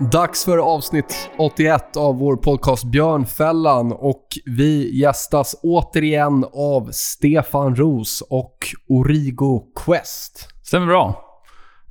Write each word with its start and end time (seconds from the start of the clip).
Dags 0.00 0.44
för 0.44 0.58
avsnitt 0.58 1.30
81 1.38 1.96
av 1.96 2.18
vår 2.18 2.36
podcast 2.36 2.84
Björnfällan 2.84 3.92
och 3.92 4.26
vi 4.44 5.00
gästas 5.00 5.56
återigen 5.62 6.44
av 6.54 6.88
Stefan 6.92 7.76
Ros 7.76 8.22
och 8.30 8.56
Origo 8.88 9.62
Quest. 9.84 10.48
Stämmer 10.62 10.86
bra. 10.86 11.24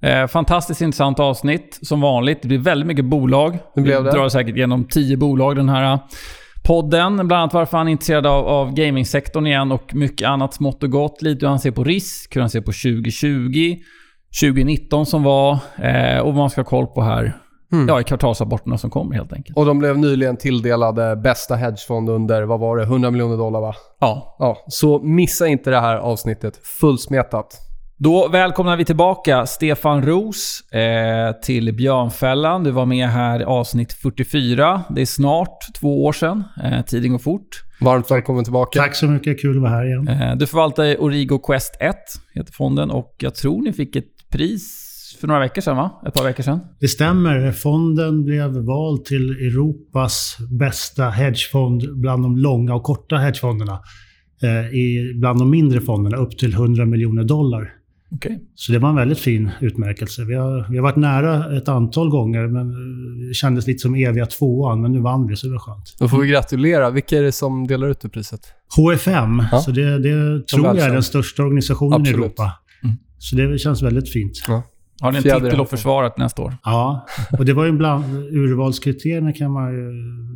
Eh, 0.01 0.27
fantastiskt 0.27 0.81
intressant 0.81 1.19
avsnitt 1.19 1.79
som 1.81 2.01
vanligt. 2.01 2.41
Det 2.41 2.47
blir 2.47 2.57
väldigt 2.57 2.87
mycket 2.87 3.05
bolag. 3.05 3.57
Det 3.75 3.81
blev 3.81 4.03
det. 4.03 4.11
Vi 4.11 4.17
drar 4.17 4.29
säkert 4.29 4.55
igenom 4.55 4.85
tio 4.85 5.17
bolag 5.17 5.55
den 5.55 5.69
här 5.69 5.93
eh, 5.93 5.99
podden. 6.67 7.15
Bland 7.15 7.33
annat 7.33 7.53
varför 7.53 7.77
han 7.77 7.87
är 7.87 7.91
intresserad 7.91 8.25
av, 8.25 8.47
av 8.47 8.73
gamingsektorn 8.73 9.47
igen 9.47 9.71
och 9.71 9.95
mycket 9.95 10.27
annat 10.27 10.53
smått 10.53 10.83
och 10.83 10.91
gott. 10.91 11.21
Lite 11.21 11.45
hur 11.45 11.49
han 11.49 11.59
ser 11.59 11.71
på 11.71 11.83
risk, 11.83 12.35
hur 12.35 12.41
han 12.41 12.49
ser 12.49 12.61
på 12.61 12.71
2020, 12.71 13.75
2019 14.41 15.05
som 15.05 15.23
var 15.23 15.59
eh, 15.77 16.19
och 16.19 16.25
vad 16.25 16.35
man 16.35 16.49
ska 16.49 16.61
ha 16.61 16.69
koll 16.69 16.87
på 16.87 17.01
här 17.01 17.33
Mm. 17.71 17.87
Ja, 17.87 18.01
i 18.01 18.03
kvartalsrapporterna 18.03 18.77
som 18.77 18.89
kommer 18.89 19.15
helt 19.15 19.33
enkelt. 19.33 19.57
Och 19.57 19.65
de 19.65 19.79
blev 19.79 19.97
nyligen 19.97 20.37
tilldelade 20.37 21.15
bästa 21.15 21.55
hedgefond 21.55 22.09
under, 22.09 22.43
vad 22.43 22.59
var 22.59 22.77
det, 22.77 22.83
100 22.83 23.11
miljoner 23.11 23.37
dollar 23.37 23.61
va? 23.61 23.75
Ja. 23.99 24.35
ja. 24.39 24.57
Så 24.67 24.99
missa 24.99 25.47
inte 25.47 25.69
det 25.69 25.79
här 25.79 25.95
avsnittet. 25.97 26.59
Fullsmetat. 26.63 27.63
Då 27.99 28.27
välkomnar 28.27 28.77
vi 28.77 28.85
tillbaka 28.85 29.45
Stefan 29.45 30.01
Ros 30.05 30.61
eh, 30.71 31.31
till 31.41 31.73
Björnfällan. 31.73 32.63
Du 32.63 32.71
var 32.71 32.85
med 32.85 33.07
här 33.07 33.41
i 33.41 33.43
avsnitt 33.43 33.93
44. 33.93 34.81
Det 34.89 35.01
är 35.01 35.05
snart 35.05 35.57
två 35.79 36.05
år 36.05 36.11
sedan. 36.13 36.43
Eh, 36.63 36.81
tiden 36.85 37.11
går 37.11 37.19
fort. 37.19 37.63
Varmt 37.81 38.11
välkommen 38.11 38.43
tillbaka. 38.43 38.79
Tack 38.79 38.95
så 38.95 39.05
mycket. 39.05 39.41
Kul 39.41 39.57
att 39.57 39.61
vara 39.61 39.71
här 39.71 39.85
igen. 39.85 40.07
Eh, 40.07 40.35
du 40.35 40.47
förvaltar 40.47 41.01
Origo 41.01 41.39
Quest 41.39 41.77
1, 41.79 41.95
heter 42.33 42.53
fonden. 42.53 42.91
Och 42.91 43.15
jag 43.17 43.35
tror 43.35 43.61
ni 43.61 43.73
fick 43.73 43.95
ett 43.95 44.29
pris 44.31 44.86
för 45.19 45.27
några 45.27 45.39
veckor 45.39 45.61
sedan, 45.61 45.77
va? 45.77 46.01
Ett 46.07 46.13
par 46.13 46.23
veckor 46.23 46.43
sedan. 46.43 46.59
Det 46.79 46.87
stämmer. 46.87 47.51
Fonden 47.51 48.23
blev 48.23 48.57
vald 48.57 49.05
till 49.05 49.29
Europas 49.31 50.37
bästa 50.59 51.09
hedgefond 51.09 51.99
bland 51.99 52.23
de 52.23 52.37
långa 52.37 52.75
och 52.75 52.83
korta 52.83 53.17
hedgefonderna. 53.17 53.79
Eh, 54.43 54.75
i, 54.75 55.13
bland 55.15 55.39
de 55.39 55.49
mindre 55.49 55.81
fonderna, 55.81 56.17
upp 56.17 56.37
till 56.37 56.53
100 56.53 56.85
miljoner 56.85 57.23
dollar. 57.23 57.73
Okay. 58.11 58.37
Så 58.55 58.71
det 58.71 58.79
var 58.79 58.89
en 58.89 58.95
väldigt 58.95 59.19
fin 59.19 59.49
utmärkelse. 59.61 60.23
Vi 60.23 60.35
har, 60.35 60.67
vi 60.69 60.77
har 60.77 60.83
varit 60.83 60.95
nära 60.95 61.57
ett 61.57 61.67
antal 61.67 62.09
gånger, 62.09 62.47
men 62.47 62.69
det 63.27 63.33
kändes 63.33 63.67
lite 63.67 63.79
som 63.79 63.95
eviga 63.95 64.25
tvåan. 64.25 64.81
Men 64.81 64.91
nu 64.91 64.99
vann 64.99 65.27
vi, 65.27 65.35
så 65.35 65.47
det 65.47 65.53
var 65.53 65.59
skönt. 65.59 65.95
Då 65.99 66.07
får 66.07 66.21
vi 66.21 66.27
gratulera. 66.27 66.89
Vilka 66.89 67.17
är 67.17 67.23
det 67.23 67.31
som 67.31 67.67
delar 67.67 67.87
ut 67.87 67.99
det 68.01 68.09
priset? 68.09 68.41
HFM. 68.75 69.43
Ja. 69.51 69.59
Så 69.59 69.71
det, 69.71 69.99
det 69.99 70.47
tror 70.47 70.65
jag 70.65 70.79
är 70.79 70.93
den 70.93 71.03
största 71.03 71.43
organisationen 71.43 71.93
Absolut. 71.93 72.19
i 72.19 72.23
Europa. 72.23 72.51
Mm. 72.83 72.95
Så 73.17 73.35
det 73.35 73.57
känns 73.57 73.81
väldigt 73.81 74.09
fint. 74.09 74.31
Ja. 74.47 74.63
Har 75.01 75.11
ni 75.11 75.17
en 75.17 75.23
titel 75.23 75.61
att 75.61 75.69
försvara 75.69 76.11
nästa 76.17 76.41
år? 76.41 76.57
Ja, 76.63 77.07
och 77.37 77.45
det 77.45 77.53
var 77.53 77.65
ju 77.65 77.71
bland 77.71 78.15
urvalskriterierna 78.15 79.33
kan 79.33 79.51
man 79.51 79.73
ju, 79.73 79.91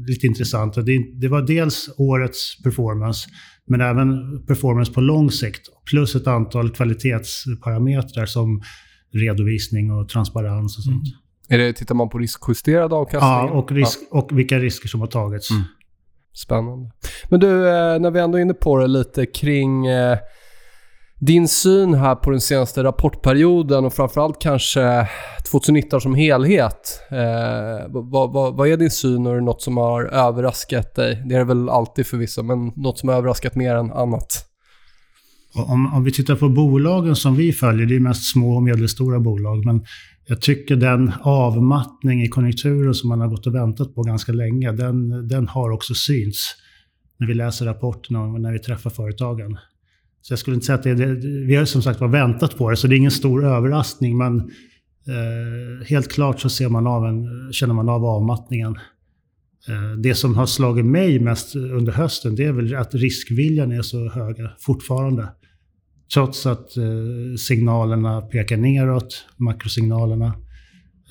lite 0.07 0.27
intressant. 0.27 0.73
Det, 0.73 0.97
det 1.13 1.27
var 1.27 1.41
dels 1.41 1.89
årets 1.97 2.63
performance, 2.63 3.29
men 3.67 3.81
även 3.81 4.07
performance 4.45 4.93
på 4.93 5.01
lång 5.01 5.31
sikt. 5.31 5.61
Plus 5.89 6.15
ett 6.15 6.27
antal 6.27 6.69
kvalitetsparametrar 6.69 8.25
som 8.25 8.61
redovisning 9.13 9.91
och 9.91 10.09
transparens 10.09 10.77
och 10.77 10.83
sånt. 10.83 11.07
Mm. 11.07 11.61
Är 11.61 11.65
det, 11.65 11.73
tittar 11.73 11.95
man 11.95 12.09
på 12.09 12.17
riskjusterad 12.17 12.93
avkastning? 12.93 13.31
Ja, 13.31 13.49
och, 13.49 13.71
risk, 13.71 13.99
ja. 14.11 14.19
och 14.19 14.39
vilka 14.39 14.59
risker 14.59 14.87
som 14.87 14.99
har 14.99 15.07
tagits. 15.07 15.51
Mm. 15.51 15.63
Spännande. 16.33 16.91
Men 17.29 17.39
du, 17.39 17.67
eh, 17.67 17.99
när 17.99 18.11
vi 18.11 18.19
ändå 18.19 18.37
är 18.37 18.41
inne 18.41 18.53
på 18.53 18.77
det 18.77 18.87
lite 18.87 19.25
kring 19.25 19.85
eh, 19.85 20.17
din 21.21 21.47
syn 21.47 21.93
här 21.93 22.15
på 22.15 22.31
den 22.31 22.41
senaste 22.41 22.83
rapportperioden 22.83 23.85
och 23.85 23.93
framförallt 23.93 24.41
kanske 24.41 25.07
2019 25.51 26.01
som 26.01 26.15
helhet. 26.15 26.99
Eh, 27.11 27.87
vad, 27.89 28.33
vad, 28.33 28.55
vad, 28.55 28.67
är 28.67 28.77
din 28.77 28.91
syn 28.91 29.25
och 29.25 29.31
är 29.31 29.35
det 29.35 29.41
något 29.41 29.61
som 29.61 29.77
har 29.77 30.03
överraskat 30.03 30.95
dig? 30.95 31.23
Det 31.25 31.35
är 31.35 31.39
det 31.39 31.45
väl 31.45 31.69
alltid 31.69 32.07
förvisso, 32.07 32.43
men 32.43 32.71
något 32.75 32.99
som 32.99 33.09
har 33.09 33.15
överraskat 33.15 33.55
mer 33.55 33.75
än 33.75 33.91
annat? 33.91 34.45
Om, 35.53 35.93
om 35.93 36.03
vi 36.03 36.11
tittar 36.11 36.35
på 36.35 36.49
bolagen 36.49 37.15
som 37.15 37.35
vi 37.35 37.53
följer, 37.53 37.85
det 37.85 37.95
är 37.95 37.99
mest 37.99 38.31
små 38.31 38.55
och 38.55 38.63
medelstora 38.63 39.19
bolag, 39.19 39.65
men 39.65 39.85
jag 40.25 40.41
tycker 40.41 40.75
den 40.75 41.11
avmattning 41.21 42.23
i 42.23 42.27
konjunkturen 42.27 42.93
som 42.93 43.09
man 43.09 43.21
har 43.21 43.27
gått 43.27 43.47
och 43.47 43.55
väntat 43.55 43.95
på 43.95 44.03
ganska 44.03 44.31
länge, 44.31 44.71
den, 44.71 45.27
den 45.27 45.47
har 45.47 45.71
också 45.71 45.93
synts 45.93 46.55
när 47.17 47.27
vi 47.27 47.33
läser 47.33 47.65
rapporterna 47.65 48.21
och 48.21 48.41
när 48.41 48.51
vi 48.51 48.59
träffar 48.59 48.89
företagen. 48.89 49.57
Så 50.21 50.31
jag 50.31 50.39
skulle 50.39 50.55
inte 50.55 50.65
säga 50.65 50.75
att 50.75 50.83
det, 50.83 50.95
det 50.95 51.15
vi 51.45 51.55
har 51.55 51.65
som 51.65 51.81
sagt 51.81 52.01
var 52.01 52.07
väntat 52.07 52.57
på 52.57 52.69
det, 52.69 52.75
så 52.75 52.87
det 52.87 52.95
är 52.95 52.97
ingen 52.97 53.11
stor 53.11 53.45
överraskning. 53.45 54.17
Men 54.17 54.39
eh, 55.07 55.85
helt 55.87 56.11
klart 56.11 56.39
så 56.39 56.49
ser 56.49 56.69
man 56.69 56.87
av 56.87 57.05
en, 57.05 57.53
känner 57.53 57.73
man 57.73 57.89
av 57.89 58.05
avmattningen. 58.05 58.75
Eh, 59.67 59.97
det 59.97 60.15
som 60.15 60.35
har 60.35 60.45
slagit 60.45 60.85
mig 60.85 61.19
mest 61.19 61.55
under 61.55 61.91
hösten, 61.91 62.35
det 62.35 62.45
är 62.45 62.51
väl 62.51 62.75
att 62.75 62.95
riskviljan 62.95 63.71
är 63.71 63.81
så 63.81 64.09
hög 64.09 64.35
fortfarande. 64.59 65.27
Trots 66.13 66.45
att 66.45 66.77
eh, 66.77 66.83
signalerna 67.39 68.21
pekar 68.21 68.57
neråt, 68.57 69.25
makrosignalerna. 69.37 70.33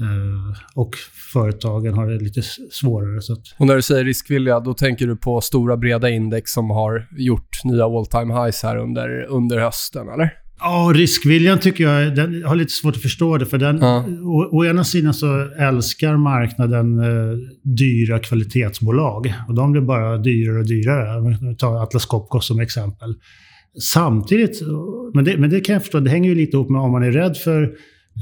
Eh, 0.00 0.58
och 0.74 0.94
företagen 1.32 1.94
har 1.94 2.06
det 2.06 2.18
lite 2.18 2.42
svårare. 2.70 3.20
Så 3.20 3.32
att... 3.32 3.42
Och 3.58 3.66
när 3.66 3.76
du 3.76 3.82
säger 3.82 4.04
riskvilja, 4.04 4.60
då 4.60 4.74
tänker 4.74 5.06
du 5.06 5.16
på 5.16 5.40
stora 5.40 5.76
breda 5.76 6.10
index 6.10 6.52
som 6.52 6.70
har 6.70 7.08
gjort 7.10 7.64
nya 7.64 7.84
all 7.84 8.06
time 8.06 8.34
highs 8.34 8.62
här 8.62 8.76
under, 8.76 9.26
under 9.28 9.58
hösten, 9.58 10.08
eller? 10.08 10.30
Ja, 10.60 10.92
riskviljan 10.94 11.58
tycker 11.58 11.84
jag, 11.84 12.16
den 12.16 12.44
har 12.44 12.56
lite 12.56 12.72
svårt 12.72 12.96
att 12.96 13.02
förstå 13.02 13.36
det. 13.36 13.46
För 13.46 13.58
den, 13.58 13.78
ja. 13.78 14.04
å, 14.22 14.48
å, 14.52 14.64
ena 14.64 14.84
sidan 14.84 15.14
så 15.14 15.48
älskar 15.58 16.16
marknaden 16.16 16.98
eh, 16.98 17.38
dyra 17.62 18.18
kvalitetsbolag. 18.18 19.34
Och 19.48 19.54
de 19.54 19.72
blir 19.72 19.82
bara 19.82 20.18
dyrare 20.18 20.58
och 20.58 20.66
dyrare. 20.66 21.54
Ta 21.54 21.82
Atlas 21.82 22.06
Copco 22.06 22.40
som 22.40 22.60
exempel. 22.60 23.14
Samtidigt, 23.82 24.60
men 25.14 25.24
det, 25.24 25.36
men 25.36 25.50
det 25.50 25.60
kan 25.60 25.72
jag 25.72 25.82
förstå, 25.82 26.00
det 26.00 26.10
hänger 26.10 26.28
ju 26.28 26.34
lite 26.34 26.56
ihop 26.56 26.70
med 26.70 26.80
om 26.80 26.92
man 26.92 27.02
är 27.02 27.12
rädd 27.12 27.36
för 27.36 27.72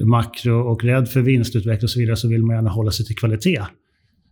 makro 0.04 0.60
och 0.72 0.84
rädd 0.84 1.08
för 1.08 1.20
vinstutveckling 1.20 1.86
och 1.86 1.90
så 1.90 2.00
vidare 2.00 2.16
så 2.16 2.28
vill 2.28 2.42
man 2.42 2.56
gärna 2.56 2.70
hålla 2.70 2.90
sig 2.90 3.06
till 3.06 3.16
kvalitet. 3.16 3.62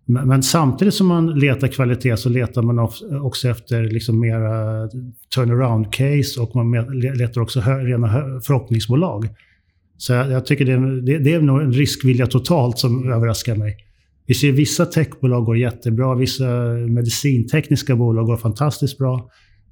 Men 0.08 0.42
samtidigt 0.42 0.94
som 0.94 1.06
man 1.06 1.38
letar 1.38 1.68
kvalitet 1.68 2.16
så 2.16 2.28
letar 2.28 2.62
man 2.62 2.88
också 3.22 3.48
efter 3.48 3.84
liksom 3.84 4.20
mera 4.20 4.88
turnaround-case 5.34 6.40
och 6.40 6.56
man 6.56 6.70
letar 6.98 7.40
också 7.40 7.60
rena 7.60 8.08
förhoppningsbolag. 8.40 9.28
Så 9.96 10.12
jag 10.12 10.46
tycker 10.46 10.64
det 10.64 10.72
är, 10.72 11.06
det, 11.06 11.18
det 11.18 11.32
är 11.32 11.40
nog 11.40 11.60
en 11.60 11.72
riskvilja 11.72 12.26
totalt 12.26 12.78
som 12.78 13.12
överraskar 13.12 13.56
mig. 13.56 13.76
Vi 14.26 14.34
ser 14.34 14.52
vissa 14.52 14.86
techbolag 14.86 15.44
går 15.44 15.58
jättebra, 15.58 16.14
vissa 16.14 16.44
medicintekniska 16.88 17.96
bolag 17.96 18.26
går 18.26 18.36
fantastiskt 18.36 18.98
bra. 18.98 19.30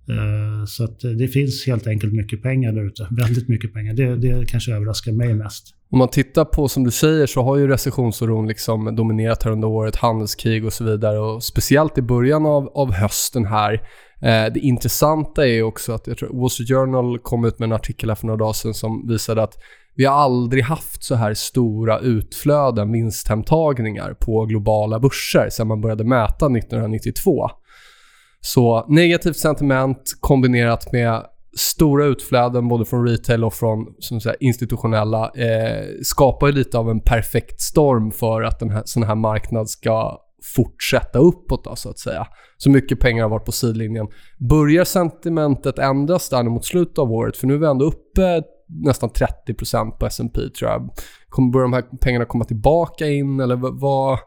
Eh, 0.08 0.64
så 0.66 0.84
att 0.84 1.00
det 1.00 1.28
finns 1.28 1.66
helt 1.66 1.86
enkelt 1.86 2.12
mycket 2.12 2.42
pengar 2.42 2.72
där 2.72 2.86
ute. 2.86 3.08
Väldigt 3.10 3.48
mycket 3.48 3.72
pengar. 3.72 3.94
Det, 3.94 4.16
det 4.16 4.46
kanske 4.48 4.74
överraskar 4.74 5.12
mig 5.12 5.34
mest. 5.34 5.74
Om 5.90 5.98
man 5.98 6.08
tittar 6.08 6.44
på, 6.44 6.68
som 6.68 6.84
du 6.84 6.90
säger, 6.90 7.26
så 7.26 7.42
har 7.42 7.56
ju 7.56 7.68
recessionsoron 7.68 8.48
liksom 8.48 8.96
dominerat 8.96 9.42
här 9.42 9.50
under 9.50 9.68
året, 9.68 9.96
handelskrig 9.96 10.64
och 10.64 10.72
så 10.72 10.84
vidare. 10.84 11.18
Och 11.18 11.42
speciellt 11.42 11.98
i 11.98 12.02
början 12.02 12.46
av, 12.46 12.68
av 12.68 12.92
hösten 12.92 13.44
här. 13.46 13.72
Eh, 14.22 14.52
det 14.54 14.60
intressanta 14.60 15.48
är 15.48 15.62
också 15.62 15.92
att 15.92 16.06
jag 16.06 16.18
tror 16.18 16.40
Wall 16.40 16.50
Street 16.50 16.68
Journal 16.68 17.18
kom 17.18 17.44
ut 17.44 17.58
med 17.58 17.66
en 17.66 17.72
artikel 17.72 18.10
här 18.10 18.14
för 18.14 18.26
några 18.26 18.38
dagar 18.38 18.52
sedan 18.52 18.74
som 18.74 19.08
visade 19.08 19.42
att 19.42 19.54
vi 19.96 20.04
har 20.04 20.14
aldrig 20.14 20.64
haft 20.64 21.04
så 21.04 21.14
här 21.14 21.34
stora 21.34 21.98
utflöden, 21.98 22.92
vinsthemtagningar 22.92 24.14
på 24.14 24.44
globala 24.44 25.00
börser 25.00 25.48
sedan 25.50 25.66
man 25.66 25.80
började 25.80 26.04
mäta 26.04 26.46
1992. 26.46 27.50
Så 28.44 28.84
negativt 28.88 29.36
sentiment 29.36 29.98
kombinerat 30.20 30.92
med 30.92 31.22
stora 31.56 32.04
utflöden 32.04 32.68
både 32.68 32.84
från 32.84 33.08
retail 33.08 33.44
och 33.44 33.54
från 33.54 33.86
som 33.98 34.20
säga, 34.20 34.34
institutionella 34.40 35.30
eh, 35.36 35.84
skapar 36.02 36.46
ju 36.46 36.52
lite 36.52 36.78
av 36.78 36.90
en 36.90 37.00
perfekt 37.00 37.60
storm 37.60 38.10
för 38.10 38.42
att 38.42 38.62
en 38.62 38.82
sån 38.84 39.02
här 39.02 39.14
marknad 39.14 39.70
ska 39.70 40.18
fortsätta 40.56 41.18
uppåt 41.18 41.64
då, 41.64 41.76
så 41.76 41.90
att 41.90 41.98
säga. 41.98 42.26
Så 42.56 42.70
mycket 42.70 43.00
pengar 43.00 43.22
har 43.22 43.30
varit 43.30 43.44
på 43.44 43.52
sidlinjen. 43.52 44.06
Börjar 44.50 44.84
sentimentet 44.84 45.78
ändras 45.78 46.28
där 46.28 46.42
mot 46.42 46.64
slutet 46.64 46.98
av 46.98 47.12
året? 47.12 47.36
För 47.36 47.46
nu 47.46 47.54
är 47.54 47.58
vi 47.58 47.66
ändå 47.66 47.84
uppe 47.84 48.42
nästan 48.66 49.10
30% 49.10 49.90
på 49.90 50.06
S&P 50.06 50.40
tror 50.58 50.70
jag. 50.70 50.90
Kommer 51.28 51.52
börja 51.52 51.62
de 51.62 51.72
här 51.72 51.84
pengarna 52.00 52.24
komma 52.24 52.44
tillbaka 52.44 53.06
in 53.06 53.40
eller 53.40 53.56
vad? 53.80 54.18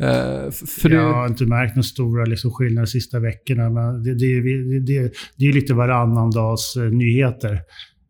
Eh, 0.00 0.50
för 0.50 0.90
jag 0.90 1.12
har 1.12 1.26
inte 1.26 1.46
märkt 1.46 1.76
några 1.76 1.82
stora 1.82 2.24
liksom, 2.24 2.50
skillnader 2.50 2.86
de 2.86 2.90
sista 2.90 3.20
veckorna. 3.20 3.70
Men 3.70 4.02
det, 4.02 4.14
det, 4.14 4.40
det, 4.40 4.80
det, 4.80 5.12
det 5.36 5.44
är 5.44 5.52
lite 5.52 5.74
varannan 5.74 6.30
dags 6.30 6.76
eh, 6.76 6.82
nyheter. 6.82 7.60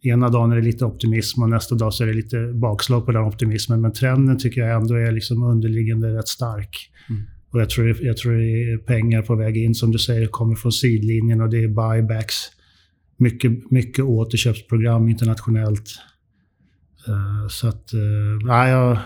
Ena 0.03 0.29
dagen 0.29 0.53
är 0.53 0.57
det 0.57 0.63
lite 0.63 0.85
optimism 0.85 1.43
och 1.43 1.51
nästa 1.51 1.75
dag 1.75 1.95
så 1.95 2.03
är 2.03 2.07
det 2.07 2.15
lite 2.15 2.53
bakslag 2.55 3.07
på 3.07 3.13
den 3.13 3.23
optimismen. 3.23 3.81
Men 3.81 3.93
trenden 3.93 4.39
tycker 4.39 4.61
jag 4.61 4.83
ändå 4.83 4.95
är 4.95 5.13
liksom 5.13 5.43
underliggande 5.43 6.19
rätt 6.19 6.29
stark. 6.29 6.91
Mm. 7.11 7.23
Och 7.51 7.61
jag 7.61 7.71
tror, 7.71 8.05
jag 8.05 8.17
tror 8.17 8.33
det 8.33 8.73
är 8.73 8.79
pengar 8.79 9.23
på 9.23 9.35
väg 9.35 9.57
in, 9.57 9.75
som 9.75 9.93
du 9.93 9.99
säger, 9.99 10.27
kommer 10.27 10.55
från 10.55 10.73
sidlinjen 10.73 11.41
och 11.41 11.51
det 11.51 11.65
är 11.65 11.69
buybacks. 11.69 12.35
Mycket, 13.17 13.71
mycket 13.71 14.05
återköpsprogram 14.05 15.09
internationellt. 15.09 15.91
Uh, 17.09 17.49
så 17.49 17.69
att, 17.69 17.91
uh, 17.95 18.47
nej, 18.47 18.71
jag 18.71 18.99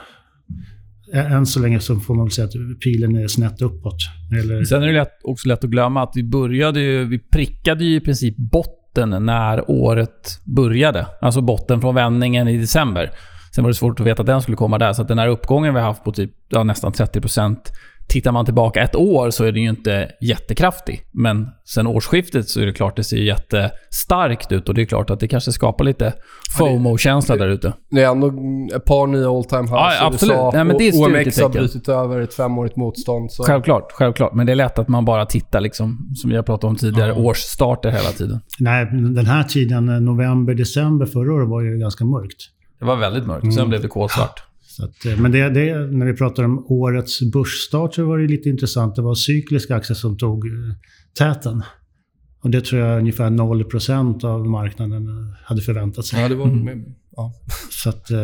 än 1.12 1.46
så 1.46 1.60
länge 1.60 1.80
så 1.80 1.96
får 1.96 2.14
man 2.14 2.24
väl 2.24 2.32
säga 2.32 2.44
att 2.44 2.80
pilen 2.80 3.16
är 3.16 3.28
snett 3.28 3.62
uppåt. 3.62 3.96
Eller... 4.40 4.64
Sen 4.64 4.82
är 4.82 4.86
det 4.86 4.92
lätt, 4.92 5.18
också 5.24 5.48
lätt 5.48 5.64
att 5.64 5.70
glömma 5.70 6.02
att 6.02 6.12
vi 6.14 6.24
började 6.24 6.80
ju, 6.80 7.04
vi 7.04 7.18
prickade 7.18 7.84
ju 7.84 7.96
i 7.96 8.00
princip 8.00 8.36
botten 8.36 9.26
när 9.26 9.70
året 9.70 10.40
började. 10.44 11.06
Alltså 11.20 11.40
botten 11.40 11.80
från 11.80 11.94
vändningen 11.94 12.48
i 12.48 12.58
december. 12.58 13.10
Sen 13.54 13.64
var 13.64 13.70
det 13.70 13.74
svårt 13.74 14.00
att 14.00 14.06
veta 14.06 14.22
att 14.22 14.26
den 14.26 14.42
skulle 14.42 14.56
komma 14.56 14.78
där. 14.78 14.92
Så 14.92 15.02
att 15.02 15.08
den 15.08 15.18
här 15.18 15.28
uppgången 15.28 15.74
vi 15.74 15.80
har 15.80 15.86
haft 15.86 16.04
på 16.04 16.12
typ, 16.12 16.30
ja, 16.48 16.62
nästan 16.62 16.92
30% 16.92 17.56
Tittar 18.08 18.32
man 18.32 18.44
tillbaka 18.44 18.82
ett 18.82 18.96
år 18.96 19.30
så 19.30 19.44
är 19.44 19.52
den 19.52 19.62
ju 19.62 19.68
inte 19.68 20.10
jättekraftig. 20.20 21.02
Men 21.12 21.48
sen 21.64 21.86
årsskiftet 21.86 22.48
så 22.48 22.60
är 22.60 22.66
det 22.66 22.72
klart 22.72 22.92
att 22.92 22.96
det 22.96 23.04
ser 23.04 23.16
jättestarkt 23.16 24.52
ut 24.52 24.68
och 24.68 24.74
det 24.74 24.82
är 24.82 24.86
klart 24.86 25.10
att 25.10 25.20
det 25.20 25.28
kanske 25.28 25.52
skapar 25.52 25.84
lite 25.84 26.12
FOMO-känsla 26.58 27.36
där 27.36 27.48
ute. 27.48 27.72
Det 27.90 28.02
är 28.02 28.10
ändå 28.10 28.26
ett 28.76 28.84
par 28.84 29.06
nya 29.06 29.30
all 29.30 29.44
time 29.44 29.62
highs 29.62 29.96
ja, 30.00 30.06
absolut. 30.06 30.36
USA 30.36 30.50
Nej, 30.54 30.64
men 30.64 30.78
det 30.78 30.88
är 30.88 31.20
OMX 31.20 31.40
har 31.40 31.48
brutit 31.48 31.88
över 31.88 32.20
ett 32.20 32.34
femårigt 32.34 32.76
motstånd. 32.76 33.32
Så. 33.32 33.42
Självklart, 33.42 33.92
självklart. 33.92 34.34
Men 34.34 34.46
det 34.46 34.52
är 34.52 34.56
lätt 34.56 34.78
att 34.78 34.88
man 34.88 35.04
bara 35.04 35.26
tittar, 35.26 35.60
liksom, 35.60 36.12
som 36.16 36.30
vi 36.30 36.36
har 36.36 36.42
pratat 36.42 36.64
om 36.64 36.76
tidigare, 36.76 37.08
ja. 37.08 37.14
årsstarter 37.14 37.90
hela 37.90 38.10
tiden. 38.10 38.40
Nej, 38.58 38.86
den 39.14 39.26
här 39.26 39.42
tiden, 39.42 40.04
november, 40.04 40.54
december 40.54 41.06
förra 41.06 41.32
året 41.32 41.48
var 41.48 41.62
ju 41.62 41.78
ganska 41.78 42.04
mörkt. 42.04 42.40
Det 42.78 42.84
var 42.84 42.96
väldigt 42.96 43.26
mörkt. 43.26 43.42
Sen 43.42 43.52
mm. 43.52 43.68
blev 43.68 43.82
det 43.82 43.88
kolsvart. 43.88 44.42
Att, 44.80 45.06
eh, 45.06 45.20
men 45.20 45.32
det, 45.32 45.50
det, 45.50 45.86
när 45.86 46.06
vi 46.06 46.14
pratar 46.14 46.42
om 46.42 46.66
årets 46.68 47.22
börsstart 47.22 47.94
så 47.94 48.04
var 48.04 48.18
det 48.18 48.26
lite 48.26 48.48
intressant. 48.48 48.96
Det 48.96 49.02
var 49.02 49.14
cykliska 49.14 49.76
aktier 49.76 49.94
som 49.94 50.18
tog 50.18 50.46
eh, 50.46 50.52
täten. 51.18 51.62
Och 52.40 52.50
det 52.50 52.60
tror 52.60 52.82
jag 52.82 52.98
ungefär 52.98 53.30
0% 53.30 54.24
av 54.24 54.46
marknaden 54.46 55.06
eh, 55.06 55.34
hade 55.44 55.60
förväntat 55.60 56.04
sig. 56.04 56.20
Ja, 56.20 56.28
det 56.28 56.34
var... 56.34 56.46
Mm. 56.46 56.84
Ja. 57.16 57.32
Så 57.70 57.88
att... 57.88 58.10
Uh... 58.10 58.18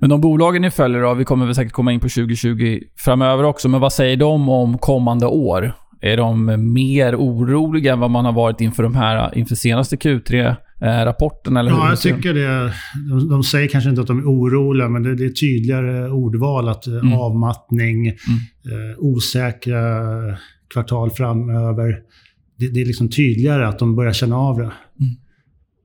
Men 0.00 0.10
de 0.10 0.20
bolagen 0.20 0.62
ni 0.62 0.70
följer 0.70 1.00
av, 1.00 1.16
vi 1.16 1.24
kommer 1.24 1.46
väl 1.46 1.54
säkert 1.54 1.72
komma 1.72 1.92
in 1.92 2.00
på 2.00 2.08
2020 2.08 2.80
framöver 2.96 3.44
också, 3.44 3.68
men 3.68 3.80
vad 3.80 3.92
säger 3.92 4.16
de 4.16 4.48
om 4.48 4.78
kommande 4.78 5.26
år? 5.26 5.72
Är 6.00 6.16
de 6.16 6.72
mer 6.72 7.16
oroliga 7.16 7.92
än 7.92 8.00
vad 8.00 8.10
man 8.10 8.24
har 8.24 8.32
varit 8.32 8.60
inför 8.60 8.82
de 8.82 8.94
här, 8.94 9.38
inför 9.38 9.54
senaste 9.54 9.96
Q3 9.96 10.56
Eh, 10.80 11.04
rapporten? 11.04 11.56
Eller 11.56 11.70
ja, 11.70 11.88
jag 11.88 12.00
tycker 12.00 12.34
det. 12.34 12.72
De, 13.10 13.28
de, 13.28 13.42
säger 13.42 13.68
kanske 13.68 13.90
inte 13.90 14.02
att 14.02 14.06
de 14.06 14.18
är 14.18 14.24
oroliga, 14.24 14.88
men 14.88 15.02
det, 15.02 15.14
det 15.14 15.24
är 15.24 15.30
tydligare 15.30 16.10
ordval. 16.10 16.68
att 16.68 16.86
eh, 16.86 16.92
mm. 16.92 17.12
Avmattning, 17.12 18.06
mm. 18.06 18.16
Eh, 18.64 18.98
osäkra 18.98 19.80
kvartal 20.72 21.10
framöver. 21.10 21.98
Det, 22.58 22.68
det, 22.68 22.80
är 22.80 22.86
liksom 22.86 23.08
tydligare 23.08 23.66
att 23.66 23.78
de 23.78 23.96
börjar 23.96 24.12
känna 24.12 24.36
av 24.36 24.58
det. 24.58 24.72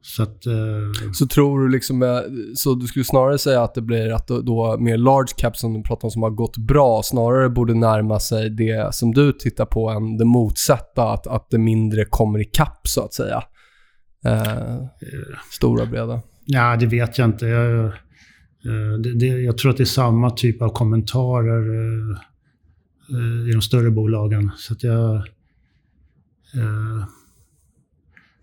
Så, 0.06 0.24
att, 0.24 0.46
eh... 0.46 1.12
så 1.14 1.28
tror 1.28 1.60
du 1.60 1.70
liksom, 1.70 2.24
så 2.56 2.76
du 2.76 2.88
skulle 2.88 3.06
snarare 3.06 3.38
säga 3.38 3.64
att 3.64 3.74
det 3.74 3.82
blir 3.82 4.14
att 4.14 4.28
då, 4.28 4.42
då 4.42 4.78
mer 4.80 4.98
large 4.98 5.34
cap 5.38 5.58
som 5.58 5.74
du 5.74 5.84
pratar 5.84 6.08
om 6.08 6.12
som 6.12 6.24
har 6.24 6.30
gått 6.30 6.58
bra, 6.58 7.02
snarare 7.04 7.50
borde 7.50 7.74
närma 7.74 8.20
sig 8.20 8.50
det 8.50 8.96
som 8.96 9.14
du 9.14 9.34
tittar 9.34 9.66
på 9.66 9.90
än 9.90 10.18
det 10.18 10.26
motsatta, 10.26 11.04
att, 11.04 11.28
att 11.28 11.50
det 11.50 11.58
mindre 11.58 12.06
kommer 12.06 12.40
i 12.40 12.46
kapp 12.46 12.88
så 12.88 13.02
att 13.02 13.14
säga? 13.14 13.44
Eh, 14.26 14.78
stora, 15.52 15.86
breda? 15.86 16.22
Ja, 16.46 16.78
det 16.78 16.86
vet 16.86 17.18
jag 17.18 17.28
inte. 17.28 17.46
Jag, 17.46 17.86
eh, 17.86 17.92
det, 19.04 19.20
det, 19.20 19.26
jag 19.26 19.58
tror 19.58 19.72
att 19.72 19.78
det 19.78 19.84
är 19.84 19.86
samma 19.86 20.30
typ 20.30 20.62
av 20.62 20.70
kommentarer 20.70 21.76
eh, 21.76 22.18
eh, 23.18 23.50
i 23.50 23.52
de 23.54 23.62
större 23.62 23.92
bolagen. 23.92 24.52
Så 24.58 24.74
att 24.74 24.84
jag... 24.84 25.16
Eh, 26.56 27.04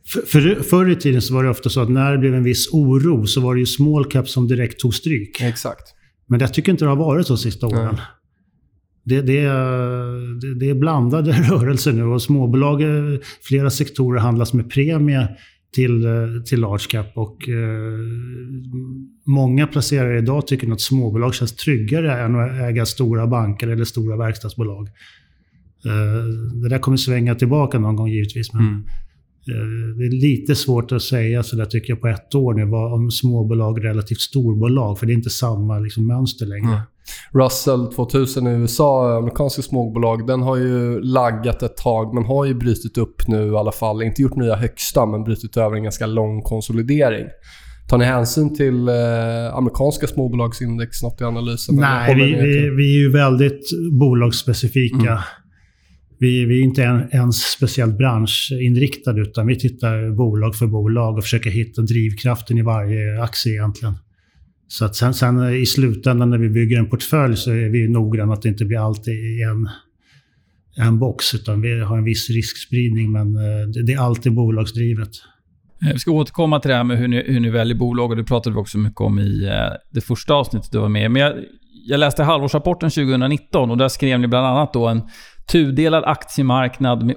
för, 0.06 0.20
för, 0.20 0.62
förr 0.62 0.90
i 0.90 0.96
tiden 0.96 1.22
så 1.22 1.34
var 1.34 1.44
det 1.44 1.50
ofta 1.50 1.70
så 1.70 1.80
att 1.80 1.90
när 1.90 2.12
det 2.12 2.18
blev 2.18 2.34
en 2.34 2.44
viss 2.44 2.68
oro 2.72 3.26
så 3.26 3.40
var 3.40 3.54
det 3.54 3.60
ju 3.60 3.66
small 3.66 4.04
cap 4.04 4.28
som 4.28 4.48
direkt 4.48 4.80
tog 4.80 4.94
stryk. 4.94 5.40
Exakt. 5.40 5.94
Men 6.26 6.40
jag 6.40 6.54
tycker 6.54 6.72
inte 6.72 6.84
det 6.84 6.88
har 6.88 6.96
varit 6.96 7.26
så 7.26 7.36
sista 7.36 7.66
åren. 7.66 7.96
Det, 9.04 9.22
det, 9.22 9.42
det, 10.40 10.54
det, 10.54 10.70
är 10.70 10.74
blandade 10.74 11.32
rörelser 11.50 11.92
nu 11.92 12.02
och 12.02 12.22
småbolag, 12.22 12.82
flera 13.42 13.70
sektorer 13.70 14.20
handlas 14.20 14.52
med 14.52 14.70
premie 14.70 15.28
till, 15.74 16.04
eh, 16.04 16.42
till 16.46 16.60
large 16.60 16.86
cap. 16.90 17.06
Och, 17.14 17.48
eh, 17.48 17.98
många 19.26 19.66
placerare 19.66 20.18
idag 20.18 20.46
tycker 20.46 20.72
att 20.72 20.80
småbolag 20.80 21.34
känns 21.34 21.56
tryggare 21.56 22.22
än 22.22 22.34
att 22.34 22.70
äga 22.70 22.86
stora 22.86 23.26
banker 23.26 23.68
eller 23.68 23.84
stora 23.84 24.16
verkstadsbolag. 24.16 24.88
Eh, 25.84 26.24
det 26.62 26.68
där 26.68 26.78
kommer 26.78 26.96
svänga 26.96 27.34
tillbaka 27.34 27.78
någon 27.78 27.96
gång 27.96 28.08
givetvis. 28.08 28.52
Men, 28.52 28.62
mm. 28.62 28.84
Eh, 29.48 29.96
det 29.98 30.04
är 30.06 30.20
lite 30.20 30.54
svårt 30.54 30.92
att 30.92 31.02
säga 31.02 31.42
så 31.42 31.56
där 31.56 31.64
tycker 31.64 31.92
jag 31.92 32.00
på 32.00 32.08
ett 32.08 32.34
år 32.34 32.54
nu, 32.54 32.64
vad, 32.64 32.92
om 32.92 33.10
småbolag 33.10 33.84
relativt 33.84 34.20
storbolag. 34.20 34.98
För 34.98 35.06
det 35.06 35.12
är 35.12 35.14
inte 35.14 35.30
samma 35.30 35.78
liksom, 35.78 36.06
mönster 36.06 36.46
längre. 36.46 36.68
Mm. 36.68 36.80
Russell 37.32 37.86
2000 37.86 38.46
i 38.46 38.50
USA, 38.50 39.16
amerikanska 39.18 39.62
småbolag, 39.62 40.26
den 40.26 40.42
har 40.42 40.56
ju 40.56 41.00
laggat 41.00 41.62
ett 41.62 41.76
tag 41.76 42.14
men 42.14 42.24
har 42.24 42.44
ju 42.44 42.54
brutit 42.54 42.98
upp 42.98 43.28
nu 43.28 43.46
i 43.46 43.56
alla 43.56 43.72
fall. 43.72 44.02
Inte 44.02 44.22
gjort 44.22 44.36
nya 44.36 44.56
högsta 44.56 45.06
men 45.06 45.24
brutit 45.24 45.56
över 45.56 45.76
en 45.76 45.82
ganska 45.82 46.06
lång 46.06 46.42
konsolidering. 46.42 47.26
Tar 47.88 47.98
ni 47.98 48.04
hänsyn 48.04 48.54
till 48.54 48.88
eh, 48.88 48.94
amerikanska 49.54 50.06
småbolagsindex 50.06 51.02
något 51.02 51.20
i 51.20 51.24
analysen? 51.24 51.76
Nej, 51.76 52.14
vi, 52.14 52.22
vi, 52.22 52.70
vi, 52.76 52.96
är 52.96 52.98
ju 52.98 53.10
väldigt 53.10 53.70
bolagsspecifika. 53.92 55.24
Vi, 56.20 56.44
vi, 56.44 56.60
är 56.60 56.64
inte 56.64 56.84
en, 56.84 57.08
ens 57.12 57.36
speciellt 57.36 57.98
branschinriktade 57.98 59.20
utan 59.20 59.46
vi 59.46 59.58
tittar 59.58 60.10
bolag 60.10 60.56
för 60.56 60.66
bolag 60.66 61.16
och 61.16 61.22
försöker 61.22 61.50
hitta 61.50 61.82
drivkraften 61.82 62.58
i 62.58 62.62
varje 62.62 63.22
aktie 63.22 63.52
egentligen. 63.52 63.94
Så 64.68 64.84
att 64.84 64.96
sen, 64.96 65.14
sen, 65.14 65.54
i 65.54 65.66
slutändan 65.66 66.30
när 66.30 66.38
vi 66.38 66.48
bygger 66.48 66.78
en 66.78 66.88
portfölj 66.88 67.36
så 67.36 67.50
är 67.50 67.68
vi 67.68 67.88
noggranna 67.88 68.32
att 68.32 68.42
det 68.42 68.48
inte 68.48 68.64
blir 68.64 68.86
allt 68.86 69.08
i 69.08 69.42
en, 69.42 69.68
en 70.86 70.98
box. 70.98 71.34
Utan 71.34 71.60
vi 71.60 71.80
har 71.80 71.98
en 71.98 72.04
viss 72.04 72.30
riskspridning, 72.30 73.12
men 73.12 73.36
eh, 73.36 73.68
det 73.86 73.92
är 73.92 73.98
alltid 73.98 74.34
bolagsdrivet. 74.34 75.10
Eh, 75.86 75.92
vi 75.92 75.98
ska 75.98 76.10
återkomma 76.10 76.60
till 76.60 76.68
det 76.68 76.74
här 76.74 76.84
med 76.84 76.98
hur 76.98 77.08
ni, 77.08 77.24
hur 77.26 77.40
ni 77.40 77.50
väljer 77.50 77.76
bolag 77.76 78.10
och 78.10 78.16
det 78.16 78.24
pratade 78.24 78.54
vi 78.54 78.60
också 78.60 78.78
mycket 78.78 79.00
om 79.00 79.18
i 79.18 79.44
eh, 79.44 79.76
det 79.90 80.00
första 80.00 80.34
avsnittet 80.34 80.72
du 80.72 80.78
var 80.78 80.88
med 80.88 81.10
Men 81.10 81.22
jag, 81.22 81.34
jag 81.86 82.00
läste 82.00 82.22
halvårsrapporten 82.22 82.90
2019 82.90 83.70
och 83.70 83.78
där 83.78 83.88
skrev 83.88 84.20
ni 84.20 84.28
bland 84.28 84.46
annat 84.46 84.72
då 84.72 84.88
en 84.88 85.02
tudelad 85.46 86.04
aktiemarknad 86.04 87.06
med 87.06 87.16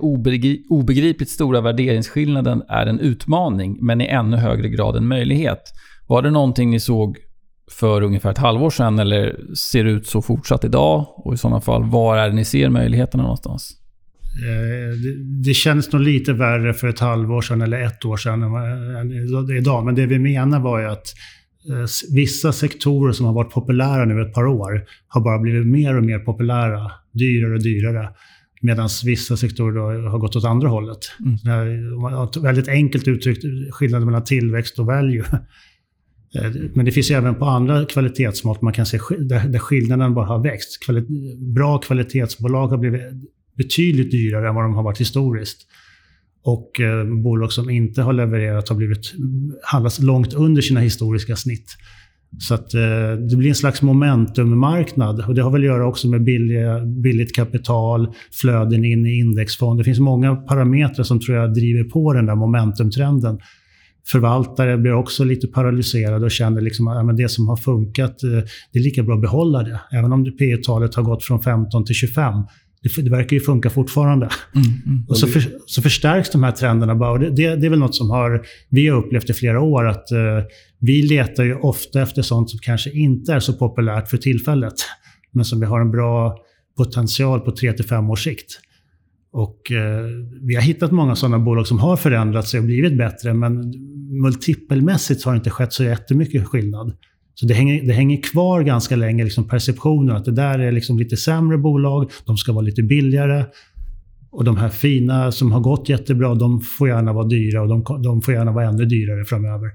obegripligt 0.70 1.30
stora 1.30 1.62
värderingsskillnaden 1.62 2.63
är 2.70 2.86
en 2.86 3.00
utmaning, 3.00 3.77
men 3.82 4.01
i 4.01 4.06
ännu 4.06 4.38
högre 4.38 4.70
grad 4.70 4.96
en 4.96 5.08
möjlighet. 5.08 5.62
Var 6.08 6.22
det 6.22 6.32
någonting 6.32 6.70
ni 6.70 6.80
såg 6.80 7.18
för 7.72 8.01
ungefär 8.01 8.32
ett 8.32 8.38
halvår 8.38 8.70
sedan 8.70 9.00
eller 9.00 9.36
ser 9.56 9.84
det 9.84 9.92
ut 9.92 10.08
så 10.08 10.22
fortsatt 10.22 10.65
idag? 10.65 11.06
Och 11.15 11.34
i 11.34 11.38
sådana 11.38 11.62
fall, 11.62 11.84
var 11.84 12.18
är 12.18 12.30
det 12.30 12.36
ni 12.36 12.46
ser 12.46 12.70
möjligheterna 12.70 13.24
någonstans? 13.24 13.80
Eh, 14.34 14.98
det, 15.46 15.53
känns 15.53 15.92
nog 15.92 16.01
lite 16.01 16.34
värre 16.34 16.74
för 16.74 16.88
ett 16.88 17.00
halvår 17.00 17.42
sedan 17.42 17.62
eller 17.62 17.82
ett 17.82 18.06
år 18.06 18.18
sedan 18.18 18.44
än 18.44 19.58
idag. 19.58 19.86
Men 19.86 19.96
det 19.96 20.06
vi 20.06 20.20
menar 20.20 20.60
var 20.60 20.80
ju 20.80 20.86
att 20.86 21.13
eh, 21.70 22.15
vissa 22.15 22.51
sektorer 22.51 23.12
som 23.12 23.25
har 23.25 23.34
varit 23.34 23.53
populära 23.53 24.06
nu 24.06 24.22
ett 24.22 24.34
par 24.34 24.46
år 24.46 24.86
har 25.08 25.22
bara 25.22 25.39
blivit 25.39 25.68
mer 25.68 25.98
och 25.98 26.03
mer 26.03 26.20
populära, 26.20 26.92
dyrare 27.13 27.53
och 27.53 27.63
dyrare. 27.63 28.10
Medan 28.62 28.89
vissa 29.05 29.38
sektorer 29.38 30.08
har 30.08 30.20
gått 30.20 30.36
åt 30.36 30.46
andra 30.46 30.67
hållet. 30.67 31.00
Mm. 31.20 32.43
Väldigt 32.43 32.67
enkelt 32.67 33.08
uttryckt 33.08 33.43
skillnaden 33.72 34.05
mellan 34.05 34.24
tillväxt 34.24 34.79
och 34.79 34.86
value. 34.86 35.25
Eh, 36.36 36.51
men 36.74 36.86
det 36.86 36.91
finns 36.91 37.12
även 37.12 37.36
på 37.36 37.46
andra 37.46 37.86
kvalitetsmått 37.86 38.62
man 38.62 38.74
kan 38.74 38.86
se 38.86 39.00
där, 39.20 39.60
skillnaden 39.60 40.13
bara 40.13 40.25
har 40.25 40.43
växt. 40.43 40.79
bra 41.38 41.77
kvalitetsbolag 41.77 42.67
har 42.67 42.77
blivit 42.77 43.01
betydligt 43.58 44.12
dyrare 44.12 44.50
än 44.50 44.55
vad 44.55 44.63
de 44.63 44.74
har 44.74 44.84
varit 44.84 45.01
historiskt. 45.01 45.67
och 46.43 46.79
eh, 46.79 47.05
bolag 47.05 47.51
som 47.51 47.70
inte 47.70 48.01
har 48.01 48.13
levererat 48.13 48.70
har 48.70 48.75
blivit 48.75 49.13
handlas 49.63 50.00
långt 50.00 50.34
under 50.34 50.62
sina 50.62 50.79
historiska 50.79 51.36
snitt. 51.36 51.77
Så 52.40 52.54
att, 52.54 52.74
eh, 52.74 52.82
det 53.30 53.36
blir 53.36 53.50
en 53.50 53.56
slags 53.56 53.82
momentummarknad. 53.82 55.25
Och 55.28 55.36
det 55.36 55.42
har 55.42 55.52
väl 55.52 55.62
att 55.62 55.66
göra 55.66 55.88
också 55.88 56.08
med 56.08 56.24
billiga, 56.24 56.86
billigt 56.86 57.36
kapital, 57.36 58.08
flöden 58.32 58.86
in 58.86 59.06
i 59.06 59.20
indexfond. 59.20 59.80
Det 59.80 59.84
finns 59.84 60.00
många 60.00 60.36
parametrar 60.36 61.04
som 61.04 61.20
tror 61.20 61.38
jag 61.38 61.54
driver 61.54 61.84
på 61.84 62.13
den 62.13 62.25
där 62.25 62.36
momentumtrenden. 62.36 63.40
Förvaltare 64.08 64.78
blir 64.78 64.94
också 64.94 65.24
lite 65.24 65.48
paralyserade 65.48 66.25
och 66.25 66.32
känner 66.32 66.62
liksom 66.62 66.88
att 66.88 67.08
ja, 67.08 67.13
det 67.13 67.30
som 67.30 67.48
har 67.48 67.58
funkat, 67.58 68.24
eh, 68.24 68.30
det 68.72 68.80
är 68.80 68.84
lika 68.84 69.04
bra 69.04 69.16
att 69.16 69.22
behålla 69.22 69.63
det. 69.63 69.80
Även 69.92 70.13
om 70.13 70.38
P 70.40 70.58
talet 70.58 70.96
har 70.96 71.04
gått 71.04 71.24
från 71.24 71.42
15 71.42 71.86
till 71.86 71.96
25 71.96 72.34
det, 72.84 73.02
det 73.02 73.10
verkar 73.10 73.34
ju 73.36 73.40
funka 73.40 73.70
fortfarande. 73.70 74.30
Mm, 74.56 74.68
mm. 74.86 75.06
Och 75.08 75.18
så, 75.18 75.28
för, 75.28 75.44
så 75.66 75.82
förstärks 75.82 76.30
de 76.30 76.44
här 76.44 76.52
trenderna 76.52 76.96
bara. 76.96 77.18
Det, 77.18 77.30
det, 77.30 77.56
det, 77.56 77.66
är 77.66 77.70
väl 77.70 77.80
något 77.80 77.96
som 77.96 78.10
har, 78.10 78.46
vi 78.70 78.88
har 78.88 78.98
upplevt 78.98 79.30
i 79.30 79.34
flera 79.34 79.62
år, 79.62 79.88
att 79.88 80.12
uh, 80.12 80.44
vi 80.80 81.02
letar 81.02 81.44
ju 81.44 81.56
ofta 81.56 82.02
efter 82.02 82.22
sånt 82.22 82.50
som 82.50 82.60
kanske 82.60 82.92
inte 82.92 83.34
är 83.34 83.40
så 83.40 83.54
populärt 83.54 84.10
för 84.10 84.18
tillfället, 84.18 84.74
men 85.32 85.46
som 85.46 85.60
vi 85.60 85.66
har 85.66 85.82
en 85.82 85.92
bra 85.92 86.38
potential 86.78 87.40
på 87.40 87.52
3-5 87.52 88.12
års 88.12 88.24
sikt. 88.24 88.60
Och 89.32 89.72
eh, 89.72 90.06
vi 90.42 90.56
har 90.56 90.62
hittat 90.62 90.92
många 90.92 91.16
sådana 91.16 91.40
bolag 91.40 91.68
som 91.68 91.80
har 91.80 91.98
förändrat 91.98 92.48
sig 92.48 92.60
och 92.60 92.66
blivit 92.66 92.98
bättre, 92.98 93.34
men 93.34 93.74
multipelmässigt 94.22 95.24
har 95.24 95.32
det 95.32 95.38
inte 95.38 95.50
skett 95.50 95.74
så 95.74 95.84
jättemycket 95.84 96.48
skillnad. 96.48 96.94
Så 97.36 97.46
det 97.46 97.54
hänger, 97.54 97.84
det 97.84 97.94
hänger 97.94 98.22
kvar 98.22 98.62
ganska 98.62 98.96
länge, 98.96 99.24
liksom 99.24 99.48
perceptionen 99.48 100.16
att 100.16 100.25
det 100.25 100.32
där 100.32 100.60
är 100.60 100.72
liksom 100.72 101.00
lite 101.00 101.18
sämre 101.18 101.58
bolag, 101.58 102.12
de 102.25 102.38
ska 102.38 102.52
vara 102.54 102.66
lite 102.66 102.84
billigare. 102.84 103.46
Och 104.32 104.44
de 104.44 104.58
här 104.58 104.70
fina 104.70 105.32
som 105.32 105.52
har 105.52 105.60
gått 105.60 105.90
jättebra, 105.90 106.36
de 106.36 106.62
får 106.62 106.88
gärna 106.88 107.13
vara 107.13 107.28
dyra 107.28 107.62
och 107.62 107.68
de, 107.68 108.04
de 108.04 108.22
får 108.22 108.34
gärna 108.34 108.52
vara 108.52 108.66
ännu 108.66 108.86
dyrare 108.86 109.25
framöver. 109.25 109.70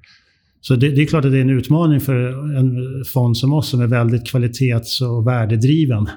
Så 0.61 0.77
det, 0.77 0.91
det, 0.91 1.03
är 1.03 1.07
klart 1.07 1.25
att 1.25 1.33
det 1.33 1.39
är 1.39 1.43
en 1.43 1.51
utmaning 1.51 2.01
för 2.01 2.15
en 2.57 2.77
fond 3.05 3.37
som 3.37 3.53
oss 3.53 3.69
som 3.69 3.81
är 3.81 3.87
väldigt 3.87 4.27
kvalitets 4.27 5.01
och 5.01 5.27
värdedriven. 5.27 6.09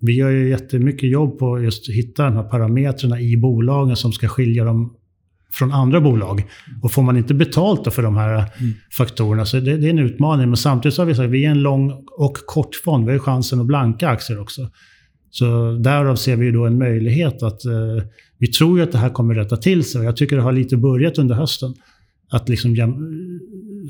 Vi 0.00 0.12
gör 0.12 0.30
ju 0.30 0.48
jättemycket 0.48 1.10
jobb 1.10 1.38
på 1.38 1.60
just 1.60 1.88
att 1.88 1.94
hitta 1.94 2.24
de 2.24 2.34
här 2.34 2.42
parametrarna 2.42 3.20
i 3.20 3.36
bolagen 3.36 3.96
som 3.96 4.12
ska 4.12 4.28
skilja 4.28 4.64
dem 4.64 4.95
från 5.58 5.72
andra 5.72 6.00
bolag. 6.00 6.44
Och 6.82 6.92
får 6.92 7.02
man 7.02 7.16
inte 7.16 7.34
betalt 7.34 7.94
för 7.94 8.02
de 8.02 8.16
här 8.16 8.32
mm. 8.32 8.74
faktorerna 8.92 9.44
så 9.44 9.60
det, 9.60 9.76
det, 9.76 9.86
är 9.86 9.90
en 9.90 9.98
utmaning. 9.98 10.48
Men 10.48 10.56
samtidigt 10.56 10.94
så 10.94 11.02
har 11.02 11.06
vi 11.06 11.14
sagt 11.14 11.24
att 11.24 11.30
vi 11.30 11.44
är 11.44 11.50
en 11.50 11.62
lång 11.62 12.04
och 12.18 12.36
kortfond. 12.46 13.06
Vi 13.06 13.12
har 13.12 13.18
chansen 13.18 13.60
att 13.60 13.66
blanka 13.66 14.08
aktier 14.08 14.40
också. 14.40 14.70
Så 15.30 15.72
därav 15.72 16.16
ser 16.16 16.36
vi 16.36 16.50
då 16.50 16.66
en 16.66 16.78
möjlighet 16.78 17.42
att 17.42 17.64
eh, 17.64 17.72
vi 18.38 18.46
tror 18.46 18.78
ju 18.78 18.84
att 18.84 18.92
det 18.92 18.98
här 18.98 19.10
kommer 19.10 19.34
rätta 19.34 19.56
till 19.56 19.84
sig. 19.84 20.04
Jag 20.04 20.16
tycker 20.16 20.36
det 20.36 20.42
har 20.42 20.52
lite 20.52 20.76
börjat 20.76 21.18
under 21.18 21.34
hösten. 21.34 21.74
Att 22.30 22.48
liksom 22.48 22.76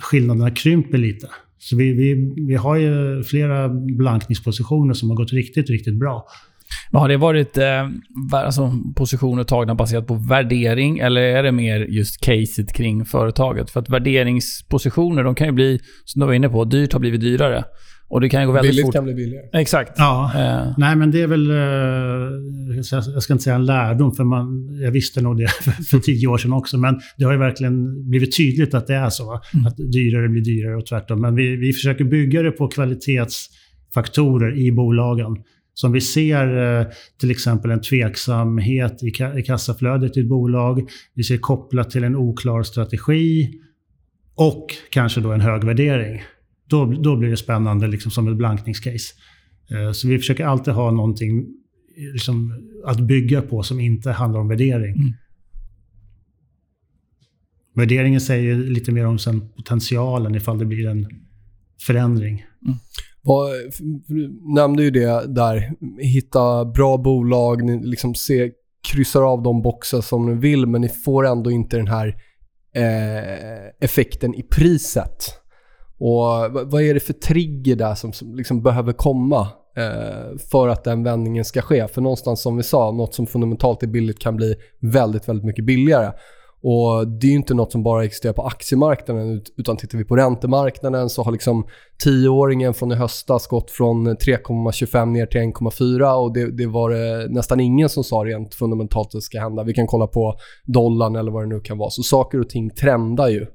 skillnaderna 0.03 0.51
krymper 0.51 0.99
lite. 0.99 1.29
Så 1.59 1.77
vi, 1.77 1.93
vi, 1.93 2.35
vi 2.47 2.55
har 2.55 2.77
ju 2.77 3.23
flera 3.23 3.69
blankningspositioner 3.69 4.95
som 4.95 5.11
har 5.11 5.17
gått 5.17 5.33
riktigt, 5.33 5.71
riktigt 5.71 5.95
bra. 5.95 6.27
Men 6.91 7.01
har 7.01 7.09
det 7.09 7.17
varit 7.17 7.59
eh, 7.59 7.89
alltså, 8.33 8.73
positioner 8.97 9.45
tagna 9.45 9.75
baserat 9.75 10.07
på 10.07 10.15
värdering 10.15 10.99
eller 10.99 11.21
är 11.21 11.43
det 11.43 11.53
mer 11.53 11.81
just 11.81 12.21
caset 12.21 12.73
kring 12.73 13.05
företaget? 13.05 13.71
För 13.71 13.81
att 13.81 13.89
värderingspositioner, 13.89 15.25
de 15.25 15.35
kan 15.35 15.47
ju 15.47 15.53
bli, 15.53 15.81
som 16.05 16.21
du 16.21 16.27
var 16.27 16.35
inne 16.35 16.49
på, 16.49 16.65
dyrt 16.65 16.93
har 16.93 17.01
blivit 17.01 17.21
dyrare. 17.21 17.65
Och 18.09 18.21
det 18.21 18.29
kan 18.29 18.41
ju 18.41 18.47
gå 18.47 18.53
väldigt 18.53 18.71
Billigt 18.71 18.87
fort. 18.87 18.95
kan 18.95 19.05
bli 19.05 19.15
billigare. 19.15 19.47
Exakt. 19.53 19.93
Ja. 19.97 20.33
Uh. 20.35 20.75
Nej, 20.79 20.97
men 20.97 21.11
det 21.11 21.23
är 21.23 21.27
väl... 21.27 21.51
Uh, 21.51 22.77
jag 23.15 23.23
ska 23.23 23.33
inte 23.33 23.45
säga 23.45 23.57
en 23.57 23.67
lärdom, 23.67 24.15
för 24.15 24.25
man, 24.25 24.79
jag 24.83 24.91
visste 24.91 25.21
nog 25.21 25.39
det 25.39 25.49
för, 25.63 25.71
för 25.71 25.99
tio 25.99 26.27
år 26.27 26.39
sedan 26.39 26.53
också. 26.53 26.79
Men 26.79 27.01
det 27.17 27.25
har 27.25 27.33
ju 27.33 27.39
verkligen 27.39 28.09
blivit 28.11 28.37
tydligt 28.37 28.75
att 28.75 28.87
det 28.87 28.95
är 28.95 29.11
så. 29.11 29.41
Mm. 29.55 29.67
Att 29.67 29.77
dyrare 29.77 30.29
blir 30.29 30.43
dyrare 30.43 30.77
och 30.77 30.87
tvärtom. 30.87 31.21
Men 31.21 31.35
vi, 31.35 31.57
vi 31.57 31.73
försöker 31.73 32.05
bygga 32.05 32.43
det 32.43 32.51
på 32.51 32.69
kvalitetsfaktorer 32.69 34.59
i 34.59 34.73
bolagen. 34.73 35.37
Som 35.79 35.93
vi 35.93 36.01
ser 36.01 36.79
eh, 36.81 36.87
till 37.21 37.31
exempel 37.31 37.71
en 37.71 37.81
tveksamhet 37.81 39.03
i 39.37 39.43
kassaflödet 39.43 40.17
i 40.17 40.21
ett 40.21 40.29
bolag. 40.29 40.91
Vi 41.15 41.25
ser 41.25 41.39
kopplat 41.39 41.91
till 41.91 42.05
en 42.05 42.17
oklar 42.17 42.63
strategi 42.63 43.61
och 44.35 44.67
kanske 44.91 45.21
då 45.21 45.33
en 45.33 45.41
hög 45.41 45.65
värdering. 45.65 46.23
Då, 46.69 46.85
då 46.85 47.17
blir 47.17 47.31
det 47.31 47.37
spännande 47.37 47.87
liksom 47.87 48.11
som 48.11 48.29
ett 48.29 48.37
blankningscase. 48.37 49.15
Eh, 49.71 49.93
så 49.93 50.09
vi 50.09 50.19
försöker 50.19 50.45
alltid 50.45 50.75
ha 50.75 50.91
någonting 50.91 51.47
liksom, 52.13 52.63
att 52.85 53.01
bygga 53.01 53.43
på 53.43 53.63
som 53.63 53.81
inte 53.81 54.11
handlar 54.11 54.41
om 54.41 54.49
värdering. 54.49 54.95
Mm. 54.95 55.13
Värderingen 57.75 58.21
säger 58.21 58.57
lite 58.57 58.93
mer 58.93 59.07
om 59.07 59.19
sen 59.19 59.49
potentialen 59.57 60.35
ifall 60.35 60.59
det 60.59 60.65
blir 60.65 60.87
en 60.87 61.07
förändring. 61.87 62.47
Mm. 62.65 62.79
Du 64.07 64.41
nämnde 64.55 64.83
ju 64.83 64.91
det 64.91 65.35
där, 65.35 65.73
hitta 65.99 66.65
bra 66.65 66.97
bolag, 66.97 67.65
ni 67.65 67.87
liksom 67.87 68.15
se, 68.15 68.51
kryssar 68.93 69.23
av 69.23 69.43
de 69.43 69.63
boxar 69.63 70.01
som 70.01 70.27
ni 70.27 70.35
vill 70.41 70.67
men 70.67 70.81
ni 70.81 70.89
får 70.89 71.27
ändå 71.27 71.51
inte 71.51 71.77
den 71.77 71.87
här 71.87 72.17
eh, 72.75 73.69
effekten 73.81 74.35
i 74.35 74.43
priset. 74.43 75.25
Och 75.99 76.51
vad 76.71 76.83
är 76.83 76.95
det 76.95 77.01
för 77.01 77.13
trigger 77.13 77.77
där 77.77 77.95
som, 77.95 78.13
som 78.13 78.35
liksom 78.35 78.63
behöver 78.63 78.93
komma 78.93 79.41
eh, 79.77 80.39
för 80.51 80.69
att 80.69 80.85
den 80.85 81.03
vändningen 81.03 81.45
ska 81.45 81.63
ske? 81.63 81.89
För 81.89 82.01
någonstans 82.01 82.43
som 82.43 82.57
vi 82.57 82.63
sa, 82.63 82.93
något 82.93 83.15
som 83.15 83.27
fundamentalt 83.27 83.83
är 83.83 83.87
billigt 83.87 84.19
kan 84.19 84.37
bli 84.37 84.55
väldigt, 84.81 85.29
väldigt 85.29 85.45
mycket 85.45 85.65
billigare. 85.65 86.13
Och 86.69 87.09
Det 87.09 87.27
är 87.27 87.31
ju 87.31 87.37
inte 87.37 87.55
något 87.55 87.73
som 87.73 87.83
bara 87.83 88.05
existerar 88.05 88.33
på 88.33 88.43
aktiemarknaden 88.43 89.43
utan 89.57 89.77
tittar 89.77 89.99
vi 89.99 90.05
på 90.05 90.17
räntemarknaden 90.17 91.11
så 91.11 91.23
har 91.23 91.33
liksom 91.33 91.67
tioåringen 92.05 92.75
från 92.75 92.93
i 92.93 92.95
höstas 92.95 93.47
gått 93.47 93.71
från 93.71 94.09
3,25 94.09 95.07
ner 95.07 95.27
till 95.27 95.41
1,4 95.41 96.15
och 96.15 96.33
det, 96.33 96.57
det, 96.57 96.67
var 96.67 96.91
det 96.91 97.29
nästan 97.29 97.61
ingen 97.61 97.89
som 97.89 98.05
sa 98.05 98.17
rent 98.17 98.55
fundamentalt 98.55 99.07
att 99.07 99.13
det 99.13 99.21
ska 99.21 99.41
hända. 99.41 99.63
Vi 99.63 99.75
kan 99.75 99.87
kolla 99.87 100.07
på 100.07 100.39
dollarn 100.65 101.17
eller 101.17 101.33
vad 101.33 101.43
det 101.43 101.49
nu 101.49 101.61
kan 101.61 101.79
vara. 101.79 101.91
Så 101.91 102.03
saker 102.03 102.41
och 102.41 102.49
ting 102.49 102.71
trendar 102.71 103.29
ju. 103.29 103.47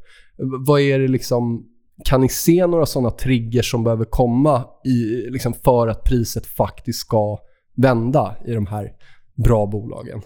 Vad 0.68 0.82
är 0.82 1.00
det 1.00 1.08
liksom 1.08 1.66
kan 2.06 2.22
ni 2.22 2.30
se 2.30 2.68
några 2.68 2.86
sådana 2.86 3.12
triggers 3.12 3.72
som 3.72 3.84
behöver 3.84 4.06
komma 4.06 4.64
i, 4.86 5.30
liksom 5.32 5.54
för 5.54 5.88
att 5.88 6.04
priset 6.04 6.46
faktiskt 6.46 7.00
ska 7.00 7.40
vända 7.78 8.36
i 8.46 8.54
de 8.54 8.66
här 8.66 8.92
bra 9.46 9.66
bolagen? 9.66 10.22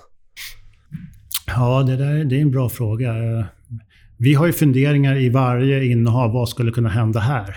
Ja, 1.48 1.84
det, 1.84 1.96
där, 1.96 2.24
det 2.24 2.38
är 2.38 2.42
en 2.42 2.52
bra 2.52 2.70
fråga. 2.70 3.14
Vi 4.18 4.34
har 4.34 4.46
ju 4.46 4.54
funderingar 4.54 5.18
i 5.18 5.30
varje 5.30 5.86
innehav. 5.86 6.32
Vad 6.32 6.50
skulle 6.50 6.72
kunna 6.72 6.90
hända 6.90 7.20
här? 7.20 7.56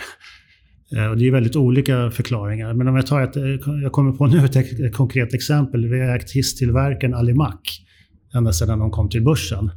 Eh, 0.97 1.07
och 1.07 1.17
det 1.17 1.27
är 1.27 1.31
väldigt 1.31 1.57
olika 1.57 2.11
förklaringar. 2.11 2.75
Men 2.75 2.89
om 2.89 2.97
jag 2.97 3.07
tar 3.07 3.23
ett, 3.23 3.37
eh, 3.37 3.43
jag 3.83 3.93
kommer 3.93 4.13
på 4.13 4.27
nu 4.27 4.45
ett, 4.45 4.57
ett 4.57 4.95
konkret 4.95 5.35
exempel. 5.35 5.89
Vi 5.89 6.01
har 6.01 6.17
ägt 6.17 6.31
hisstillverkaren 6.31 7.15
Alimak 7.15 7.61
ända 8.35 8.53
sedan 8.53 8.79
de 8.79 8.91
kom 8.91 9.09
till 9.09 9.25
börsen. 9.25 9.71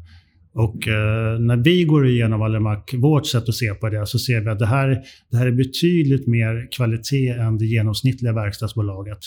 Och 0.53 0.87
eh, 0.87 1.39
när 1.39 1.57
vi 1.57 1.83
går 1.83 2.07
igenom 2.07 2.41
Alimak, 2.41 2.93
vårt 2.93 3.27
sätt 3.27 3.49
att 3.49 3.55
se 3.55 3.73
på 3.73 3.89
det, 3.89 4.05
så 4.05 4.19
ser 4.19 4.41
vi 4.41 4.49
att 4.49 4.59
det 4.59 4.65
här, 4.65 5.01
det 5.31 5.37
här 5.37 5.47
är 5.47 5.51
betydligt 5.51 6.27
mer 6.27 6.67
kvalitet 6.71 7.29
än 7.29 7.57
det 7.57 7.65
genomsnittliga 7.65 8.33
verkstadsbolaget. 8.33 9.19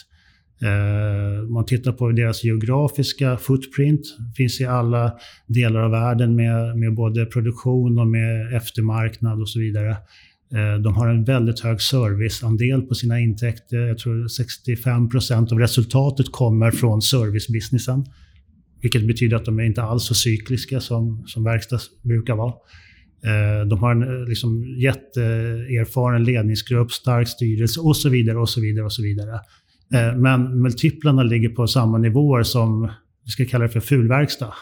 Eh, 0.64 1.48
man 1.48 1.66
tittar 1.66 1.92
på 1.92 2.12
deras 2.12 2.44
geografiska 2.44 3.36
footprint. 3.36 4.00
Finns 4.36 4.60
i 4.60 4.64
alla 4.64 5.12
delar 5.46 5.80
av 5.80 5.90
världen 5.90 6.36
med, 6.36 6.78
med 6.78 6.94
både 6.94 7.26
produktion 7.26 7.98
och 7.98 8.06
med 8.06 8.56
eftermarknad 8.56 9.40
och 9.40 9.48
så 9.48 9.58
vidare. 9.58 9.90
Eh, 10.54 10.82
de 10.82 10.94
har 10.94 11.08
en 11.08 11.24
väldigt 11.24 11.60
hög 11.60 11.80
serviceandel 11.80 12.82
på 12.82 12.94
sina 12.94 13.20
intäkter. 13.20 13.78
Jag 13.78 13.98
tror 13.98 14.28
65 14.28 15.08
procent 15.08 15.52
av 15.52 15.58
resultatet 15.58 16.32
kommer 16.32 16.70
från 16.70 17.02
servicebusinessen. 17.02 18.04
Vilket 18.82 19.06
betyder 19.06 19.36
att 19.36 19.44
de 19.44 19.58
är 19.58 19.64
inte 19.64 19.82
alls 19.82 20.04
så 20.04 20.14
cykliska 20.14 20.80
som, 20.80 21.24
som 21.26 21.44
verkstad 21.44 21.78
brukar 22.02 22.34
vara. 22.34 22.54
Eh, 23.24 23.66
de 23.66 23.78
har 23.78 23.90
en 23.90 24.02
eh, 24.02 24.28
liksom, 24.28 24.64
jätteerfaren 24.78 26.24
ledningsgrupp, 26.24 26.92
stark 26.92 27.28
styrelse 27.28 27.80
och 27.80 27.96
så 27.96 28.08
vidare. 28.08 28.38
och 28.38 28.48
så 28.48 28.60
vidare 28.60 28.84
och 28.84 28.92
så 28.92 29.02
vidare. 29.02 29.40
Eh, 29.94 30.16
men 30.16 30.62
multiplarna 30.62 31.22
ligger 31.22 31.48
på 31.48 31.66
samma 31.66 31.98
nivåer 31.98 32.42
som, 32.42 32.90
vi 33.24 33.30
ska 33.30 33.44
kalla 33.44 33.62
det 33.62 33.70
för 33.70 33.80
fulverkstad. 33.80 34.54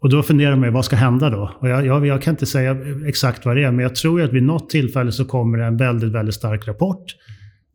Och 0.00 0.10
då 0.10 0.22
funderar 0.22 0.56
man 0.56 0.68
ju, 0.68 0.70
vad 0.70 0.84
ska 0.84 0.96
hända 0.96 1.30
då? 1.30 1.50
Och 1.60 1.68
jag, 1.68 1.86
jag, 1.86 2.06
jag, 2.06 2.22
kan 2.22 2.34
inte 2.34 2.46
säga 2.46 2.76
exakt 3.06 3.46
vad 3.46 3.56
det 3.56 3.64
är, 3.64 3.70
men 3.70 3.82
jag 3.82 3.94
tror 3.94 4.22
att 4.22 4.32
vid 4.32 4.42
något 4.42 4.70
tillfälle 4.70 5.12
så 5.12 5.24
kommer 5.24 5.58
det 5.58 5.64
en 5.64 5.76
väldigt, 5.76 6.12
väldigt 6.12 6.34
stark 6.34 6.68
rapport. 6.68 7.04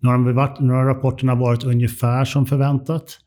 Nu 0.01 0.09
har, 0.09 0.33
varit, 0.33 0.59
nu 0.59 0.73
har 0.73 0.85
rapporterna 0.85 1.35
varit 1.35 1.63
ungefär 1.63 2.25
som 2.25 2.45
förväntat. 2.45 3.19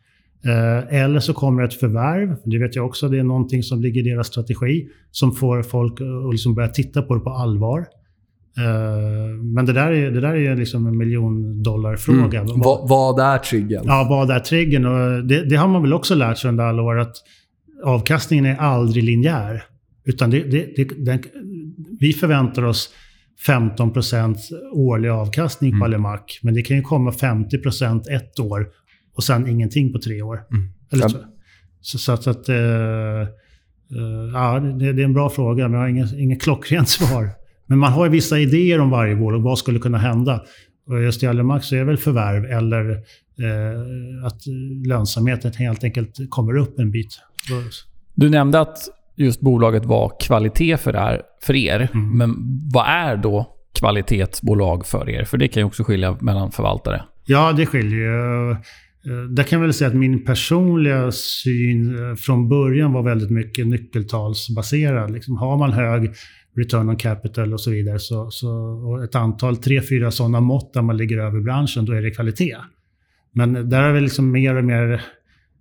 Eh, 0.45 1.02
eller 1.02 1.21
så 1.21 1.35
kommer 1.35 1.62
ett 1.62 1.75
förvärv, 1.75 2.37
det 2.45 2.59
vet 2.59 2.76
jag 2.76 2.87
också, 2.87 3.09
det 3.09 3.19
är 3.19 3.23
någonting 3.23 3.62
som 3.62 3.81
ligger 3.81 4.00
i 4.00 4.11
deras 4.11 4.26
strategi, 4.26 4.88
som 5.11 5.33
får 5.33 5.62
folk 5.62 6.00
att 6.00 6.33
liksom 6.33 6.55
börja 6.55 6.69
titta 6.69 7.02
på 7.02 7.14
det 7.14 7.21
på 7.21 7.31
allvar. 7.31 7.87
Eh, 8.59 9.37
men 9.54 9.66
det 9.66 9.73
där 9.73 9.92
är, 9.92 10.11
det 10.11 10.21
där 10.21 10.35
är 10.35 10.57
liksom 10.57 10.87
en 10.87 10.99
miljondollarfråga. 10.99 12.40
Mm. 12.40 12.61
Vad, 12.61 12.88
vad 12.88 13.35
är 13.35 13.38
triggern? 13.38 13.83
Ja, 13.87 14.07
vad 14.11 14.30
är 14.30 14.40
triggern? 14.40 14.85
Och 14.85 15.25
det, 15.25 15.45
det, 15.45 15.57
har 15.57 15.69
man 15.69 15.83
väl 15.83 15.92
också 15.92 16.14
lärt 16.14 16.38
sig 16.38 16.49
under 16.49 16.64
alla 16.64 16.83
år. 16.83 16.99
Att 16.99 17.16
avkastningen 17.85 18.47
är 18.47 18.57
aldrig 18.57 19.04
linjär. 19.04 19.64
Utan 20.04 20.30
det, 20.30 20.42
det, 20.42 20.85
den, 20.99 21.23
vi 22.00 22.12
förväntar 22.12 22.62
oss 22.62 22.90
15% 23.47 24.37
årlig 24.73 25.09
avkastning 25.09 25.71
mm. 25.71 25.80
på 25.80 25.85
Alimak. 25.85 26.40
Men 26.42 26.54
det 26.54 26.62
kan 26.62 26.76
ju 26.76 26.83
komma 26.83 27.11
50% 27.11 28.11
ett 28.11 28.40
år 28.40 28.69
och 29.16 29.25
sen 29.25 29.49
ingenting 29.49 29.92
på 29.92 29.99
tre 29.99 30.23
år. 30.23 30.40
Mm. 30.52 30.69
Eller 30.92 31.09
så. 31.09 31.19
Så, 31.80 31.99
så, 31.99 32.16
så 32.16 32.30
att... 32.30 32.49
Uh, 32.49 32.57
uh, 32.57 34.30
ja, 34.35 34.61
det, 34.61 34.92
det, 34.92 35.02
är 35.02 35.04
en 35.04 35.14
bra 35.14 35.30
fråga, 35.30 35.69
men 35.69 35.73
jag 35.73 35.80
har 35.80 35.88
inget, 35.88 36.12
inget 36.12 36.42
klockrent 36.42 36.88
svar. 36.99 37.30
Men 37.70 37.78
man 37.78 37.92
har 37.92 38.04
ju 38.04 38.10
vissa 38.10 38.38
idéer 38.38 38.80
om 38.80 38.90
varje 38.90 39.16
bolag, 39.16 39.42
vad 39.42 39.58
skulle 39.58 39.78
kunna 39.78 39.98
hända. 39.98 40.42
Och 40.86 41.02
just 41.02 41.22
i 41.22 41.26
Alimak 41.26 41.64
så 41.64 41.74
är 41.74 41.78
det 41.78 41.84
väl 41.84 41.96
förvärv 41.96 42.44
eller 42.44 42.90
uh, 42.90 44.26
att 44.26 44.46
lönsamheten 44.86 45.52
helt 45.52 45.84
enkelt 45.84 46.14
kommer 46.28 46.56
upp 46.56 46.78
en 46.78 46.90
bit. 46.90 47.20
Du 48.14 48.30
nämnde 48.30 48.60
att 48.60 48.78
just 49.16 49.40
bolaget 49.40 49.84
var 49.84 50.12
kvalitet 50.20 50.76
för, 50.76 50.92
här, 50.92 51.22
för 51.42 51.56
er. 51.56 51.88
Mm. 51.94 52.18
Men 52.18 52.34
vad 52.72 52.86
är 52.86 53.16
då 53.16 53.46
kvalitetsbolag 53.78 54.86
för 54.86 55.10
er? 55.10 55.24
För 55.24 55.38
det 55.38 55.48
kan 55.48 55.60
ju 55.60 55.64
också 55.64 55.84
skilja 55.84 56.16
mellan 56.20 56.50
förvaltare. 56.50 57.02
Ja, 57.26 57.52
det 57.52 57.66
skiljer 57.66 57.98
ju. 57.98 58.50
Eh, 58.50 59.22
där 59.30 59.42
kan 59.42 59.58
jag 59.58 59.66
väl 59.66 59.74
säga 59.74 59.88
att 59.88 59.96
min 59.96 60.24
personliga 60.24 61.12
syn 61.12 62.10
eh, 62.10 62.14
från 62.14 62.48
början 62.48 62.92
var 62.92 63.02
väldigt 63.02 63.30
mycket 63.30 63.66
nyckeltalsbaserad. 63.66 65.10
Liksom 65.10 65.36
har 65.36 65.58
man 65.58 65.72
hög 65.72 66.10
return 66.57 66.88
on 66.88 66.97
capital 66.97 67.52
och 67.52 67.61
så 67.61 67.71
vidare, 67.71 67.99
så, 67.99 68.30
så, 68.30 68.50
och 68.88 69.04
ett 69.04 69.14
antal, 69.14 69.57
tre, 69.57 69.83
fyra 69.83 70.11
sådana 70.11 70.40
mått 70.40 70.75
där 70.75 70.83
man 70.83 70.97
ligger 70.97 71.19
över 71.19 71.40
branschen, 71.40 71.85
då 71.85 71.92
är 71.92 72.02
det 72.02 72.11
kvalitet. 72.11 72.57
Men 73.33 73.71
där 73.71 73.83
har 73.83 73.92
vi 73.92 74.00
liksom 74.00 74.33
mer 74.33 74.57
och 74.57 74.64
mer 74.64 75.02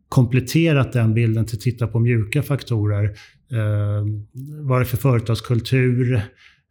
kompletterat 0.10 0.94
den 0.94 1.14
bilden 1.14 1.46
till 1.46 1.56
att 1.56 1.62
titta 1.62 1.88
på 1.88 2.00
mjuka 2.00 2.44
faktorer. 2.44 3.04
Eh, 3.52 4.06
vad 4.62 4.76
är 4.76 4.80
det 4.80 4.86
för 4.86 4.98
företagskultur? 4.98 6.14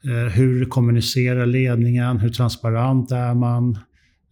Eh, 0.04 0.32
hur 0.32 0.64
kommunicerar 0.64 1.46
ledningen? 1.46 2.18
Hur 2.18 2.28
transparent 2.28 3.12
är 3.12 3.34
man? 3.34 3.70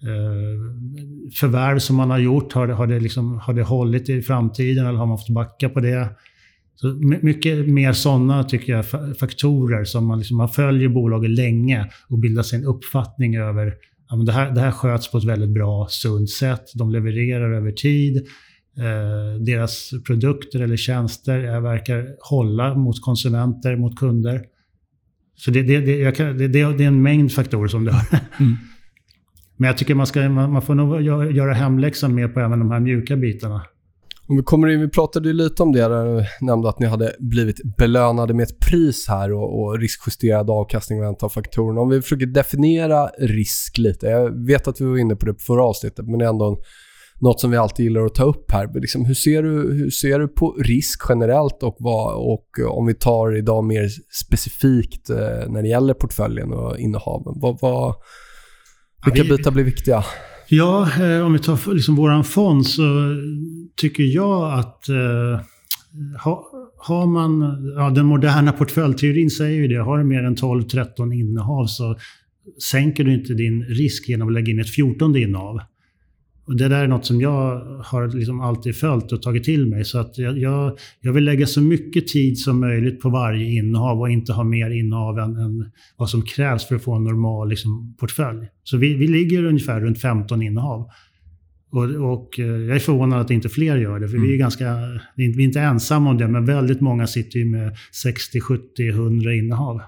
Eh, 0.03 1.31
förvärv 1.41 1.79
som 1.79 1.97
man 1.97 2.11
har 2.11 2.19
gjort, 2.19 2.53
har 2.53 2.67
det, 2.67 2.75
har, 2.75 2.87
det 2.87 3.01
liksom, 3.01 3.39
har 3.39 3.55
det 3.55 3.63
hållit 3.63 4.09
i 4.09 4.23
framtiden 4.23 4.87
eller 4.87 4.99
har 4.99 5.07
man 5.07 5.19
fått 5.19 5.35
backa 5.35 5.69
på 5.69 5.81
det? 5.81 6.09
Så 6.77 6.87
mycket 7.23 7.69
mer 7.69 7.93
sådana 7.93 8.45
tycker 8.45 8.73
jag, 8.73 8.85
faktorer 9.19 9.85
som 9.85 10.07
man, 10.07 10.19
liksom, 10.19 10.37
man 10.37 10.49
följer 10.49 10.89
bolaget 10.89 11.31
länge 11.31 11.91
och 12.09 12.19
bildar 12.19 12.43
sig 12.43 12.59
en 12.59 12.65
uppfattning 12.65 13.37
över 13.37 13.75
ja, 14.09 14.17
men 14.17 14.27
det, 14.27 14.33
här, 14.33 14.51
det 14.51 14.61
här 14.61 14.71
sköts 14.71 15.11
på 15.11 15.19
ett 15.19 15.25
väldigt 15.25 15.51
bra, 15.51 15.87
sunt 15.91 16.31
sätt. 16.31 16.65
De 16.75 16.91
levererar 16.91 17.53
över 17.53 17.73
tid. 17.73 18.17
Eh, 18.79 19.41
deras 19.41 19.91
produkter 20.07 20.61
eller 20.61 20.77
tjänster 20.77 21.61
verkar 21.61 22.09
hålla 22.31 22.75
mot 22.75 23.03
konsumenter, 23.03 23.77
mot 23.77 23.99
kunder. 23.99 24.43
Så 25.37 25.51
det, 25.51 25.63
det, 25.63 25.81
det, 25.81 26.17
kan, 26.17 26.39
det, 26.39 26.49
det 26.49 26.61
är 26.61 26.81
en 26.81 27.03
mängd 27.03 27.33
faktorer 27.33 27.69
som 27.69 27.85
det 27.85 27.93
har. 27.93 28.07
Mm. 28.41 28.57
Men 29.57 29.67
jag 29.67 29.79
tycker 29.79 29.95
man, 29.95 30.07
ska, 30.07 30.29
man, 30.29 30.53
man 30.53 30.63
får 30.63 30.75
nog 30.75 31.03
göra, 31.03 31.53
hemläxan 31.53 32.15
mer 32.15 32.29
på 32.29 32.41
även 32.41 32.59
de 32.59 32.71
här 32.71 32.81
mjuka 32.81 33.17
bitarna. 33.17 33.63
Om 34.29 34.37
vi 34.37 34.43
kommer 34.43 34.69
in, 34.69 34.81
vi 34.81 34.89
pratade 34.89 35.29
ju 35.29 35.35
lite 35.35 35.63
om 35.63 35.73
det, 35.73 35.81
där 35.81 36.05
du 36.05 36.25
nämnde 36.41 36.69
att 36.69 36.79
ni 36.79 36.87
hade 36.87 37.17
blivit 37.19 37.77
belönade 37.77 38.35
med 38.35 38.43
ett 38.43 38.59
pris 38.61 39.07
här 39.09 39.33
och, 39.33 39.61
och 39.61 39.79
riskjusterad 39.79 40.51
avkastning 40.51 41.07
och 41.07 41.23
av 41.23 41.29
faktorerna. 41.29 41.81
Om 41.81 41.89
vi 41.89 42.03
försöker 42.03 42.27
definiera 42.27 43.07
risk 43.19 43.79
lite. 43.79 44.07
Jag 44.07 44.47
vet 44.47 44.69
att 44.69 44.81
vi 44.81 44.85
var 44.85 44.99
inne 44.99 45.17
på 45.17 45.27
det 45.27 45.33
på 45.33 45.41
förra 45.41 45.65
avsnittet, 45.65 46.07
men 46.07 46.19
det 46.19 46.25
är 46.25 46.29
ändå 46.29 46.59
något 47.21 47.41
som 47.41 47.51
vi 47.51 47.57
alltid 47.57 47.85
gillar 47.85 48.05
att 48.05 48.15
ta 48.15 48.25
upp 48.25 48.51
här. 48.51 48.81
Liksom, 48.81 49.05
hur, 49.05 49.15
ser 49.15 49.43
du, 49.43 49.75
hur 49.75 49.91
ser 49.91 50.19
du 50.19 50.29
på 50.29 50.53
risk 50.53 51.01
generellt 51.09 51.63
och, 51.63 51.77
vad, 51.79 52.15
och 52.15 52.77
om 52.79 52.87
vi 52.87 52.95
tar 52.95 53.37
idag 53.37 53.65
mer 53.65 53.89
specifikt 54.25 55.11
eh, 55.11 55.49
när 55.49 55.63
det 55.63 55.69
gäller 55.69 55.95
portföljen 55.95 56.53
och 56.53 56.79
innehaven? 56.79 57.35
Vad, 57.37 57.59
vad, 57.61 57.95
vilka 59.05 59.37
bitar 59.37 59.51
blir 59.51 59.65
viktiga? 59.65 60.05
Ja, 60.49 60.89
eh, 61.01 61.27
om 61.27 61.33
vi 61.33 61.39
tar 61.39 61.75
liksom 61.75 61.97
våran 61.97 62.25
fond 62.25 62.67
så 62.67 62.83
tycker 63.77 64.03
jag 64.03 64.59
att 64.59 64.89
eh, 64.89 65.41
ha, 66.25 66.51
har 66.79 67.07
man, 67.07 67.43
ja, 67.77 67.91
den 67.91 68.07
moderna 68.07 68.53
portföljteorin 68.53 69.31
säger 69.31 69.57
ju 69.57 69.69
det, 69.69 69.77
har 69.77 69.99
du 69.99 70.05
mer 70.05 70.23
än 70.23 70.37
12-13 70.37 71.15
innehav 71.15 71.67
så 71.67 71.97
sänker 72.71 73.05
du 73.05 73.15
inte 73.15 73.35
din 73.35 73.65
risk 73.65 74.09
genom 74.09 74.29
att 74.29 74.35
lägga 74.35 74.51
in 74.51 74.61
ett 74.61 74.71
14 74.71 75.17
innehav. 75.17 75.61
Och 76.47 76.57
det 76.57 76.69
där 76.69 76.85
är 76.85 76.89
något 76.89 77.07
som 77.07 77.21
jag 77.21 77.61
har 77.85 78.17
liksom 78.19 78.41
alltid 78.41 78.77
följt 78.77 79.13
och 79.13 79.23
tagit 79.23 79.45
till 79.45 79.67
mig. 79.67 79.85
Så 79.85 79.99
att 79.99 80.19
jag, 80.19 80.39
jag, 80.39 80.79
jag, 81.01 81.13
vill 81.13 81.25
lägga 81.25 81.47
så 81.47 81.61
mycket 81.61 82.07
tid 82.07 82.39
som 82.39 82.61
möjligt 82.61 83.01
på 83.01 83.09
varje 83.09 83.53
innehav 83.53 84.01
och 84.01 84.11
inte 84.11 84.33
ha 84.33 84.45
mer 84.45 84.71
innehav 84.71 85.19
än, 85.19 85.37
än 85.37 85.71
vad 85.97 86.11
som 86.11 86.23
krävs 86.23 86.69
för 86.69 86.77
att 86.77 86.83
få 86.83 86.95
en 86.95 87.05
normal 87.05 87.49
liksom, 87.49 87.95
portfölj. 88.01 88.49
Så 88.65 88.77
vi, 88.77 88.95
vi 88.95 89.07
ligger 89.07 89.45
ungefär 89.45 89.81
runt 89.81 90.01
15 90.01 90.43
innehav. 90.43 90.91
Och, 91.77 92.13
och, 92.13 92.41
eh, 92.41 92.47
jag 92.47 92.77
är 92.77 92.79
förvånad 92.79 93.21
att 93.21 93.31
inte 93.31 93.49
fler 93.49 93.77
gör 93.77 94.01
det, 94.01 94.09
för 94.09 94.17
mm. 94.17 94.29
vi 94.29 94.35
är 94.35 94.37
mm. 94.37 94.45
ganska, 94.45 94.77
vi 95.15 95.25
är 95.25 95.41
inte 95.41 95.61
ensamma 95.61 96.11
om 96.11 96.19
det, 96.19 96.29
men 96.29 96.45
väldigt 96.45 96.81
många 96.81 97.07
sitter 97.07 97.39
ju 97.39 97.45
med 97.45 97.77
60, 97.93 98.41
70, 98.41 98.89
100 98.89 99.35
innehav. 99.35 99.81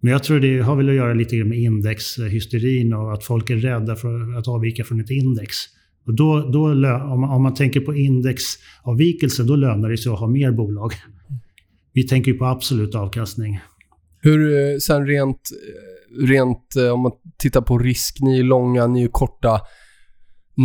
Men 0.00 0.12
jag 0.12 0.24
tror 0.24 0.40
det 0.40 0.60
har 0.60 0.76
väl 0.76 0.88
att 0.88 0.94
göra 0.94 1.14
lite 1.14 1.44
med 1.44 1.58
indexhysterin 1.58 2.94
och 2.94 3.12
att 3.12 3.24
folk 3.24 3.50
är 3.50 3.56
rädda 3.56 3.96
för 3.96 4.38
att 4.38 4.48
avvika 4.48 4.84
från 4.84 5.00
ett 5.00 5.10
index. 5.10 5.56
Och 6.06 6.14
då, 6.14 6.50
då, 6.52 6.64
om, 6.64 7.20
man, 7.20 7.30
om 7.30 7.42
man 7.42 7.54
tänker 7.54 7.80
på 7.80 7.94
indexavvikelse, 7.94 9.42
då 9.42 9.56
lönar 9.56 9.90
det 9.90 9.96
sig 9.96 10.12
att 10.12 10.18
ha 10.18 10.28
mer 10.28 10.52
bolag. 10.52 10.92
Vi 11.92 12.02
tänker 12.08 12.32
ju 12.32 12.38
på 12.38 12.44
absolut 12.44 12.94
avkastning. 12.94 13.60
Hur, 14.20 14.72
eh, 14.72 14.78
sen 14.78 15.06
rent, 15.06 15.50
eh, 15.50 16.26
rent 16.26 16.76
om 16.92 17.00
man 17.00 17.12
tittar 17.38 17.60
på 17.60 17.78
risk, 17.78 18.16
ni 18.20 18.38
är 18.38 18.44
långa, 18.44 18.86
ni 18.86 19.02
är 19.04 19.08
korta. 19.08 19.60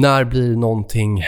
När 0.02 0.26
blir 0.26 0.56
någonting, 0.56 1.22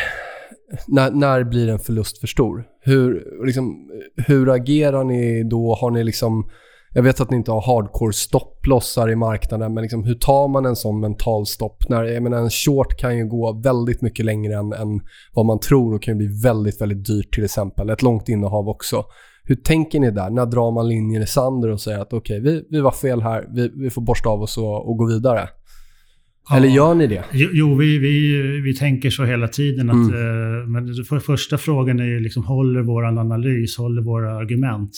när, 0.87 1.11
när 1.11 1.43
blir 1.43 1.69
en 1.69 1.79
förlust 1.79 2.17
för 2.17 2.27
stor? 2.27 2.63
Hur, 2.81 3.25
liksom, 3.45 3.89
hur 4.27 4.49
agerar 4.49 5.03
ni 5.03 5.43
då? 5.43 5.75
Har 5.75 5.91
ni 5.91 6.03
liksom 6.03 6.49
jag 6.93 7.03
vet 7.03 7.21
att 7.21 7.31
ni 7.31 7.37
inte 7.37 7.51
har 7.51 7.61
hardcore 7.61 8.13
stopplossar 8.13 9.09
i 9.09 9.15
marknaden, 9.15 9.73
men 9.73 9.81
liksom, 9.81 10.03
hur 10.03 10.15
tar 10.15 10.47
man 10.47 10.65
en 10.65 10.75
sån 10.75 10.99
mental 10.99 11.45
stopp? 11.45 11.89
När, 11.89 12.03
jag 12.03 12.23
menar, 12.23 12.37
en 12.37 12.49
short 12.49 12.99
kan 12.99 13.17
ju 13.17 13.27
gå 13.27 13.61
väldigt 13.63 14.01
mycket 14.01 14.25
längre 14.25 14.53
än, 14.53 14.73
än 14.73 15.01
vad 15.33 15.45
man 15.45 15.59
tror 15.59 15.95
och 15.95 16.03
kan 16.03 16.17
bli 16.17 16.41
väldigt, 16.43 16.81
väldigt 16.81 17.05
dyrt 17.05 17.33
till 17.33 17.43
exempel. 17.43 17.89
Ett 17.89 18.01
långt 18.01 18.29
innehav 18.29 18.69
också. 18.69 19.03
Hur 19.43 19.55
tänker 19.55 19.99
ni 19.99 20.11
där? 20.11 20.29
När 20.29 20.45
drar 20.45 20.71
man 20.71 20.87
linjen 20.87 21.23
i 21.23 21.27
sanden 21.27 21.71
och 21.71 21.81
säger 21.81 21.99
att 21.99 22.13
okej, 22.13 22.41
okay, 22.41 22.53
vi, 22.53 22.65
vi 22.69 22.79
var 22.79 22.91
fel 22.91 23.21
här, 23.21 23.47
vi, 23.53 23.71
vi 23.75 23.89
får 23.89 24.01
borsta 24.01 24.29
av 24.29 24.41
oss 24.41 24.57
och, 24.57 24.89
och 24.89 24.97
gå 24.97 25.05
vidare? 25.05 25.49
Ja. 26.49 26.57
Eller 26.57 26.67
gör 26.67 26.95
ni 26.95 27.07
det? 27.07 27.23
Jo, 27.31 27.75
vi, 27.75 27.99
vi, 27.99 28.41
vi 28.61 28.73
tänker 28.73 29.09
så 29.09 29.23
hela 29.23 29.47
tiden. 29.47 29.89
Att, 29.89 29.95
mm. 29.95 30.13
eh, 30.13 30.67
men 30.67 31.03
för, 31.03 31.19
första 31.19 31.57
frågan 31.57 31.99
är 31.99 32.05
ju 32.05 32.19
liksom, 32.19 32.43
håller 32.43 32.81
vår 32.81 33.05
analys, 33.05 33.77
håller 33.77 34.01
våra 34.01 34.37
argument? 34.37 34.91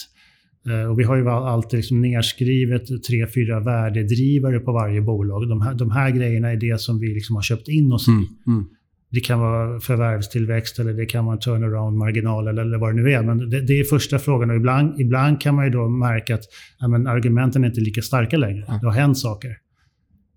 Eh, 0.68 0.92
och 0.92 1.00
vi 1.00 1.04
har 1.04 1.16
ju 1.16 1.30
alltid 1.30 1.78
liksom 1.78 2.02
nerskrivet 2.02 3.04
tre, 3.08 3.28
fyra 3.28 3.60
värdedrivare 3.60 4.60
på 4.60 4.72
varje 4.72 5.02
bolag. 5.02 5.50
De 5.50 5.62
här, 5.62 5.74
de 5.74 5.92
här 5.92 6.10
grejerna 6.10 6.52
är 6.52 6.58
det 6.58 6.82
som 6.82 7.00
vi 7.00 7.08
liksom 7.08 7.36
har 7.36 7.44
köpt 7.44 7.68
in 7.68 7.92
oss 7.92 8.08
i. 8.08 8.12
Mm, 8.12 8.26
mm. 8.48 8.66
Det 9.12 9.20
kan 9.20 9.40
vara 9.40 9.80
förvärvstillväxt 9.80 10.80
eller 10.80 10.94
det 10.94 11.06
kan 11.06 11.26
vara 11.26 11.34
en 11.34 11.40
turnaround-marginal 11.40 12.48
eller, 12.48 12.62
eller 12.62 12.78
vad 12.78 12.96
det 12.96 13.02
nu 13.02 13.12
är. 13.12 13.24
Men 13.24 13.50
det, 13.50 13.62
det 13.62 13.80
är 13.80 13.84
första 13.84 14.20
frågan 14.20 14.50
och 14.50 14.56
ibland, 14.56 15.00
ibland 15.00 15.42
kan 15.42 15.56
man 15.56 15.66
ju 15.66 15.72
då 15.72 15.90
märka 15.90 16.36
att 16.36 16.44
ja, 16.80 16.88
men 16.88 17.08
argumenten 17.08 17.64
är 17.64 17.68
inte 17.68 17.82
lika 17.82 18.02
starka 18.02 18.38
längre. 18.38 18.66
Det 18.82 18.88
har 18.88 18.94
hänt 18.94 19.18
saker. 19.18 19.56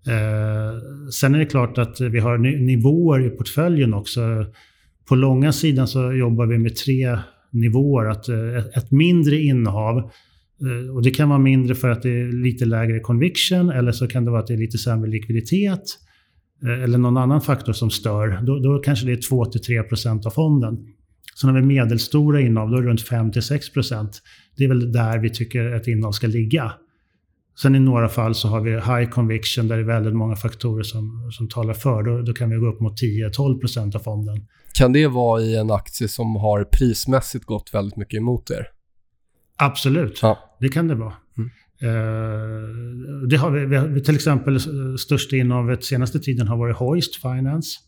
Eh, 0.07 1.09
sen 1.11 1.35
är 1.35 1.39
det 1.39 1.45
klart 1.45 1.77
att 1.77 2.01
vi 2.01 2.19
har 2.19 2.37
nivåer 2.37 3.25
i 3.25 3.29
portföljen 3.29 3.93
också. 3.93 4.21
På 5.09 5.15
långa 5.15 5.51
sidan 5.51 5.87
så 5.87 6.13
jobbar 6.13 6.45
vi 6.45 6.57
med 6.57 6.75
tre 6.75 7.17
nivåer. 7.51 8.05
Att 8.05 8.29
eh, 8.29 8.57
ett 8.77 8.91
mindre 8.91 9.37
innehav, 9.37 9.97
eh, 9.97 10.95
och 10.95 11.03
det 11.03 11.11
kan 11.11 11.29
vara 11.29 11.39
mindre 11.39 11.75
för 11.75 11.89
att 11.89 12.01
det 12.01 12.09
är 12.09 12.43
lite 12.43 12.65
lägre 12.65 12.99
conviction 12.99 13.69
eller 13.69 13.91
så 13.91 14.07
kan 14.07 14.25
det 14.25 14.31
vara 14.31 14.41
att 14.41 14.47
det 14.47 14.53
är 14.53 14.57
lite 14.57 14.77
sämre 14.77 15.09
likviditet 15.09 15.83
eh, 16.63 16.83
eller 16.83 16.97
någon 16.97 17.17
annan 17.17 17.41
faktor 17.41 17.73
som 17.73 17.89
stör. 17.89 18.39
Då, 18.41 18.59
då 18.59 18.79
kanske 18.79 19.05
det 19.05 19.11
är 19.11 19.17
2-3% 19.17 20.25
av 20.25 20.31
fonden. 20.31 20.77
Sen 21.41 21.49
har 21.49 21.61
vi 21.61 21.65
medelstora 21.65 22.41
innehav, 22.41 22.69
då 22.69 22.77
är 22.77 22.81
det 22.81 22.87
runt 22.87 23.09
5-6%. 23.09 24.07
Det 24.57 24.63
är 24.63 24.67
väl 24.67 24.91
där 24.91 25.19
vi 25.19 25.29
tycker 25.29 25.71
att 25.71 25.87
innehav 25.87 26.11
ska 26.11 26.27
ligga. 26.27 26.71
Sen 27.61 27.75
i 27.75 27.79
några 27.79 28.09
fall 28.09 28.35
så 28.35 28.47
har 28.47 28.61
vi 28.61 28.71
high 28.71 29.09
conviction 29.09 29.67
där 29.67 29.75
det 29.75 29.81
är 29.81 29.85
väldigt 29.85 30.13
många 30.15 30.35
faktorer 30.35 30.83
som, 30.83 31.31
som 31.31 31.49
talar 31.49 31.73
för. 31.73 32.03
Då, 32.03 32.21
då 32.21 32.33
kan 32.33 32.49
vi 32.49 32.55
gå 32.55 32.67
upp 32.67 32.79
mot 32.79 33.01
10-12% 33.01 33.95
av 33.95 33.99
fonden. 33.99 34.47
Kan 34.73 34.93
det 34.93 35.07
vara 35.07 35.41
i 35.41 35.55
en 35.55 35.71
aktie 35.71 36.07
som 36.07 36.35
har 36.35 36.63
prismässigt 36.63 37.45
gått 37.45 37.73
väldigt 37.73 37.97
mycket 37.97 38.17
emot 38.17 38.51
er? 38.51 38.67
Absolut, 39.57 40.19
ja. 40.21 40.57
det 40.59 40.69
kan 40.69 40.87
det 40.87 40.95
vara. 40.95 41.13
Mm. 41.37 41.49
Uh, 41.83 43.27
det 43.29 43.37
har 43.37 43.51
vi, 43.51 43.65
vi 43.65 43.75
har, 43.75 43.99
till 43.99 44.15
exempel 44.15 44.59
största 44.99 45.35
innehavet 45.35 45.83
senaste 45.83 46.19
tiden 46.19 46.47
har 46.47 46.57
varit 46.57 46.77
Hoist 46.77 47.21
Finance. 47.21 47.79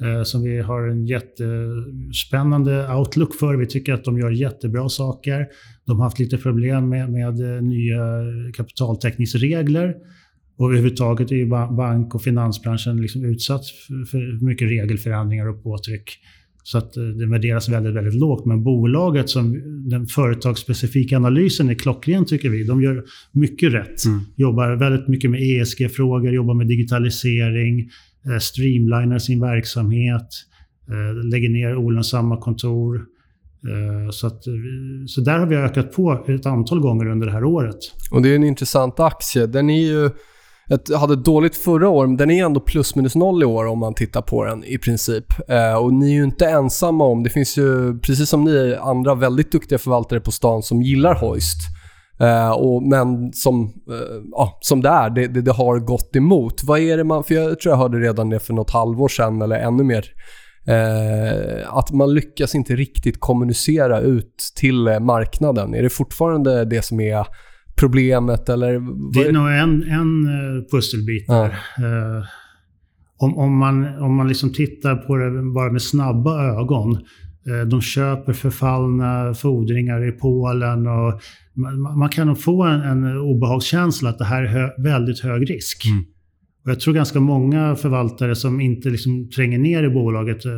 eh, 0.00 0.22
som 0.22 0.42
vi 0.42 0.60
har 0.60 0.88
en 0.88 1.06
jättespännande 1.06 2.94
outlook 2.94 3.34
för. 3.34 3.56
Vi 3.56 3.66
tycker 3.66 3.92
att 3.92 4.04
de 4.04 4.18
gör 4.18 4.30
jättebra 4.30 4.88
saker. 4.88 5.46
De 5.86 5.98
har 5.98 6.04
haft 6.04 6.18
lite 6.18 6.38
problem 6.38 6.88
med, 6.88 7.10
med 7.10 7.56
eh, 7.56 7.62
nya 7.62 8.00
kapitaltäckningsregler. 8.54 9.94
Och 10.58 10.66
överhuvudtaget 10.66 11.30
är 11.30 11.36
ju 11.36 11.46
bank 11.76 12.14
och 12.14 12.22
finansbranschen 12.22 13.02
liksom 13.02 13.24
utsatt 13.24 13.62
för 14.10 14.44
mycket 14.44 14.68
regelförändringar 14.68 15.48
och 15.48 15.62
påtryck. 15.62 16.18
Så 16.62 16.78
att 16.78 16.96
eh, 16.96 17.04
det 17.04 17.26
värderas 17.26 17.68
väldigt, 17.68 17.94
väldigt 17.94 18.14
lågt. 18.14 18.46
Men 18.46 18.64
bolaget, 18.64 19.30
som 19.30 19.62
den 19.90 20.06
företagsspecifika 20.06 21.16
analysen 21.16 21.68
är 21.68 21.74
klockren 21.74 22.24
tycker 22.24 22.50
vi. 22.50 22.64
De 22.64 22.82
gör 22.82 23.04
mycket 23.32 23.72
rätt. 23.72 24.04
Mm. 24.04 24.20
Jobbar 24.36 24.76
väldigt 24.76 25.08
mycket 25.08 25.30
med 25.30 25.40
ESG-frågor, 25.42 26.32
jobbar 26.32 26.54
med 26.54 26.66
digitalisering, 26.66 27.90
eh, 28.26 28.38
streamlinar 28.38 29.18
sin 29.18 29.40
verksamhet, 29.40 30.28
lägger 31.32 31.48
ner 31.48 31.76
olönsamma 31.76 32.36
kontor. 32.36 33.06
Eh, 33.64 34.10
så, 34.10 34.26
att, 34.26 34.46
eh, 34.46 34.52
så 35.06 35.20
där 35.20 35.38
har 35.38 35.46
vi 35.46 35.56
ökat 35.56 35.92
på 35.92 36.24
ett 36.28 36.46
antal 36.46 36.80
gånger 36.80 37.06
under 37.06 37.26
det 37.26 37.32
här 37.32 37.44
året. 37.44 37.78
Och 38.10 38.22
det 38.22 38.28
är 38.28 38.34
en 38.34 38.44
intressant 38.44 39.00
aktie. 39.00 39.46
Den 39.46 39.70
är 39.70 39.86
ju 39.86 40.10
jag 40.88 40.98
hade 40.98 41.16
dåligt 41.16 41.56
förra 41.56 41.88
året, 41.88 42.08
men 42.08 42.16
den 42.16 42.30
är 42.30 42.44
ändå 42.44 42.60
plus 42.60 42.94
minus 42.94 43.14
noll 43.14 43.42
i 43.42 43.46
år 43.46 43.66
om 43.66 43.78
man 43.78 43.94
tittar 43.94 44.22
på 44.22 44.44
den 44.44 44.64
i 44.64 44.78
princip. 44.78 45.24
Eh, 45.48 45.74
och 45.74 45.92
ni 45.92 46.10
är 46.10 46.14
ju 46.14 46.24
inte 46.24 46.46
ensamma 46.46 47.04
om, 47.04 47.22
det 47.22 47.30
finns 47.30 47.58
ju 47.58 47.98
precis 47.98 48.28
som 48.28 48.44
ni 48.44 48.76
andra 48.80 49.14
väldigt 49.14 49.52
duktiga 49.52 49.78
förvaltare 49.78 50.20
på 50.20 50.32
stan 50.32 50.62
som 50.62 50.82
gillar 50.82 51.14
Hoist. 51.14 51.58
Uh, 52.20 52.50
och, 52.50 52.82
men 52.82 53.32
som, 53.32 53.64
uh, 53.64 54.22
ja, 54.32 54.58
som 54.60 54.82
det 54.82 54.88
är, 54.88 55.10
det, 55.10 55.26
det, 55.26 55.42
det, 55.42 55.52
har 55.52 55.78
gått 55.78 56.16
emot. 56.16 56.64
Vad 56.64 56.80
är 56.80 56.96
det 56.96 57.04
man, 57.04 57.24
för 57.24 57.34
jag 57.34 57.60
tror 57.60 57.72
jag 57.72 57.78
hörde 57.78 57.98
redan 57.98 58.30
det 58.30 58.40
för 58.40 58.54
något 58.54 58.70
halvår 58.70 59.08
sedan 59.08 59.42
eller 59.42 59.56
ännu 59.56 59.84
mer. 59.84 60.04
Eh, 60.66 61.76
att 61.76 61.92
man 61.92 62.14
lyckas 62.14 62.54
inte 62.54 62.76
riktigt 62.76 63.20
kommunicera 63.20 64.00
ut 64.00 64.52
till 64.56 64.98
marknaden. 65.00 65.74
Är 65.74 65.82
det 65.82 65.90
fortfarande 65.90 66.64
det 66.64 66.84
som 66.84 67.00
är 67.00 67.26
problemet? 67.76 68.48
Eller 68.48 68.72
det 69.12 69.28
är 69.28 69.32
nog 69.32 69.48
en, 69.48 69.82
en 69.82 70.26
eh, 70.26 70.64
pusselbit 70.70 71.24
ja. 71.28 71.46
Uh, 71.46 72.24
om, 73.18 73.38
om, 73.38 73.58
man, 73.58 74.02
om 74.02 74.16
man 74.16 74.28
liksom 74.28 74.52
tittar 74.52 74.96
på 74.96 75.16
det 75.16 75.52
bara 75.54 75.72
med 75.72 75.82
snabba 75.82 76.44
ögon. 76.44 76.98
Uh, 77.48 77.62
de 77.66 77.80
köper 77.80 78.32
förfallna 78.32 79.34
fordringar 79.34 80.08
i 80.08 80.12
Polen 80.12 80.86
och 80.86 81.20
man, 81.54 81.98
man 81.98 82.08
kan 82.08 82.26
nog 82.26 82.40
få 82.40 82.62
en, 82.62 82.80
en 82.80 83.18
obehagskänsla 83.18 84.10
att 84.10 84.18
det 84.18 84.24
här 84.24 84.42
är 84.42 84.46
hö, 84.46 84.68
väldigt 84.82 85.20
hög 85.20 85.50
risk. 85.50 85.86
Mm. 85.86 86.04
Och 86.66 86.72
jag 86.72 86.80
tror 86.80 86.94
ganska 86.94 87.20
många 87.20 87.76
förvaltare 87.76 88.36
som 88.36 88.60
inte 88.60 88.90
liksom 88.90 89.30
tränger 89.30 89.58
ner 89.58 89.84
i 89.84 89.88
bolaget, 89.88 90.46
uh, 90.46 90.52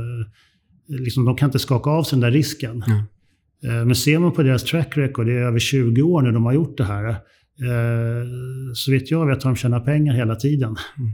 liksom, 0.89 1.25
de 1.25 1.37
kan 1.37 1.49
inte 1.49 1.59
skaka 1.59 1.91
av 1.91 2.03
sig 2.03 2.17
den 2.17 2.21
där 2.21 2.31
risken. 2.31 2.83
Mm. 2.83 3.03
Eh, 3.65 3.87
men 3.87 3.95
ser 3.95 4.19
man 4.19 4.33
på 4.33 4.43
deras 4.43 4.65
track 4.65 4.97
record, 4.97 5.27
det 5.27 5.33
är 5.33 5.43
över 5.43 5.59
20 5.59 6.03
år 6.03 6.23
nu 6.23 6.33
de 6.33 6.45
har 6.45 6.53
gjort 6.53 6.77
det 6.77 6.85
här. 6.85 7.09
Eh, 7.09 8.27
så 8.75 8.93
vet 8.93 9.11
jag 9.11 9.19
har 9.19 9.41
de 9.43 9.57
tjänat 9.57 9.85
pengar 9.85 10.15
hela 10.15 10.37
tiden. 10.37 10.77
Mm. 10.99 11.13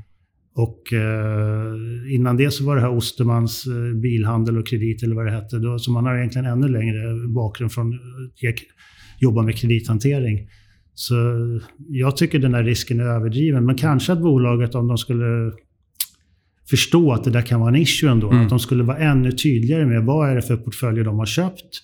Och 0.57 0.93
eh, 0.93 2.15
innan 2.15 2.37
det 2.37 2.51
så 2.51 2.65
var 2.65 2.77
det 2.77 2.83
här 2.83 2.97
Ostermans 2.97 3.65
bilhandel 4.03 4.59
och 4.59 4.67
kredit 4.67 5.03
eller 5.03 5.15
vad 5.15 5.27
det 5.27 5.33
hette. 5.33 5.59
Då, 5.59 5.79
så 5.79 5.91
man 5.91 6.05
har 6.05 6.17
egentligen 6.17 6.47
ännu 6.47 6.69
längre 6.69 7.29
bakgrund 7.29 7.73
från 7.73 7.95
att 7.95 8.55
jobba 9.21 9.43
med 9.43 9.57
kredithantering. 9.57 10.49
Så 10.95 11.15
jag 11.89 12.17
tycker 12.17 12.39
den 12.39 12.55
här 12.55 12.63
risken 12.63 13.01
är 13.01 13.05
överdriven. 13.05 13.67
Men 13.67 13.77
kanske 13.77 14.13
att 14.13 14.21
bolaget, 14.21 14.75
om 14.75 14.89
de 14.89 14.99
skulle 14.99 15.53
förstå 16.71 17.13
att 17.13 17.25
det 17.25 17.31
där 17.31 17.43
kan 17.43 17.61
vara 17.61 17.69
en 17.69 17.77
issue 17.77 18.11
ändå, 18.11 18.31
mm. 18.31 18.43
att 18.43 18.49
de 18.49 18.59
skulle 18.59 18.85
vara 18.85 18.99
ännu 18.99 19.33
tydligare 19.33 19.87
med 19.87 20.05
vad 20.05 20.31
är 20.31 20.35
det 20.35 20.43
för 20.43 20.57
portföljer 20.57 21.05
de 21.05 21.19
har 21.19 21.27
köpt 21.27 21.83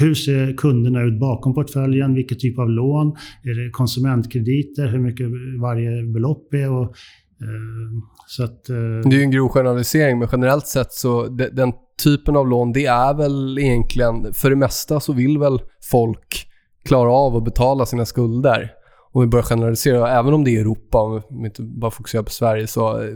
hur 0.00 0.14
ser 0.14 0.56
kunderna 0.56 1.02
ut 1.02 1.20
bakom 1.20 1.54
portföljen? 1.54 2.14
Vilken 2.14 2.38
typ 2.38 2.58
av 2.58 2.70
lån? 2.70 3.16
Är 3.42 3.64
det 3.64 3.70
konsumentkrediter? 3.70 4.88
Hur 4.88 4.98
mycket 4.98 5.26
varje 5.60 6.02
belopp 6.02 6.54
är? 6.54 6.70
Och, 6.70 6.82
eh, 6.82 7.90
så 8.26 8.44
att, 8.44 8.68
eh, 8.68 8.76
det 8.76 9.16
är 9.16 9.18
ju 9.18 9.22
en 9.22 9.30
grov 9.30 9.48
generalisering, 9.48 10.18
men 10.18 10.28
generellt 10.32 10.66
sett 10.66 10.92
så 10.92 11.26
de, 11.28 11.48
den 11.48 11.72
typen 12.04 12.36
av 12.36 12.48
lån, 12.48 12.72
det 12.72 12.86
är 12.86 13.14
väl 13.14 13.58
egentligen, 13.58 14.34
för 14.34 14.50
det 14.50 14.56
mesta 14.56 15.00
så 15.00 15.12
vill 15.12 15.38
väl 15.38 15.58
folk 15.90 16.46
klara 16.84 17.12
av 17.12 17.36
att 17.36 17.44
betala 17.44 17.86
sina 17.86 18.04
skulder. 18.04 18.72
Om 19.12 19.20
vi 19.20 19.26
börjar 19.26 19.42
generalisera, 19.42 20.10
även 20.10 20.34
om 20.34 20.44
det 20.44 20.56
är 20.56 20.60
Europa, 20.60 20.98
om 20.98 21.22
vi 21.30 21.46
inte 21.46 21.62
bara 21.62 21.90
fokuserar 21.90 22.22
på 22.22 22.30
Sverige, 22.30 22.66
så 22.66 23.02
eh, 23.02 23.08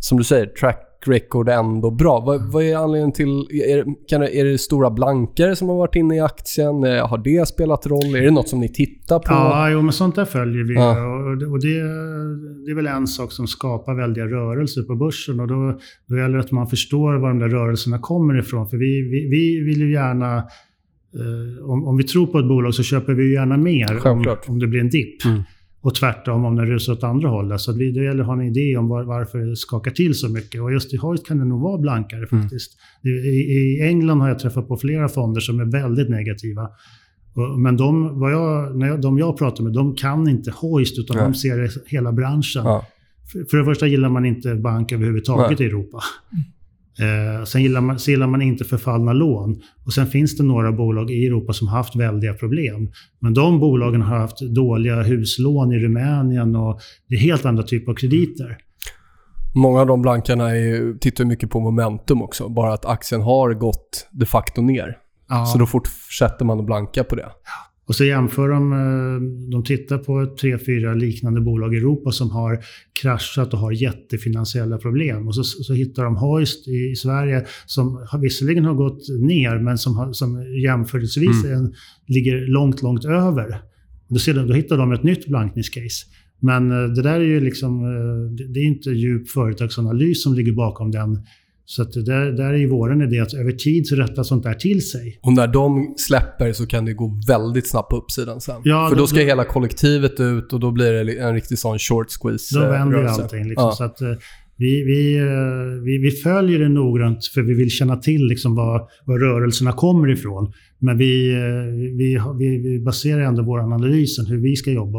som 0.00 0.18
du 0.18 0.24
säger, 0.24 0.46
track 0.46 0.86
record 1.06 1.48
ändå 1.48 1.90
bra. 1.90 2.20
Vad, 2.20 2.52
vad 2.52 2.62
är 2.64 2.76
anledningen 2.76 3.12
till... 3.12 3.46
Är, 3.50 4.08
kan, 4.08 4.22
är 4.22 4.44
det 4.44 4.58
stora 4.58 4.90
blankare 4.90 5.56
som 5.56 5.68
har 5.68 5.76
varit 5.76 5.96
inne 5.96 6.16
i 6.16 6.20
aktien? 6.20 6.84
Eh, 6.84 7.08
har 7.08 7.18
det 7.18 7.48
spelat 7.48 7.86
roll? 7.86 8.16
Är 8.16 8.22
det 8.22 8.30
något 8.30 8.48
som 8.48 8.60
ni 8.60 8.68
tittar 8.68 9.18
på? 9.18 9.24
Ja, 9.28 9.70
jo, 9.70 9.82
men 9.82 9.92
sånt 9.92 10.14
där 10.14 10.24
följer 10.24 10.64
vi. 10.64 10.74
Ja. 10.74 10.90
Och, 10.90 11.52
och 11.52 11.60
det, 11.60 11.74
det, 12.64 12.70
är 12.70 12.74
väl 12.74 12.86
en 12.86 13.06
sak 13.06 13.32
som 13.32 13.46
skapar 13.46 13.94
väldiga 13.94 14.24
rörelser 14.24 14.82
på 14.82 14.94
börsen. 14.94 15.40
Och 15.40 15.48
då, 15.48 15.78
då 16.06 16.16
gäller 16.16 16.38
det 16.38 16.44
att 16.44 16.50
man 16.50 16.66
förstår 16.66 17.20
var 17.20 17.28
de 17.28 17.38
där 17.38 17.48
rörelserna 17.48 17.98
kommer 17.98 18.38
ifrån. 18.38 18.68
För 18.68 18.76
vi, 18.76 19.02
vi, 19.02 19.28
vi 19.28 19.60
vill 19.60 19.80
ju 19.80 19.92
gärna... 19.92 20.44
Eh, 21.14 21.70
om, 21.70 21.84
om, 21.84 21.96
vi 21.96 22.04
tror 22.04 22.26
på 22.26 22.38
ett 22.38 22.48
bolag 22.48 22.74
så 22.74 22.82
köper 22.82 23.14
vi 23.14 23.32
gärna 23.32 23.56
mer 23.56 24.06
om, 24.06 24.36
om, 24.46 24.58
det 24.58 24.66
blir 24.66 24.80
en 24.80 24.90
dipp. 24.90 25.24
Mm. 25.24 25.42
Och 25.82 25.94
tvärtom 25.94 26.44
om 26.44 26.56
den 26.56 26.66
rusar 26.66 26.92
åt 26.92 27.04
andra 27.04 27.28
hållet. 27.28 27.60
Så 27.60 27.72
det 27.72 27.84
gäller 27.84 28.20
att 28.20 28.26
ha 28.26 28.34
en 28.34 28.42
idé 28.42 28.76
om 28.76 28.88
var, 28.88 29.04
varför 29.04 29.38
det 29.38 29.56
skakar 29.56 29.90
till 29.90 30.14
så 30.14 30.28
mycket. 30.28 30.62
Och 30.62 30.72
just 30.72 30.94
i 30.94 30.96
Hoyt 30.96 31.26
kan 31.26 31.38
det 31.38 31.44
nog 31.44 31.60
vara 31.60 31.78
blankare 31.78 32.26
mm. 32.32 32.42
faktiskt. 32.42 32.72
Mm. 33.04 33.16
I, 33.16 33.28
I, 33.28 33.80
England 33.82 34.20
har 34.20 34.28
jag 34.28 34.38
träffat 34.38 34.68
på 34.68 34.76
flera 34.76 35.08
fonder 35.08 35.40
som 35.40 35.60
är 35.60 35.64
väldigt 35.64 36.08
negativa. 36.08 36.68
Men 37.58 37.76
de, 37.76 38.20
jag, 38.22 38.76
när 38.76 38.86
jag, 38.86 39.00
de 39.00 39.18
jag 39.18 39.38
pratar 39.38 39.64
med, 39.64 39.72
de 39.72 39.94
kan 39.94 40.28
inte 40.28 40.50
Hoist 40.50 40.98
utan 40.98 41.16
Nej. 41.16 41.24
de 41.24 41.34
ser 41.34 41.70
hela 41.86 42.12
branschen. 42.12 42.62
Ja. 42.64 42.86
För, 43.32 43.44
för 43.50 43.56
det 43.56 43.64
första 43.64 43.86
gillar 43.86 44.08
man 44.08 44.24
inte 44.24 44.54
bank 44.54 44.92
överhuvudtaget 44.92 45.58
Nej. 45.58 45.68
i 45.68 45.70
Europa. 45.70 46.02
Eh, 47.00 47.44
sen 47.44 47.62
gillar 47.62 47.80
man, 47.80 47.96
gillar 47.96 48.26
man 48.26 48.42
inte 48.42 48.64
förfallna 48.64 49.12
lån. 49.12 49.62
Och 49.86 49.92
sen 49.92 50.06
finns 50.06 50.36
det 50.36 50.42
några 50.42 50.72
bolag 50.72 51.10
i 51.10 51.26
Europa 51.26 51.52
som 51.52 51.68
har 51.68 51.76
haft 51.76 51.96
väldiga 51.96 52.34
problem. 52.34 52.90
Men 53.18 53.34
de 53.34 53.60
bolagen 53.60 54.02
har 54.02 54.18
haft 54.18 54.40
dåliga 54.40 55.02
huslån 55.02 55.72
i 55.72 55.78
Rumänien 55.78 56.56
och 56.56 56.80
det 57.08 57.14
är 57.14 57.20
helt 57.20 57.44
andra 57.44 57.62
typer 57.62 57.92
av 57.92 57.96
krediter. 57.96 58.58
Många 59.54 59.80
av 59.80 59.86
de 59.86 60.02
blankarna 60.02 60.56
är, 60.56 60.98
tittar 60.98 61.24
mycket 61.24 61.50
på 61.50 61.60
momentum 61.60 62.22
också. 62.22 62.48
Bara 62.48 62.72
att 62.72 62.84
aktien 62.84 63.20
har 63.22 63.54
gått 63.54 64.08
de 64.10 64.26
facto 64.26 64.62
ner. 64.62 64.96
Ja. 65.28 65.46
Så 65.46 65.58
då 65.58 65.66
fortsätter 65.66 66.44
man 66.44 66.58
att 66.60 66.66
blanka 66.66 67.04
på 67.04 67.14
det. 67.14 67.28
Och 67.90 67.96
så 67.96 68.04
jämför 68.04 68.48
de, 68.48 68.72
eh, 68.72 69.50
de 69.50 69.64
tittar 69.64 69.98
på 69.98 70.36
tre, 70.40 70.58
fyra 70.58 70.94
liknande 70.94 71.40
bolag 71.40 71.74
i 71.74 71.76
Europa 71.76 72.10
som 72.10 72.30
har 72.30 72.58
kraschat 73.02 73.54
och 73.54 73.58
har 73.58 73.72
jättefinansiella 73.72 74.78
problem. 74.78 75.28
Och 75.28 75.34
så, 75.34 75.44
så 75.44 75.74
hittar 75.74 76.04
de 76.04 76.16
Hoist 76.16 76.68
i, 76.68 76.90
i, 76.92 76.96
Sverige 76.96 77.46
som 77.66 78.06
har, 78.10 78.18
visserligen 78.18 78.64
har 78.64 78.74
gått 78.74 79.08
ner 79.20 79.58
men 79.58 79.78
som, 79.78 79.96
har, 79.96 80.12
som 80.12 80.44
jämförelsevis 80.62 81.44
mm. 81.44 81.56
en, 81.56 81.74
ligger 82.06 82.46
långt, 82.46 82.82
långt 82.82 83.04
över. 83.04 83.62
Då, 84.08 84.18
ser 84.18 84.34
de, 84.34 84.46
då 84.46 84.54
hittar 84.54 84.78
de 84.78 84.92
ett 84.92 85.02
nytt 85.02 85.26
blankningscase. 85.26 86.06
Men 86.40 86.70
eh, 86.70 86.88
det 86.88 87.02
där 87.02 87.20
är 87.20 87.24
ju 87.24 87.40
liksom, 87.40 87.84
eh, 87.84 88.46
det 88.52 88.60
är 88.60 88.66
inte 88.66 88.90
djup 88.90 89.28
företagsanalys 89.28 90.22
som 90.22 90.34
ligger 90.34 90.52
bakom 90.52 90.90
den 90.90 91.18
så 91.70 91.82
att 91.82 91.92
där, 91.92 92.32
där 92.32 92.52
är 92.52 92.58
ju 92.58 92.68
vår 92.68 93.02
idé 93.02 93.20
att 93.20 93.34
över 93.34 93.52
tid 93.52 93.86
så 93.86 93.96
rättar 93.96 94.22
sånt 94.22 94.42
där 94.42 94.54
till 94.54 94.90
sig. 94.90 95.18
Och 95.22 95.32
när 95.32 95.46
de 95.46 95.94
släpper 95.96 96.52
så 96.52 96.66
kan 96.66 96.84
det 96.84 96.92
gå 96.92 97.20
väldigt 97.28 97.70
snabbt 97.70 97.90
på 97.90 97.96
uppsidan 97.96 98.40
sen. 98.40 98.60
Ja, 98.64 98.88
För 98.88 98.96
då, 98.96 99.02
då 99.02 99.06
ska 99.06 99.18
då, 99.18 99.24
hela 99.24 99.44
kollektivet 99.44 100.20
ut 100.20 100.52
och 100.52 100.60
då 100.60 100.70
blir 100.70 100.92
det 100.92 101.18
en 101.18 101.34
riktig 101.34 101.58
sån 101.58 101.78
short 101.78 102.06
squeeze 102.10 102.60
Då 102.60 102.68
vänder 102.68 102.98
ju 102.98 103.06
allting. 103.06 103.48
Liksom, 103.48 103.64
ja. 103.66 103.72
så 103.72 103.84
att, 103.84 104.00
eh, 104.00 104.08
vi, 104.56 104.84
vi, 104.84 105.16
eh, 105.18 105.84
vi, 105.84 105.98
vi, 105.98 106.10
följer 106.10 106.58
det 106.58 106.68
noggrant 106.68 107.26
för 107.26 107.42
vi 107.42 107.54
vill 107.54 107.70
känna 107.70 107.96
till 107.96 108.26
liksom 108.26 108.54
var, 108.54 108.88
var 109.04 109.18
rörelserna 109.18 109.72
kommer 109.72 110.10
ifrån. 110.10 110.52
Men 110.78 110.98
vi, 110.98 111.32
eh, 111.32 111.38
vi, 111.98 112.20
vi, 112.38 112.58
vi 112.58 112.80
baserar 112.80 113.20
ändå 113.20 113.42
vår 113.42 113.58
analys 113.58 114.18
hur 114.28 114.42
vi 114.42 114.56
ska 114.56 114.70
jobba. 114.70 114.98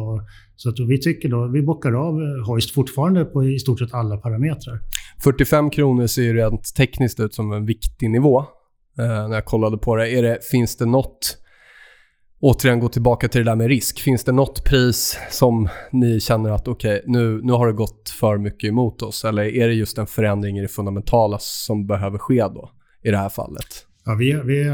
Så 0.56 0.70
att 0.70 0.80
vi 0.80 1.02
tycker 1.02 1.30
då, 1.30 1.48
vi 1.48 1.62
bockar 1.62 1.92
av 1.92 2.16
Hoist 2.48 2.72
fortfarande 2.72 3.26
på 3.26 3.46
i 3.46 3.60
stort 3.60 3.80
sett 3.80 3.94
alla 3.94 4.18
parametrar. 4.18 4.80
45 5.24 5.70
kronor 5.70 6.08
ser 6.08 6.22
ju 6.22 6.34
rent 6.34 6.76
tekniskt 6.76 7.20
ut 7.20 7.34
som 7.34 7.54
en 7.54 7.66
viktig 7.66 8.10
nivå. 8.10 8.40
Eh, 9.00 9.28
när 9.30 9.34
jag 9.34 9.46
kollade 9.46 9.78
på 9.78 9.96
det. 9.96 10.10
Är 10.10 10.24
det. 10.24 10.46
Finns 10.52 10.78
det 10.78 10.86
något, 10.86 11.38
återigen 12.40 12.80
gå 12.80 12.90
tillbaka 12.90 13.28
till 13.28 13.46
det 13.46 13.52
där 13.52 13.56
med 13.56 13.68
risk. 13.68 14.00
Finns 14.00 14.24
det 14.24 14.32
något 14.32 14.64
pris 14.66 15.20
som 15.30 15.70
ni 15.92 16.20
känner 16.20 16.50
att 16.50 16.68
okej, 16.68 17.00
okay, 17.00 17.12
nu, 17.12 17.42
nu 17.44 17.54
har 17.54 17.68
det 17.68 17.74
gått 17.74 18.10
för 18.20 18.38
mycket 18.38 18.68
emot 18.68 19.02
oss? 19.02 19.26
Eller 19.26 19.44
är 19.44 19.68
det 19.68 19.74
just 19.74 19.98
en 19.98 20.08
förändring 20.08 20.58
i 20.58 20.62
det 20.62 20.68
fundamentala 20.68 21.38
som 21.40 21.88
behöver 21.88 22.18
ske 22.18 22.42
då, 22.42 22.72
i 23.04 23.12
det 23.12 23.18
här 23.18 23.30
fallet? 23.30 23.88
Ja, 24.06 24.16
vi, 24.16 24.42
vi, 24.46 24.68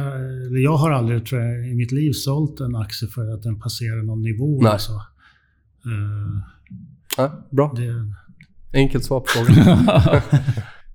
jag 0.63 0.77
har 0.77 0.91
aldrig 0.91 1.25
tror 1.25 1.41
jag, 1.41 1.67
i 1.67 1.75
mitt 1.75 1.91
liv 1.91 2.11
sålt 2.11 2.59
en 2.59 2.75
aktie 2.75 3.07
för 3.07 3.33
att 3.33 3.43
den 3.43 3.59
passerar 3.59 4.03
någon 4.03 4.21
nivå. 4.21 4.61
Nej. 4.61 4.71
Alltså. 4.71 4.91
Uh, 4.91 6.41
ja, 7.17 7.47
bra. 7.51 7.73
Det, 7.75 8.13
Enkelt 8.73 9.05
svar 9.05 9.19
på 9.19 9.25
frågan. 9.27 9.89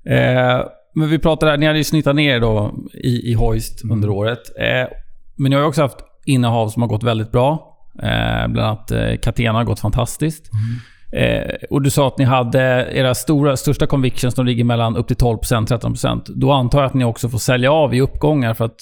eh, 0.06 0.64
men 0.94 1.08
vi 1.08 1.18
pratade, 1.18 1.56
ni 1.56 1.66
hade 1.66 1.78
ju 1.78 1.84
snittat 1.84 2.14
ner 2.16 2.40
då 2.40 2.74
i, 2.94 3.30
i 3.30 3.34
Hoist 3.34 3.84
Mm. 3.84 3.96
under 3.96 4.10
året. 4.10 4.38
Eh, 4.58 4.88
men 5.36 5.50
ni 5.50 5.56
har 5.56 5.62
ju 5.62 5.68
också 5.68 5.82
haft 5.82 5.98
innehav 6.26 6.68
som 6.68 6.82
har 6.82 6.88
gått 6.88 7.02
väldigt 7.02 7.32
bra. 7.32 7.76
Eh, 8.02 8.48
bland 8.48 8.60
annat 8.60 8.90
eh, 8.90 9.16
Catena 9.22 9.58
har 9.58 9.64
gått 9.64 9.80
fantastiskt. 9.80 10.50
Mm. 10.52 11.42
Eh, 11.42 11.54
och 11.70 11.82
du 11.82 11.90
sa 11.90 12.08
att 12.08 12.18
ni 12.18 12.24
hade 12.24 12.88
era 12.92 13.14
stora, 13.14 13.56
största 13.56 13.86
convictions, 13.86 14.34
de 14.34 14.46
ligger 14.46 14.64
mellan 14.64 14.96
upp 14.96 15.06
till 15.06 15.16
12%, 15.16 15.66
13%. 15.66 16.22
Då 16.26 16.52
antar 16.52 16.78
jag 16.78 16.86
att 16.86 16.94
ni 16.94 17.04
också 17.04 17.28
får 17.28 17.38
sälja 17.38 17.72
av 17.72 17.94
i 17.94 18.00
uppgångar 18.00 18.54
för 18.54 18.64
att 18.64 18.80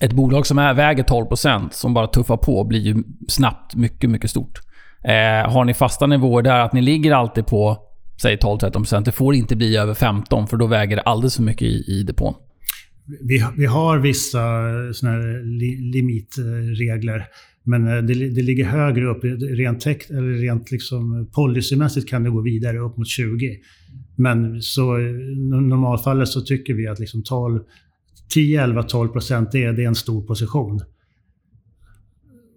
ett 0.00 0.12
bolag 0.12 0.46
som 0.46 0.58
är, 0.58 0.74
väger 0.74 1.02
12% 1.04 1.68
som 1.70 1.94
bara 1.94 2.06
tuffar 2.06 2.36
på 2.36 2.64
blir 2.64 2.80
ju 2.80 2.96
snabbt 3.28 3.74
mycket, 3.74 4.10
mycket 4.10 4.30
stort. 4.30 4.60
Eh, 5.04 5.50
har 5.52 5.64
ni 5.64 5.74
fasta 5.74 6.06
nivåer 6.06 6.42
där, 6.42 6.58
att 6.58 6.72
ni 6.72 6.80
ligger 6.80 7.12
alltid 7.14 7.46
på 7.46 7.76
säg 8.22 8.36
12-13%. 8.36 9.04
Det 9.04 9.12
får 9.12 9.34
inte 9.34 9.56
bli 9.56 9.76
över 9.76 9.94
15 9.94 10.46
för 10.46 10.56
då 10.56 10.66
väger 10.66 10.96
det 10.96 11.02
alldeles 11.02 11.36
för 11.36 11.42
mycket 11.42 11.62
i, 11.62 11.84
i 11.88 12.02
depån. 12.02 12.34
Vi, 13.20 13.44
vi 13.56 13.66
har 13.66 13.98
vissa 13.98 14.38
såna 14.92 15.12
här 15.12 15.44
li, 15.58 15.76
limitregler. 15.76 17.24
Men 17.64 17.88
eh, 17.88 18.02
det, 18.02 18.14
det 18.14 18.42
ligger 18.42 18.64
högre 18.64 19.04
upp. 19.06 19.24
Rent, 19.40 19.80
tekt, 19.80 20.10
eller 20.10 20.32
rent 20.32 20.70
liksom 20.70 21.30
policymässigt 21.34 22.08
kan 22.08 22.22
det 22.24 22.30
gå 22.30 22.40
vidare 22.42 22.78
upp 22.78 22.96
mot 22.96 23.08
20. 23.08 23.56
Men 24.16 24.62
så 24.62 24.96
eh, 24.98 25.04
i 25.04 25.36
normalfallet 25.50 26.28
så 26.28 26.40
tycker 26.40 26.74
vi 26.74 26.86
att 26.88 26.98
liksom 26.98 27.22
12, 27.22 27.60
10, 28.34 28.62
11, 28.62 28.82
12 28.82 29.08
procent 29.08 29.52
det, 29.52 29.64
är- 29.64 29.72
det 29.72 29.82
är 29.84 29.88
en 29.88 29.94
stor 29.94 30.22
position. 30.26 30.80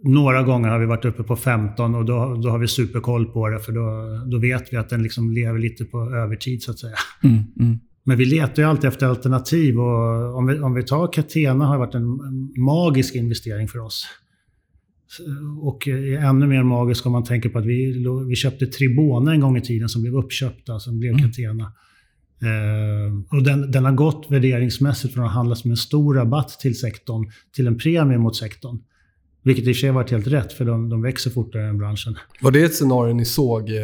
Några 0.03 0.43
gånger 0.43 0.69
har 0.69 0.79
vi 0.79 0.85
varit 0.85 1.05
uppe 1.05 1.23
på 1.23 1.35
15 1.35 1.95
och 1.95 2.05
då, 2.05 2.41
då 2.43 2.49
har 2.49 2.59
vi 2.59 2.67
superkoll 2.67 3.25
på 3.25 3.49
det 3.49 3.59
för 3.59 3.71
då, 3.71 4.19
då 4.31 4.37
vet 4.37 4.73
vi 4.73 4.77
att 4.77 4.89
den 4.89 5.03
liksom 5.03 5.31
lever 5.31 5.59
lite 5.59 5.85
på 5.85 6.15
övertid 6.15 6.63
så 6.63 6.71
att 6.71 6.79
säga. 6.79 6.95
Mm, 7.23 7.43
mm. 7.59 7.79
Men 8.03 8.17
vi 8.17 8.25
letar 8.25 8.63
ju 8.63 8.69
alltid 8.69 8.87
efter 8.87 9.05
alternativ 9.05 9.79
och 9.79 10.37
om 10.37 10.47
vi, 10.47 10.59
om 10.59 10.73
vi 10.73 10.83
tar 10.83 11.13
Catena 11.13 11.65
har 11.65 11.77
varit 11.77 11.95
en 11.95 12.19
magisk 12.57 13.15
investering 13.15 13.67
för 13.67 13.79
oss. 13.79 14.07
Och 15.61 15.87
ännu 16.19 16.47
mer 16.47 16.63
magisk 16.63 17.05
om 17.05 17.11
man 17.11 17.23
tänker 17.23 17.49
på 17.49 17.59
att 17.59 17.65
vi, 17.65 18.05
vi 18.27 18.35
köpte 18.35 18.65
Tribona 18.65 19.33
en 19.33 19.39
gång 19.39 19.57
i 19.57 19.61
tiden 19.61 19.89
som 19.89 20.01
blev 20.01 20.15
uppköpta, 20.15 20.79
som 20.79 20.99
blev 20.99 21.17
Catena. 21.17 21.73
Eh, 22.41 23.37
och 23.37 23.43
den, 23.43 23.71
den 23.71 23.85
har 23.85 23.91
gått 23.91 24.25
värderingsmässigt 24.29 25.13
från 25.13 25.25
att 25.25 25.31
handlas 25.31 25.65
med 25.65 25.71
en 25.71 25.77
stor 25.77 26.15
rabatt 26.15 26.49
till 26.49 26.79
sektorn 26.79 27.31
till 27.55 27.67
en 27.67 27.77
premie 27.77 28.17
mot 28.17 28.35
sektorn. 28.35 28.79
Vilket 29.43 29.67
i 29.67 29.71
och 29.71 29.75
för 29.75 29.79
sig 29.79 29.91
varit 29.91 30.11
helt 30.11 30.27
rätt, 30.27 30.53
för 30.53 30.65
de, 30.65 30.89
de 30.89 31.01
växer 31.01 31.31
fortare 31.31 31.63
än 31.63 31.77
branschen. 31.77 32.15
Var 32.41 32.51
det 32.51 32.63
ett 32.63 32.75
scenario 32.75 33.13
ni 33.13 33.25
såg 33.25 33.69
eh, 33.69 33.75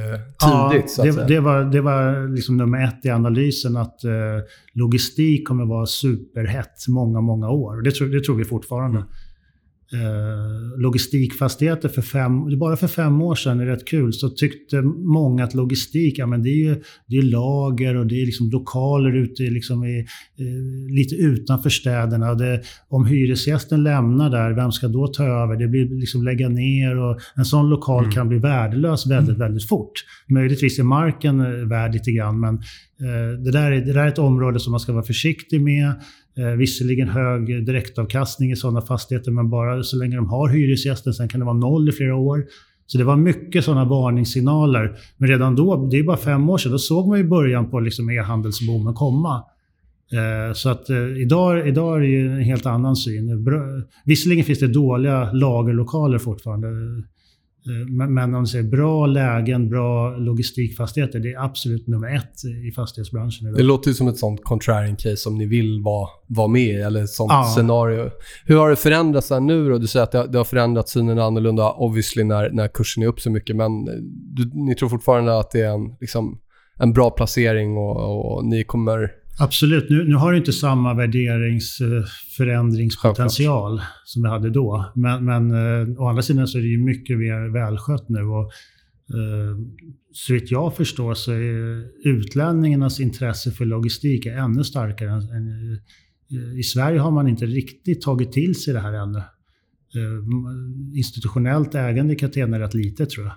tidigt? 0.72 0.92
så 0.92 1.02
att 1.02 1.16
det, 1.16 1.26
det, 1.28 1.40
var, 1.40 1.64
det 1.64 1.82
var 1.82 2.36
liksom 2.36 2.58
nummer 2.58 2.84
ett 2.84 3.06
i 3.06 3.10
analysen 3.10 3.78
att 3.78 4.04
eh, 4.04 4.12
logistik 4.74 5.48
kommer 5.48 5.66
vara 5.66 5.86
superhett 5.86 6.88
många, 6.88 7.22
många 7.22 7.50
år. 7.50 7.78
Och 7.78 7.84
det, 7.84 7.92
tror, 7.92 8.08
det 8.08 8.24
tror 8.24 8.36
vi 8.36 8.46
fortfarande. 8.46 9.04
Eh, 9.94 10.80
logistikfastigheter 10.80 11.90
för 11.90 12.02
fem, 12.02 12.60
bara 12.60 12.78
för 12.78 12.88
fem 12.88 13.22
år 13.22 13.36
sedan, 13.36 13.60
är 13.60 13.66
rätt 13.66 13.88
kul, 13.88 14.14
så 14.14 14.30
tyckte 14.30 14.82
många 14.82 15.44
att 15.44 15.54
logistik, 15.54 16.18
ja 16.18 16.26
men 16.26 16.44
det 16.44 16.50
är 16.50 16.66
ju 16.66 16.82
det 17.08 17.18
är 17.18 17.22
lager 17.22 17.96
och 17.96 18.08
det 18.08 18.22
är 18.22 18.26
liksom 18.26 18.50
lokaler 18.50 19.16
ute 19.16 19.44
liksom 19.44 19.84
i, 19.84 20.00
eh, 20.40 20.96
lite 20.96 21.16
utanför 21.16 21.70
städerna. 21.70 22.34
Det, 22.34 22.62
om 22.90 23.06
hyresgästen 23.06 23.84
lämnar 23.84 24.30
där, 24.30 24.52
vem 24.52 24.72
ska 24.72 24.88
då 24.88 25.08
ta 25.08 25.24
över? 25.24 25.56
Det 25.56 25.68
blir 25.68 26.00
liksom 26.00 26.24
lägga 26.24 26.50
ner 26.50 26.98
och 26.98 27.20
en 27.36 27.46
sån 27.46 27.70
lokal 27.70 28.12
kan 28.12 28.30
bli 28.30 28.38
värdelös 28.38 29.08
väldigt, 29.08 29.38
väldigt 29.38 29.68
fort. 29.68 29.92
Möjligtvis 30.28 30.80
är 30.80 30.84
marken 30.84 31.40
eh, 31.40 31.68
värd 31.68 31.94
lite 31.94 32.12
grann, 32.12 32.40
men 32.40 32.56
eh, 32.56 33.40
det, 33.44 33.52
där 33.52 33.72
är, 33.72 33.86
det 33.86 33.94
där 33.94 34.04
är 34.04 34.08
ett 34.08 34.20
område 34.20 34.60
som 34.60 34.72
man 34.72 34.80
ska 34.80 34.94
vara 34.94 35.04
försiktig 35.04 35.62
med. 35.62 35.94
Eh, 36.38 36.46
visserligen 36.58 37.08
hög 37.10 37.66
direktavkastning 37.66 38.52
i 38.52 38.56
sådana 38.56 38.82
fastigheter, 38.82 39.32
men 39.32 39.50
bara 39.50 39.84
så 39.84 39.98
länge 39.98 40.16
de 40.16 40.30
har 40.30 40.50
hyresgäster. 40.50 41.12
Sen 41.12 41.28
kan 41.28 41.40
det 41.40 41.46
vara 41.46 41.58
noll 41.58 41.90
i 41.90 41.92
flera 41.92 42.16
år. 42.16 42.46
Så 42.86 42.98
det 42.98 43.04
var 43.04 43.16
mycket 43.16 43.66
sådana 43.66 43.86
varningssignaler. 43.86 44.98
Men 45.18 45.30
redan 45.30 45.56
då, 45.56 45.88
det 45.92 45.98
är 45.98 46.04
bara 46.04 46.18
fem 46.18 46.50
år 46.50 46.58
sedan, 46.58 46.72
då 46.72 46.78
såg 46.80 47.08
man 47.08 47.18
ju 47.18 47.24
början 47.24 47.70
på 47.70 47.80
liksom 47.80 48.10
e-handelsboomen 48.10 48.94
komma. 48.94 49.44
Eh, 50.12 50.54
Så 50.54 50.70
att 50.70 50.90
eh, 50.90 51.22
idag, 51.22 51.68
idag 51.68 51.96
är 51.98 52.02
det 52.02 52.08
ju 52.08 52.32
en 52.32 52.42
helt 52.42 52.66
annan 52.66 52.96
syn. 52.96 53.46
Visserligen 54.06 54.46
finns 54.46 54.60
det 54.60 54.68
dåliga 54.68 55.32
lagerlokaler 55.34 56.18
fortfarande. 56.18 56.68
Eh, 57.66 58.08
Men, 58.08 58.36
om 58.36 58.44
du 58.44 58.48
säger 58.48 58.64
bra 58.70 59.06
lägen, 59.06 59.70
bra 59.70 60.18
logistikfastigheter, 60.18 61.20
det 61.20 61.34
är 61.34 61.44
absolut 61.46 61.88
nummer 61.88 62.16
ett 62.16 62.46
i 62.68 62.72
fastighetsbranschen 62.72 63.48
idag. 63.48 63.58
Det 63.58 63.64
låter 63.64 63.90
ju 63.90 63.94
som 63.94 64.08
ett 64.08 64.18
sånt 64.18 64.44
contrarian 64.44 64.96
case 64.96 65.18
som 65.18 65.38
ni 65.38 65.46
vill 65.46 65.82
vara, 65.82 66.10
vara 66.28 66.48
med 66.48 66.62
i, 66.62 66.72
eller 66.82 67.04
ett 67.04 67.10
sånt 67.10 67.32
Ja. 67.32 67.44
scenario. 67.56 68.10
Hur 68.46 68.58
har 68.58 68.70
det 68.70 68.76
förändrats 68.76 69.30
här 69.30 69.40
nu 69.40 69.70
då? 69.70 69.78
Du 69.78 69.88
säger 69.88 70.04
att 70.04 70.12
det, 70.12 70.18
har- 70.18 70.28
det 70.28 70.38
har 70.38 70.46
förändrats 70.46 70.92
synen 70.92 71.20
annorlunda, 71.20 71.72
obviously, 71.72 72.24
när, 72.24 72.50
när 72.50 72.68
kursen 72.68 73.04
är 73.04 73.08
upp 73.08 73.20
så 73.20 73.30
mycket. 73.32 73.56
Men 73.56 73.88
eh, 73.88 73.94
du, 74.34 74.50
ni 74.54 74.76
tror 74.76 74.90
fortfarande 74.90 75.40
att 75.40 75.52
det 75.52 75.62
är 75.62 75.70
en, 75.74 75.96
liksom, 76.02 76.40
en 76.80 76.94
bra 76.94 77.10
placering 77.10 77.78
och, 77.78 78.36
och 78.38 78.46
ni 78.46 78.64
kommer... 78.64 79.12
Absolut. 79.40 79.90
Nu, 79.90 80.08
nu 80.08 80.16
har 80.16 80.32
det 80.32 80.38
inte 80.38 80.54
samma 80.54 80.94
värderingsförändringspotential 80.94 83.82
som 84.06 84.22
vi 84.22 84.30
hade 84.30 84.50
då. 84.50 84.92
Men, 84.96 85.26
men 85.26 85.52
eh, 85.52 85.88
å 86.02 86.08
andra 86.08 86.22
sidan 86.22 86.48
så 86.48 86.58
är 86.58 86.62
det 86.62 86.68
ju 86.68 86.78
mycket 86.78 87.18
mer 87.18 87.54
välskött 87.54 88.10
nu. 88.10 88.22
Och, 88.22 88.44
eh, 88.44 88.50
så 90.12 90.34
vitt 90.34 90.52
jag 90.52 90.76
förstår 90.76 91.14
så 91.14 91.32
är 91.32 92.08
utlänningarnas 92.08 93.00
intresse 93.00 93.52
för 93.52 93.66
logistik 93.66 94.26
är 94.26 94.38
ännu 94.38 94.64
starkare. 94.64 95.10
Än, 95.10 95.30
än, 95.30 95.80
eh, 96.32 96.60
I 96.60 96.64
Sverige 96.64 97.00
har 97.00 97.12
man 97.12 97.28
inte 97.28 97.46
riktigt 97.46 98.02
tagit 98.02 98.32
till 98.32 98.56
sig 98.56 98.74
det 98.74 98.80
här 98.80 98.94
ännu. 98.94 99.18
Eh, 99.18 99.24
institutionellt 100.94 101.76
ägande 101.76 102.14
i 102.14 102.16
Catena 102.16 102.56
är 102.56 102.62
rätt 102.62 102.74
litet 102.74 103.10
tror 103.10 103.26
jag. 103.26 103.36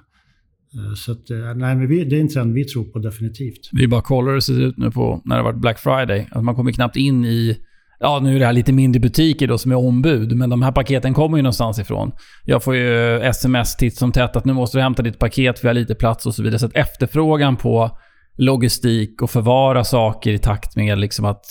Eh, 0.75 0.95
så 0.95 1.13
att, 1.13 1.31
eh, 1.31 1.39
nej, 1.39 1.77
men 1.77 1.89
vi, 1.89 2.05
det 2.05 2.17
är 2.17 2.21
en 2.21 2.29
trend 2.29 2.55
vi 2.55 2.65
tror 2.65 2.85
på 2.85 2.99
definitivt. 2.99 3.69
Vi 3.73 3.89
bara 3.89 4.03
kollar 4.03 4.29
hur 4.29 4.35
det 4.35 4.43
ser 4.43 4.61
ut 4.61 4.79
nu 4.79 4.91
på 4.91 5.23
när 5.25 5.37
det 5.37 5.43
har 5.43 5.53
varit 5.53 5.61
Black 5.61 5.79
Friday. 5.79 6.29
Att 6.31 6.45
man 6.45 6.55
kommer 6.55 6.73
knappt 6.73 6.97
in 6.97 7.25
i... 7.25 7.57
Ja, 8.03 8.21
nu 8.23 8.35
är 8.35 8.39
det 8.39 8.47
här 8.47 8.53
lite 8.53 8.73
mindre 8.73 9.01
butiker 9.01 9.47
då 9.47 9.59
som 9.59 9.73
är 9.73 9.77
ombud, 9.77 10.37
men 10.37 10.51
de 10.51 10.63
här 10.63 10.73
paketen 10.73 11.15
kommer 11.15 11.39
ju 11.39 11.43
någonstans 11.43 11.79
ifrån. 11.79 12.13
Jag 12.45 12.63
får 12.65 12.77
ju 12.77 13.17
eh, 13.17 13.29
sms 13.29 13.77
titt 13.77 13.97
som 13.97 14.13
tätt 14.13 14.37
att 14.37 14.45
nu 14.45 14.53
måste 14.53 14.79
du 14.79 14.83
hämta 14.83 15.03
ditt 15.03 15.19
paket, 15.19 15.65
vi 15.65 15.69
har 15.69 15.75
lite 15.75 15.95
plats 15.95 16.27
och 16.27 16.35
så 16.35 16.43
vidare. 16.43 16.59
Så 16.59 16.67
att 16.67 16.77
efterfrågan 16.77 17.57
på 17.57 17.99
logistik 18.39 19.23
och 19.23 19.31
förvara 19.31 19.85
saker 19.85 20.31
i 20.31 20.39
takt 20.39 20.77
med 20.77 20.99
liksom 20.99 21.25
att 21.25 21.45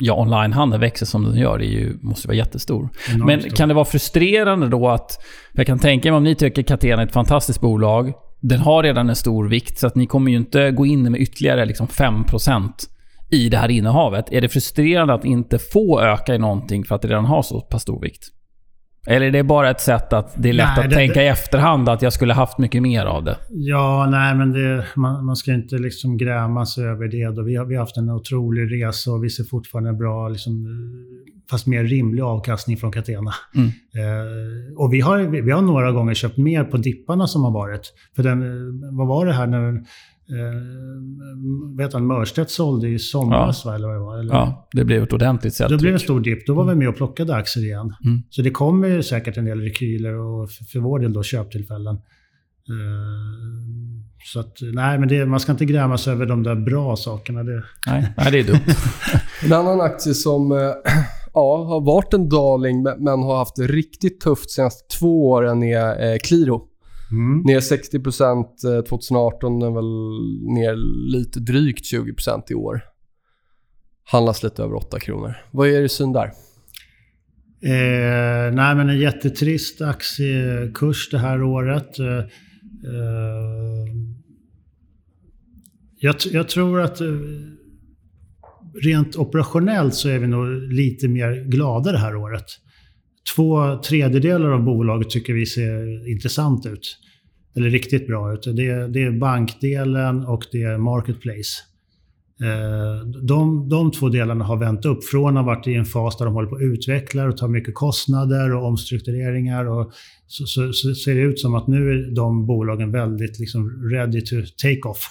ja, 0.00 0.14
onlinehandeln 0.14 0.80
växer 0.80 1.06
som 1.06 1.24
den 1.24 1.36
gör, 1.36 1.58
det 1.58 1.66
är 1.66 1.70
ju, 1.80 1.98
måste 2.00 2.28
vara 2.28 2.36
jättestor. 2.36 2.88
Enormt 3.08 3.26
Men 3.26 3.40
stor. 3.40 3.50
kan 3.50 3.68
det 3.68 3.74
vara 3.74 3.84
frustrerande 3.84 4.68
då 4.68 4.88
att... 4.88 5.24
Jag 5.52 5.66
kan 5.66 5.78
tänka 5.78 6.10
mig 6.10 6.16
om 6.16 6.24
ni 6.24 6.34
tycker 6.34 6.62
Catena 6.62 7.02
är 7.02 7.06
ett 7.06 7.12
fantastiskt 7.12 7.60
bolag. 7.60 8.12
Den 8.40 8.60
har 8.60 8.82
redan 8.82 9.08
en 9.08 9.16
stor 9.16 9.48
vikt, 9.48 9.78
så 9.78 9.86
att 9.86 9.94
ni 9.94 10.06
kommer 10.06 10.30
ju 10.30 10.36
inte 10.36 10.70
gå 10.70 10.86
in 10.86 11.02
med 11.12 11.20
ytterligare 11.20 11.64
liksom 11.64 11.86
5% 11.86 12.70
i 13.30 13.48
det 13.48 13.56
här 13.56 13.68
innehavet. 13.68 14.32
Är 14.32 14.40
det 14.40 14.48
frustrerande 14.48 15.14
att 15.14 15.24
inte 15.24 15.58
få 15.58 16.00
öka 16.00 16.34
i 16.34 16.38
någonting 16.38 16.84
för 16.84 16.94
att 16.94 17.02
det 17.02 17.08
redan 17.08 17.24
har 17.24 17.42
så 17.42 17.60
pass 17.60 17.82
stor 17.82 18.00
vikt? 18.00 18.28
Eller 19.06 19.26
är 19.26 19.30
det 19.30 19.42
bara 19.42 19.70
ett 19.70 19.80
sätt 19.80 20.12
att 20.12 20.42
det 20.42 20.48
är 20.48 20.52
lätt 20.52 20.68
Nej, 20.76 20.84
att 20.84 20.90
det- 20.90 20.96
tänka 20.96 21.14
det- 21.20 21.24
i 21.24 21.28
efterhand 21.28 21.88
att 21.88 22.02
jag 22.02 22.12
skulle 22.12 22.32
haft 22.34 22.58
mycket 22.58 22.82
mer 22.82 23.06
av 23.06 23.24
det? 23.24 23.36
Ja, 23.50 24.08
nej, 24.10 24.34
men 24.34 24.52
det, 24.52 24.84
man, 24.96 25.24
man 25.24 25.36
ska 25.36 25.52
inte 25.52 25.74
liksom 25.78 26.16
sig 26.66 26.84
över 26.84 27.08
det. 27.08 27.36
Då. 27.36 27.42
Vi, 27.42 27.56
har, 27.56 27.64
vi 27.64 27.74
har 27.74 27.82
haft 27.82 27.96
en 27.96 28.10
otrolig 28.10 28.82
resa 28.82 29.10
och 29.12 29.24
vi 29.24 29.30
ser 29.30 29.44
fortfarande 29.44 29.90
en 29.90 29.98
bra, 29.98 30.28
liksom, 30.28 30.66
fast 31.50 31.66
mer 31.66 31.84
rimlig 31.84 32.22
avkastning 32.22 32.76
från 32.76 32.92
Catena. 32.92 33.32
Mm. 33.54 33.66
Eh, 33.68 34.76
och 34.76 34.92
vi 34.92 35.00
har, 35.00 35.18
vi, 35.18 35.40
vi 35.40 35.50
har 35.50 35.62
några 35.62 35.92
gånger 35.92 36.14
köpt 36.14 36.36
mer 36.36 36.64
på 36.64 36.76
dipparna 36.76 37.26
som 37.26 37.44
har 37.44 37.50
varit. 37.50 37.92
För 38.16 38.22
den, 38.22 38.42
eh, 38.42 38.96
vad 38.98 39.06
var 39.08 39.26
det 39.26 39.32
här 39.32 39.46
när 39.46 39.80
eh, 40.30 41.78
vet 41.78 41.92
han, 41.92 42.06
Mörstedt 42.06 42.50
sålde 42.50 42.88
i 42.88 42.98
somras, 42.98 43.64
va, 43.64 43.74
eller 43.74 43.88
vad 43.88 43.96
det 43.96 44.00
var? 44.00 44.18
Eller? 44.18 44.34
Ja, 44.34 44.68
det 44.72 44.84
blev 44.84 45.02
ett 45.02 45.12
ordentligt 45.12 45.54
sätt. 45.54 45.68
Då 45.68 45.78
blev 45.78 45.92
det 45.92 45.96
en 45.96 46.00
stor 46.00 46.20
dipp. 46.20 46.46
Då 46.46 46.54
var 46.54 46.64
vi 46.64 46.74
med 46.74 46.88
och 46.88 46.96
plockade 46.96 47.34
aktier 47.34 47.64
igen. 47.64 47.94
Mm. 48.04 48.22
Så 48.30 48.42
det 48.42 48.50
kommer 48.50 48.88
ju 48.88 49.02
säkert 49.02 49.36
en 49.36 49.44
del 49.44 49.60
rekyler 49.60 50.14
och 50.14 50.50
för, 50.50 50.64
för 50.64 50.78
vår 50.78 50.98
del 50.98 51.12
då 51.12 51.22
köptillfällen. 51.22 51.94
Eh, 51.94 52.00
så 54.24 54.40
att, 54.40 54.56
nej, 54.60 54.98
men 54.98 55.08
det, 55.08 55.26
man 55.26 55.40
ska 55.40 55.52
inte 55.52 55.64
gräma 55.64 55.98
sig 55.98 56.12
över 56.12 56.26
de 56.26 56.42
där 56.42 56.54
bra 56.54 56.96
sakerna. 56.96 57.42
Det, 57.42 57.62
Nej, 57.86 58.14
nej, 58.16 58.32
det 58.32 58.38
är 58.38 58.44
dumt. 58.44 58.74
En 59.44 59.52
annan 59.52 59.80
aktie 59.80 60.14
som 60.14 60.52
eh, 60.52 60.58
ja, 61.34 61.64
har 61.64 61.80
varit 61.80 62.14
en 62.14 62.28
darling 62.28 62.82
men, 62.82 63.04
men 63.04 63.22
har 63.22 63.36
haft 63.36 63.56
det 63.56 63.66
riktigt 63.66 64.20
tufft 64.20 64.48
de 64.48 64.52
senaste 64.52 64.98
två 64.98 65.30
åren 65.30 65.62
är 65.62 66.12
eh, 66.12 66.18
Qliro. 66.18 66.69
Mm. 67.10 67.42
Ner 67.42 67.60
60% 67.60 68.76
eh, 68.76 68.84
2018, 68.84 69.58
den 69.58 69.68
är 69.68 69.74
väl 69.74 70.54
ner 70.54 70.76
lite 71.12 71.40
drygt 71.40 71.84
20% 71.94 72.42
i 72.50 72.54
år. 72.54 72.80
Handlas 74.04 74.42
lite 74.42 74.62
över 74.62 74.74
8 74.74 74.98
kronor. 74.98 75.34
Vad 75.50 75.68
är 75.68 75.82
det 75.82 75.88
syn 75.88 76.12
där? 76.12 76.32
Eh, 77.62 78.54
nej, 78.54 78.74
men 78.74 78.88
en 78.88 78.98
jättetrist 78.98 79.80
aktiekurs 79.80 81.10
det 81.10 81.18
här 81.18 81.42
året. 81.42 81.98
Eh, 81.98 82.18
eh, 82.18 82.24
jag, 85.96 86.14
jag 86.32 86.48
tror 86.48 86.80
att 86.80 87.00
eh, 87.00 87.06
rent 88.84 89.16
operationellt 89.16 89.94
så 89.94 90.08
är 90.08 90.18
vi 90.18 90.26
nog 90.26 90.46
lite 90.72 91.08
mer 91.08 91.44
glada 91.50 91.92
det 91.92 91.98
här 91.98 92.16
året. 92.16 92.46
Två 93.36 93.78
tredjedelar 93.78 94.50
av 94.50 94.64
bolaget 94.64 95.10
tycker 95.10 95.32
vi 95.32 95.46
ser 95.46 96.08
intressant 96.10 96.66
ut. 96.66 96.98
Eller 97.56 97.70
riktigt 97.70 98.06
bra 98.06 98.32
ut. 98.34 98.42
Det 98.42 98.66
är, 98.66 98.88
det 98.88 99.02
är 99.02 99.10
bankdelen 99.10 100.26
och 100.26 100.44
det 100.52 100.62
är 100.62 100.78
Marketplace. 100.78 101.62
Eh, 102.42 103.06
de, 103.06 103.68
de 103.68 103.92
två 103.92 104.08
delarna 104.08 104.44
har 104.44 104.56
vänt 104.56 104.84
upp 104.84 105.04
från 105.04 105.36
att 105.36 105.44
ha 105.44 105.54
varit 105.54 105.66
i 105.66 105.74
en 105.74 105.84
fas 105.84 106.18
där 106.18 106.24
de 106.24 106.34
håller 106.34 106.48
på 106.48 106.56
att 106.56 106.62
utveckla 106.62 107.24
och 107.24 107.36
tar 107.36 107.48
mycket 107.48 107.74
kostnader 107.74 108.54
och 108.54 108.66
omstruktureringar. 108.66 109.64
Och 109.64 109.92
så, 110.26 110.46
så, 110.46 110.72
så, 110.72 110.94
ser 110.94 111.14
det 111.14 111.20
ut 111.20 111.40
som 111.40 111.54
att 111.54 111.66
nu 111.66 111.90
är 111.90 112.14
de 112.14 112.46
bolagen 112.46 112.92
väldigt 112.92 113.38
liksom 113.38 113.90
ready 113.90 114.20
to 114.20 114.36
take 114.62 114.88
off. 114.88 115.10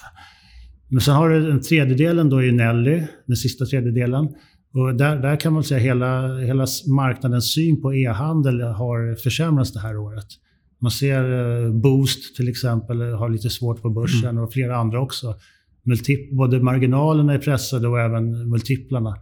Men 0.88 1.00
sen 1.00 1.14
har 1.14 1.30
du 1.30 1.46
den 1.46 1.60
tredjedelen 1.60 2.30
då 2.30 2.42
i 2.42 2.52
Nelly, 2.52 3.02
den 3.26 3.36
sista 3.36 3.64
tredjedelen. 3.64 4.28
Och 4.74 4.94
där, 4.94 5.16
där 5.16 5.36
kan 5.36 5.52
man 5.52 5.64
säga 5.64 5.78
att 5.78 5.84
hela, 5.84 6.38
hela 6.38 6.66
marknadens 6.88 7.54
syn 7.54 7.82
på 7.82 7.94
e-handel 7.94 8.60
har 8.60 9.14
försämrats 9.14 9.72
det 9.72 9.80
här 9.80 9.96
året. 9.96 10.26
Man 10.78 10.90
ser 10.90 11.22
eh, 11.64 11.72
Boost 11.72 12.36
till 12.36 12.48
exempel 12.48 13.00
har 13.00 13.28
lite 13.28 13.50
svårt 13.50 13.82
på 13.82 13.90
börsen 13.90 14.28
mm. 14.28 14.44
och 14.44 14.52
flera 14.52 14.76
andra 14.76 15.00
också. 15.00 15.34
Multip, 15.82 16.30
både 16.30 16.60
marginalerna 16.60 17.34
är 17.34 17.38
pressade 17.38 17.88
och 17.88 18.00
även 18.00 18.48
multiplarna. 18.48 19.16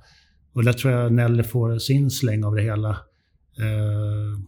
Och 0.53 0.65
där 0.65 0.73
tror 0.73 0.93
jag 0.93 1.13
Nelly 1.13 1.43
får 1.43 1.79
sin 1.79 2.11
släng 2.11 2.45
av 2.45 2.55
det 2.55 2.63
hela. 2.63 2.91
Eh, 3.59 4.41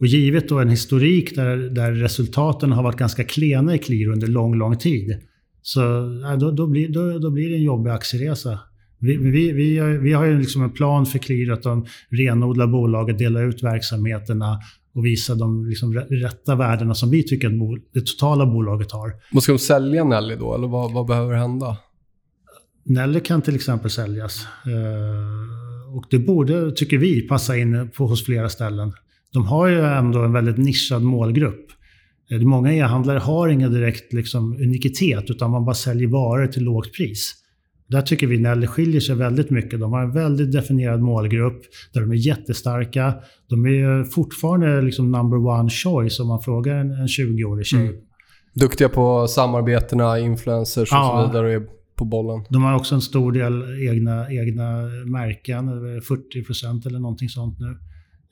och 0.00 0.06
givet 0.06 0.48
då 0.48 0.58
en 0.58 0.68
historik 0.68 1.34
där, 1.34 1.56
där 1.56 1.92
resultaten 1.92 2.72
har 2.72 2.82
varit 2.82 2.98
ganska 2.98 3.24
klena 3.24 3.74
i 3.74 3.78
Clear 3.78 4.12
under 4.12 4.26
lång, 4.26 4.54
lång 4.54 4.76
tid. 4.76 5.20
Så 5.62 5.80
ja, 6.22 6.36
då, 6.36 6.50
då, 6.50 6.66
blir, 6.66 6.88
då, 6.88 7.18
då 7.18 7.30
blir 7.30 7.50
det 7.50 7.56
en 7.56 7.62
jobbig 7.62 7.90
aktieresa. 7.90 8.58
Vi, 9.00 9.16
vi, 9.16 9.52
vi, 9.52 9.78
har, 9.78 9.88
vi 9.88 10.12
har 10.12 10.24
ju 10.24 10.38
liksom 10.38 10.62
en 10.62 10.70
plan 10.70 11.06
för 11.06 11.18
Clear 11.18 11.52
att 11.52 11.62
de 11.62 11.86
renodlar 12.10 12.66
bolaget, 12.66 13.18
delar 13.18 13.48
ut 13.48 13.62
verksamheterna 13.62 14.58
och 14.94 15.06
visa 15.06 15.34
de 15.34 15.66
liksom 15.66 15.94
rätta 15.94 16.54
värdena 16.54 16.94
som 16.94 17.10
vi 17.10 17.22
tycker 17.22 17.48
att 17.48 17.82
det 17.92 18.00
totala 18.00 18.46
bolaget 18.46 18.92
har. 18.92 19.12
Men 19.32 19.42
ska 19.42 19.52
de 19.52 19.58
sälja 19.58 20.04
Nelly 20.04 20.36
då, 20.36 20.54
eller 20.54 20.68
vad, 20.68 20.92
vad 20.92 21.06
behöver 21.06 21.34
hända? 21.34 21.76
Nelly 22.84 23.20
kan 23.20 23.42
till 23.42 23.54
exempel 23.54 23.90
säljas. 23.90 24.46
Eh, 24.66 25.96
och 25.96 26.04
det 26.10 26.18
borde, 26.18 26.72
tycker 26.72 26.98
vi, 26.98 27.28
passa 27.28 27.56
in 27.56 27.90
på, 27.96 28.06
hos 28.06 28.24
flera 28.24 28.48
ställen. 28.48 28.92
De 29.32 29.46
har 29.46 29.66
ju 29.66 29.80
ändå 29.80 30.22
en 30.22 30.32
väldigt 30.32 30.58
nischad 30.58 31.02
målgrupp. 31.02 31.66
Eh, 32.30 32.38
många 32.38 32.72
e-handlare 32.72 33.18
har 33.18 33.48
ingen 33.48 33.72
direkt 33.72 34.12
liksom, 34.12 34.52
unikitet, 34.52 35.30
utan 35.30 35.50
man 35.50 35.64
bara 35.64 35.74
säljer 35.74 36.08
varor 36.08 36.46
till 36.46 36.62
lågt 36.62 36.92
pris. 36.92 37.34
Där 37.90 38.02
tycker 38.02 38.26
vi 38.26 38.38
Nelly 38.38 38.66
skiljer 38.66 39.00
sig 39.00 39.14
väldigt 39.14 39.50
mycket. 39.50 39.80
De 39.80 39.92
har 39.92 40.02
en 40.02 40.12
väldigt 40.12 40.52
definierad 40.52 41.00
målgrupp 41.00 41.62
där 41.92 42.00
de 42.00 42.10
är 42.10 42.26
jättestarka. 42.26 43.14
De 43.48 43.66
är 43.66 44.04
fortfarande 44.04 44.82
liksom 44.82 45.12
number 45.12 45.36
one 45.36 45.70
choice 45.70 46.20
om 46.20 46.28
man 46.28 46.42
frågar 46.42 46.76
en, 46.76 46.90
en 46.90 47.06
20-årig 47.06 47.66
tjej. 47.66 47.80
Mm. 47.80 47.94
Duktiga 48.54 48.88
på 48.88 49.28
samarbetena, 49.28 50.18
influencers 50.18 50.92
och 50.92 50.98
ja. 50.98 51.22
så 51.24 51.32
vidare 51.32 51.46
och 51.46 51.52
är 51.52 51.66
på 51.96 52.04
bollen. 52.04 52.44
De 52.50 52.62
har 52.62 52.74
också 52.74 52.94
en 52.94 53.00
stor 53.00 53.32
del 53.32 53.64
egna, 53.88 54.32
egna 54.32 54.82
märken, 55.06 55.68
40% 55.68 56.86
eller 56.86 56.98
någonting 56.98 57.28
sånt 57.28 57.58
nu. 57.58 57.70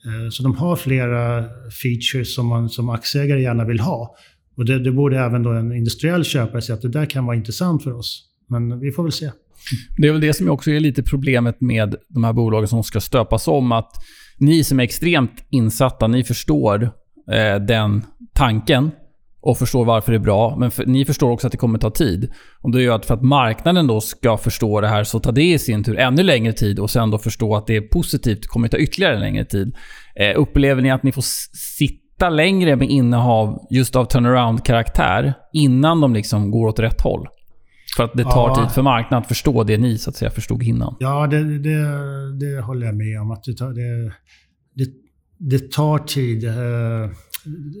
Eh, 0.05 0.29
så 0.29 0.43
de 0.43 0.55
har 0.55 0.75
flera 0.75 1.43
features 1.83 2.35
som 2.35 2.47
man 2.47 2.69
som 2.69 2.89
aktieägare 2.89 3.41
gärna 3.41 3.65
vill 3.65 3.79
ha. 3.79 4.15
Och 4.57 4.65
det, 4.65 4.79
det 4.79 4.91
borde 4.91 5.19
även 5.19 5.43
då 5.43 5.51
en 5.51 5.71
industriell 5.71 6.23
köpare 6.23 6.61
säga 6.61 6.75
att 6.75 6.81
det 6.81 6.89
där 6.89 7.05
kan 7.05 7.25
vara 7.25 7.35
intressant 7.35 7.83
för 7.83 7.93
oss. 7.93 8.25
Men 8.47 8.79
vi 8.79 8.91
får 8.91 9.03
väl 9.03 9.11
se. 9.11 9.31
Det 9.97 10.07
är 10.07 10.11
väl 10.11 10.21
det 10.21 10.33
som 10.33 10.49
också 10.49 10.71
är 10.71 10.79
lite 10.79 11.03
problemet 11.03 11.61
med 11.61 11.95
de 12.07 12.23
här 12.23 12.33
bolagen 12.33 12.67
som 12.67 12.83
ska 12.83 12.99
stöpas 12.99 13.47
om. 13.47 13.71
Att 13.71 13.91
ni 14.37 14.63
som 14.63 14.79
är 14.79 14.83
extremt 14.83 15.45
insatta, 15.49 16.07
ni 16.07 16.23
förstår 16.23 16.83
eh, 17.31 17.55
den 17.67 18.03
tanken 18.33 18.91
och 19.41 19.57
förstår 19.57 19.85
varför 19.85 20.11
det 20.11 20.17
är 20.17 20.19
bra. 20.19 20.55
Men 20.57 20.71
för, 20.71 20.85
ni 20.85 21.05
förstår 21.05 21.31
också 21.31 21.47
att 21.47 21.51
det 21.51 21.57
kommer 21.57 21.79
ta 21.79 21.89
tid. 21.89 22.31
Och 22.61 22.71
det 22.71 22.81
gör 22.81 22.95
att 22.95 23.05
för 23.05 23.13
att 23.13 23.21
marknaden 23.21 23.87
då 23.87 24.01
ska 24.01 24.37
förstå 24.37 24.81
det 24.81 24.87
här 24.87 25.03
så 25.03 25.19
tar 25.19 25.31
det 25.31 25.51
i 25.53 25.59
sin 25.59 25.83
tur 25.83 25.99
ännu 25.99 26.23
längre 26.23 26.53
tid 26.53 26.79
och 26.79 26.89
sen 26.89 27.11
då 27.11 27.17
förstå 27.17 27.55
att 27.55 27.67
det 27.67 27.75
är 27.75 27.81
positivt 27.81 28.47
kommer 28.47 28.67
ta 28.67 28.77
ytterligare 28.77 29.19
längre 29.19 29.45
tid. 29.45 29.75
Eh, 30.15 30.39
upplever 30.39 30.81
ni 30.81 30.91
att 30.91 31.03
ni 31.03 31.11
får 31.11 31.23
sitta 31.77 32.29
längre 32.29 32.75
med 32.75 32.89
innehav 32.89 33.67
just 33.69 33.95
av 33.95 34.05
turnaround-karaktär 34.05 35.33
innan 35.53 36.01
de 36.01 36.13
liksom 36.13 36.51
går 36.51 36.67
åt 36.67 36.79
rätt 36.79 37.01
håll? 37.01 37.27
För 37.99 38.03
att 38.03 38.13
det 38.13 38.23
tar 38.23 38.49
ja. 38.49 38.55
tid 38.55 38.71
för 38.71 38.81
marknaden 38.81 39.21
att 39.21 39.27
förstå 39.27 39.63
det 39.63 39.77
ni 39.77 39.97
så 39.97 40.09
att 40.09 40.15
säga 40.15 40.31
förstod 40.31 40.63
innan. 40.63 40.95
Ja, 40.99 41.27
det, 41.27 41.57
det, 41.59 41.79
det 42.39 42.61
håller 42.61 42.85
jag 42.85 42.95
med 42.95 43.21
om. 43.21 43.31
Att 43.31 43.43
det, 43.43 43.53
tar, 43.53 43.73
det, 43.73 44.13
det, 44.73 44.91
det 45.37 45.71
tar 45.71 45.99
tid. 45.99 46.47
Eh, 46.47 46.53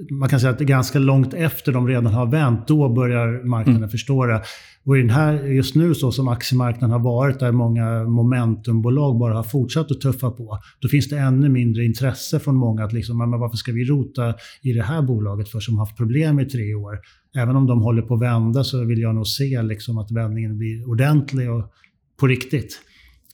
man 0.09 0.29
kan 0.29 0.39
säga 0.39 0.51
att 0.51 0.57
det 0.57 0.63
är 0.63 0.67
ganska 0.67 0.99
långt 0.99 1.33
efter 1.33 1.71
de 1.71 1.87
redan 1.87 2.05
har 2.05 2.31
vänt, 2.31 2.67
då 2.67 2.89
börjar 2.89 3.45
marknaden 3.45 3.81
mm. 3.81 3.89
förstå 3.89 4.25
det. 4.25 4.41
Och 4.85 4.97
i 4.97 5.01
den 5.01 5.09
här, 5.09 5.43
just 5.43 5.75
nu 5.75 5.95
så 5.95 6.11
som 6.11 6.27
aktiemarknaden 6.27 6.91
har 6.91 6.99
varit, 6.99 7.39
där 7.39 7.51
många 7.51 8.03
momentumbolag 8.03 9.19
bara 9.19 9.33
har 9.33 9.43
fortsatt 9.43 9.91
att 9.91 10.01
tuffa 10.01 10.31
på, 10.31 10.59
då 10.79 10.87
finns 10.87 11.09
det 11.09 11.17
ännu 11.17 11.49
mindre 11.49 11.85
intresse 11.85 12.39
från 12.39 12.55
många 12.55 12.83
att 12.83 12.93
liksom, 12.93 13.17
men 13.17 13.31
varför 13.31 13.57
ska 13.57 13.71
vi 13.71 13.85
rota 13.85 14.33
i 14.61 14.73
det 14.73 14.83
här 14.83 15.01
bolaget 15.01 15.49
för 15.49 15.59
som 15.59 15.77
har 15.77 15.85
haft 15.85 15.97
problem 15.97 16.39
i 16.39 16.45
tre 16.45 16.73
år? 16.73 16.99
Även 17.35 17.55
om 17.55 17.67
de 17.67 17.81
håller 17.81 18.01
på 18.01 18.13
att 18.13 18.21
vända 18.21 18.63
så 18.63 18.85
vill 18.85 18.99
jag 18.99 19.15
nog 19.15 19.27
se 19.27 19.61
liksom 19.61 19.97
att 19.97 20.11
vändningen 20.11 20.57
blir 20.57 20.89
ordentlig 20.89 21.51
och 21.51 21.71
på 22.19 22.27
riktigt. 22.27 22.81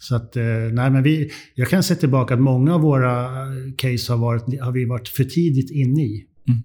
Så 0.08 0.16
att, 0.16 0.36
eh, 0.36 0.44
nej 0.72 0.90
men 0.90 1.04
vi, 1.04 1.32
jag 1.56 1.70
kan 1.70 1.84
se 1.84 1.96
tillbaka 1.96 2.34
att 2.34 2.40
många 2.40 2.76
av 2.76 2.82
våra 2.82 3.30
case 3.78 4.12
har, 4.14 4.18
varit, 4.18 4.62
har 4.62 4.72
vi 4.72 4.86
varit 4.86 5.08
för 5.08 5.24
tidigt 5.24 5.72
inne 5.72 6.02
i. 6.02 6.26
Mm. 6.48 6.60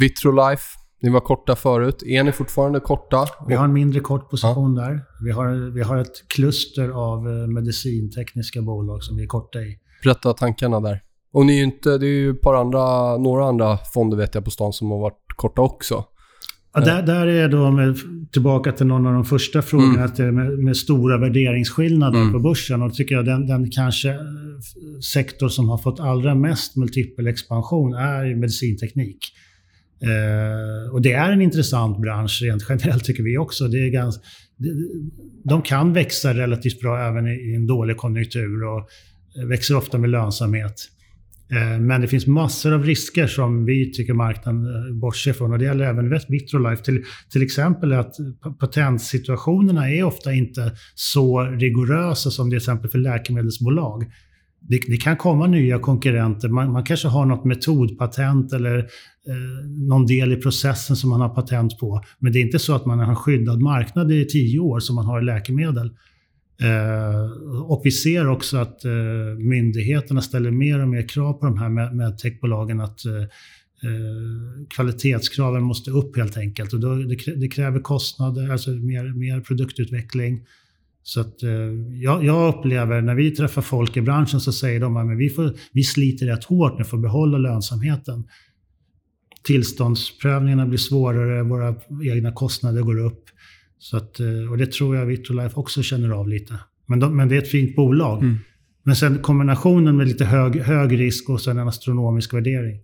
Vitrolife, 0.00 0.62
ni 1.02 1.10
var 1.10 1.20
korta 1.20 1.56
förut. 1.56 2.02
Är 2.02 2.24
ni 2.24 2.32
fortfarande 2.32 2.80
korta? 2.80 3.26
Vi 3.48 3.54
har 3.54 3.64
en 3.64 3.72
mindre 3.72 4.00
kort 4.00 4.30
position 4.30 4.76
ja. 4.76 4.82
där. 4.82 5.00
Vi 5.24 5.30
har, 5.30 5.74
vi 5.74 5.82
har 5.82 5.96
ett 5.96 6.28
kluster 6.28 6.88
av 6.88 7.28
eh, 7.28 7.46
medicintekniska 7.46 8.62
bolag 8.62 9.02
som 9.02 9.16
vi 9.16 9.22
är 9.22 9.26
korta 9.26 9.58
i. 9.58 9.78
Berätta 10.04 10.32
tankarna 10.32 10.80
där. 10.80 11.00
Och 11.32 11.46
ni 11.46 11.58
är 11.58 11.64
inte, 11.64 11.98
det 11.98 12.06
är 12.06 12.20
ju 12.20 12.34
par 12.34 12.54
andra, 12.54 13.16
några 13.16 13.44
andra 13.44 13.78
fonder 13.94 14.16
vet 14.16 14.34
jag 14.34 14.44
på 14.44 14.50
stan 14.50 14.72
som 14.72 14.90
har 14.90 14.98
varit 14.98 15.24
korta 15.36 15.62
också. 15.62 16.04
Ja, 16.86 16.94
där, 16.94 17.02
där 17.02 17.26
är 17.26 17.48
då 17.48 17.70
med, 17.70 17.96
tillbaka 18.32 18.72
till 18.72 18.86
någon 18.86 19.06
av 19.06 19.12
de 19.12 19.24
första 19.24 19.62
frågorna, 19.62 19.92
mm. 19.92 20.04
att 20.04 20.16
det 20.16 20.24
är 20.24 20.30
med, 20.30 20.58
med 20.58 20.76
stora 20.76 21.18
värderingsskillnader 21.18 22.20
mm. 22.20 22.32
på 22.32 22.38
börsen. 22.38 22.82
Och 22.82 22.94
tycker 22.94 23.14
jag 23.14 23.24
den, 23.24 23.46
den 23.46 23.70
kanske 23.70 24.10
eh, 24.10 24.18
sektor 25.12 25.48
som 25.48 25.68
har 25.68 25.78
fått 25.78 26.00
allra 26.00 26.34
mest 26.34 26.76
multipel 26.76 27.26
expansion 27.26 27.94
är 27.94 28.34
medicinteknik. 28.34 29.18
Eh, 30.02 30.94
och 30.94 31.02
det 31.02 31.12
är 31.12 31.32
en 31.32 31.42
intressant 31.42 32.00
bransch 32.00 32.42
rent 32.42 32.66
generellt 32.68 33.04
tycker 33.04 33.22
vi 33.22 33.38
också. 33.38 33.68
Det 33.68 33.78
är 33.78 33.90
ganska, 33.90 34.22
de 35.44 35.62
kan 35.62 35.92
växa 35.92 36.34
relativt 36.34 36.80
bra 36.80 37.08
även 37.08 37.26
i 37.26 37.54
en 37.56 37.66
dålig 37.66 37.96
konjunktur 37.96 38.64
och 38.64 38.88
växer 39.48 39.76
ofta 39.76 39.98
med 39.98 40.10
lönsamhet. 40.10 40.74
Eh, 41.50 41.80
men 41.80 42.00
det 42.00 42.08
finns 42.08 42.26
massor 42.26 42.72
av 42.72 42.84
risker 42.84 43.26
som 43.26 43.64
vi 43.64 43.92
tycker 43.92 44.14
marknaden 44.14 44.64
eh, 44.64 44.94
bortser 44.94 45.32
från. 45.32 45.52
Och 45.52 45.58
det 45.58 45.64
gäller 45.64 45.84
även 45.84 46.20
Vitrolife. 46.28 46.84
Till, 46.84 47.04
till 47.32 47.42
exempel 47.42 47.92
att 47.92 48.14
patentsituationerna 48.60 49.90
är 49.90 50.04
ofta 50.04 50.32
inte 50.32 50.72
så 50.94 51.40
rigorösa 51.40 52.30
som 52.30 52.50
till 52.50 52.56
exempel 52.56 52.90
för 52.90 52.98
läkemedelsbolag. 52.98 54.04
Det, 54.60 54.80
det 54.86 54.96
kan 54.96 55.16
komma 55.16 55.46
nya 55.46 55.78
konkurrenter. 55.78 56.48
Man, 56.48 56.72
man, 56.72 56.84
kanske 56.84 57.08
har 57.08 57.26
något 57.26 57.44
metodpatent 57.44 58.52
eller 58.52 58.78
eh, 58.78 59.68
någon 59.88 60.06
del 60.06 60.32
i 60.32 60.36
processen 60.36 60.96
som 60.96 61.10
man 61.10 61.20
har 61.20 61.28
patent 61.28 61.78
på. 61.78 62.02
Men 62.18 62.32
det 62.32 62.38
är 62.38 62.42
inte 62.42 62.58
så 62.58 62.74
att 62.74 62.86
man 62.86 62.98
har 62.98 63.06
en 63.06 63.16
skyddad 63.16 63.60
marknad 63.60 64.12
i 64.12 64.24
tio 64.24 64.58
år 64.58 64.80
som 64.80 64.96
man 64.96 65.06
har 65.06 65.22
i 65.22 65.24
läkemedel. 65.24 65.90
Eh, 66.62 67.30
och 67.62 67.80
vi 67.84 67.90
ser 67.90 68.28
också 68.28 68.56
att 68.56 68.84
eh, 68.84 68.92
myndigheterna 69.38 70.20
ställer 70.20 70.50
mer 70.50 70.82
och 70.82 70.88
mer 70.88 71.08
krav 71.08 71.32
på 71.32 71.46
de 71.46 71.58
här 71.58 71.68
med, 71.68 71.96
med 71.96 72.18
techbolagen 72.18 72.80
att 72.80 73.04
eh, 73.04 73.22
eh 73.82 74.66
kvalitetskraven 74.74 75.62
måste 75.62 75.90
upp 75.90 76.16
helt 76.16 76.36
enkelt. 76.36 76.72
Och 76.72 76.80
då, 76.80 76.94
det, 76.94 77.16
det, 77.36 77.48
kräver 77.48 77.80
kostnader, 77.80 78.50
alltså 78.50 78.70
mer, 78.70 79.04
mer 79.04 79.40
produktutveckling. 79.40 80.46
Så 81.02 81.20
att, 81.20 81.42
eh, 81.42 81.50
jag, 82.02 82.24
jag, 82.24 82.54
upplever 82.54 83.00
när 83.00 83.14
vi 83.14 83.30
träffar 83.30 83.62
folk 83.62 83.96
i 83.96 84.00
branschen 84.00 84.40
så 84.40 84.52
säger 84.52 84.80
de 84.80 84.96
att 84.96 85.18
vi, 85.18 85.30
får, 85.30 85.54
vi 85.72 85.82
sliter 85.82 86.26
rätt 86.26 86.44
hårt 86.44 86.78
nu 86.78 86.84
för 86.84 86.96
att 86.96 87.02
behålla 87.02 87.38
lönsamheten. 87.38 88.24
Tillståndsprövningarna 89.42 90.66
blir 90.66 90.78
svårare, 90.78 91.42
våra 91.42 91.74
egna 92.14 92.32
kostnader 92.32 92.82
går 92.82 92.98
upp. 92.98 93.24
Så 93.78 93.96
att, 93.96 94.20
eh, 94.20 94.50
och 94.50 94.58
det 94.58 94.72
tror 94.72 94.96
jag 94.96 95.06
Vitrolife 95.06 95.56
också 95.56 95.82
känner 95.82 96.10
av 96.10 96.28
lite. 96.28 96.54
Men, 96.86 97.00
de, 97.00 97.16
men 97.16 97.28
det 97.28 97.36
är 97.36 97.38
ett 97.38 97.50
fint 97.50 97.76
bolag. 97.76 98.22
Mm. 98.22 98.38
Men 98.82 98.96
sen 98.96 99.18
kombinationen 99.18 99.96
med 99.96 100.08
lite 100.08 100.24
hög, 100.24 100.60
hög 100.60 101.00
risk 101.00 101.28
och 101.28 101.40
sen 101.40 101.58
en 101.58 101.68
astronomisk 101.68 102.34
värdering. 102.34 102.80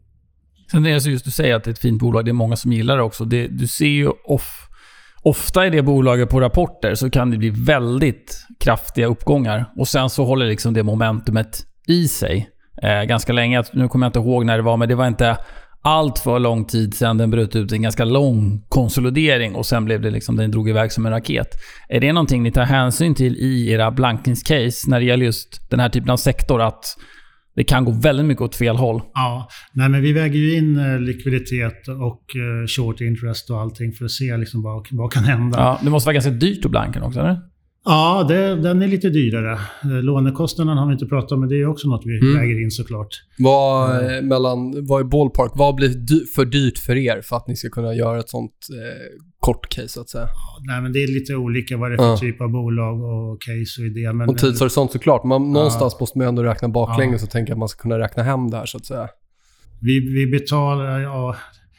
Sen 0.70 0.86
är 0.86 0.90
det 0.90 1.10
just 1.10 1.24
du 1.24 1.30
säger 1.30 1.54
att 1.54 1.64
det 1.64 1.70
är 1.70 1.72
ett 1.72 1.78
fint 1.78 2.00
bolag. 2.00 2.24
Det 2.24 2.30
är 2.30 2.32
många 2.32 2.56
som 2.56 2.72
gillar 2.72 2.96
det 2.96 3.02
också. 3.02 3.24
Det, 3.24 3.46
du 3.46 3.66
ser 3.66 3.86
ju 3.86 4.08
off, 4.08 4.68
ofta 5.22 5.66
i 5.66 5.70
det 5.70 5.82
bolaget 5.82 6.28
på 6.28 6.40
rapporter 6.40 6.94
så 6.94 7.10
kan 7.10 7.30
det 7.30 7.38
bli 7.38 7.50
väldigt 7.50 8.46
kraftiga 8.60 9.06
uppgångar. 9.06 9.72
Och 9.76 9.88
sen 9.88 10.10
så 10.10 10.24
håller 10.24 10.46
liksom 10.46 10.74
det 10.74 10.82
momentumet 10.82 11.66
i 11.88 12.08
sig 12.08 12.50
eh, 12.82 13.02
ganska 13.02 13.32
länge. 13.32 13.62
Nu 13.72 13.88
kommer 13.88 14.06
jag 14.06 14.08
inte 14.08 14.18
ihåg 14.18 14.46
när 14.46 14.56
det 14.56 14.62
var, 14.62 14.76
men 14.76 14.88
det 14.88 14.94
var 14.94 15.06
inte 15.06 15.36
allt 15.84 16.18
för 16.18 16.38
lång 16.38 16.64
tid 16.64 16.94
sedan 16.94 17.18
den 17.18 17.30
bröt 17.30 17.56
ut 17.56 17.72
en 17.72 17.82
ganska 17.82 18.04
lång 18.04 18.64
konsolidering 18.68 19.54
och 19.54 19.66
sen 19.66 19.84
blev 19.84 20.00
det 20.00 20.10
liksom, 20.10 20.36
den 20.36 20.50
drog 20.50 20.68
iväg 20.68 20.92
som 20.92 21.06
en 21.06 21.12
raket. 21.12 21.48
Är 21.88 22.00
det 22.00 22.12
någonting 22.12 22.42
ni 22.42 22.52
tar 22.52 22.64
hänsyn 22.64 23.14
till 23.14 23.36
i 23.36 23.70
era 23.70 23.90
blankningscase 23.90 24.90
när 24.90 25.00
det 25.00 25.06
gäller 25.06 25.24
just 25.24 25.70
den 25.70 25.80
här 25.80 25.88
typen 25.88 26.10
av 26.10 26.16
sektor? 26.16 26.62
Att 26.62 26.96
det 27.56 27.64
kan 27.64 27.84
gå 27.84 27.92
väldigt 27.92 28.26
mycket 28.26 28.42
åt 28.42 28.56
fel 28.56 28.76
håll. 28.76 29.02
Ja, 29.14 29.48
nej 29.72 29.88
men 29.88 30.02
vi 30.02 30.12
väger 30.12 30.38
ju 30.38 30.56
in 30.56 30.76
eh, 30.76 31.00
likviditet 31.00 31.88
och 31.88 32.24
eh, 32.36 32.66
short 32.66 33.00
interest 33.00 33.50
och 33.50 33.60
allting 33.60 33.92
för 33.92 34.04
att 34.04 34.10
se 34.10 34.36
liksom 34.36 34.62
vad, 34.62 34.86
vad 34.90 35.12
kan 35.12 35.24
hända. 35.24 35.58
Ja, 35.58 35.80
det 35.82 35.90
måste 35.90 36.06
vara 36.06 36.14
ganska 36.14 36.30
dyrt 36.30 36.64
att 36.64 36.70
blanka 36.70 37.04
också, 37.04 37.20
eller? 37.20 37.53
Ja, 37.84 38.24
det, 38.28 38.56
den 38.56 38.82
är 38.82 38.88
lite 38.88 39.08
dyrare. 39.08 39.58
Lånekostnaden 39.82 40.78
har 40.78 40.86
vi 40.86 40.92
inte 40.92 41.06
pratat 41.06 41.32
om, 41.32 41.40
men 41.40 41.48
det 41.48 41.60
är 41.60 41.66
också 41.66 41.88
något 41.88 42.02
vi 42.04 42.18
mm. 42.18 42.40
väger 42.40 42.62
in 42.62 42.70
såklart. 42.70 43.08
Vad, 43.38 44.04
mm. 44.04 44.28
mellan, 44.28 44.86
vad 44.86 45.00
är 45.00 45.04
ballpark? 45.04 45.52
Vad 45.54 45.74
blir 45.74 45.88
dy 45.88 46.26
för 46.36 46.44
dyrt 46.44 46.78
för 46.78 46.96
er 46.96 47.20
för 47.22 47.36
att 47.36 47.48
ni 47.48 47.56
ska 47.56 47.68
kunna 47.68 47.94
göra 47.94 48.18
ett 48.18 48.28
sånt 48.28 48.52
eh, 48.70 49.22
kort 49.40 49.68
case, 49.68 49.88
så 49.88 50.00
att 50.00 50.08
säga? 50.08 50.24
Ja, 50.24 50.62
nej, 50.66 50.82
men 50.82 50.92
det 50.92 51.02
är 51.02 51.06
lite 51.06 51.36
olika 51.36 51.76
vad 51.76 51.90
det 51.90 51.94
är 51.94 51.98
för 51.98 52.04
ja. 52.04 52.16
typ 52.16 52.40
av 52.40 52.50
bolag 52.50 53.02
och 53.02 53.42
case 53.42 53.80
och 53.80 53.86
idé. 53.86 54.12
Men, 54.12 54.28
och 54.28 54.38
tidshorisont 54.38 54.92
såklart. 54.92 55.24
Man, 55.24 55.42
ja. 55.42 55.52
Någonstans 55.52 56.00
måste 56.00 56.18
man 56.18 56.26
ändå 56.26 56.42
räkna 56.42 56.68
baklänges 56.68 57.22
ja. 57.22 57.26
och 57.26 57.30
tänka 57.30 57.52
att 57.52 57.58
man 57.58 57.68
ska 57.68 57.82
kunna 57.82 57.98
räkna 57.98 58.22
hem 58.22 58.50
det 58.50 58.56
här, 58.56 58.66
så 58.66 58.76
att 58.76 58.86
säga. 58.86 59.08
Vi, 59.80 60.00
vi 60.14 60.26
betalar, 60.26 61.00
ja, 61.00 61.36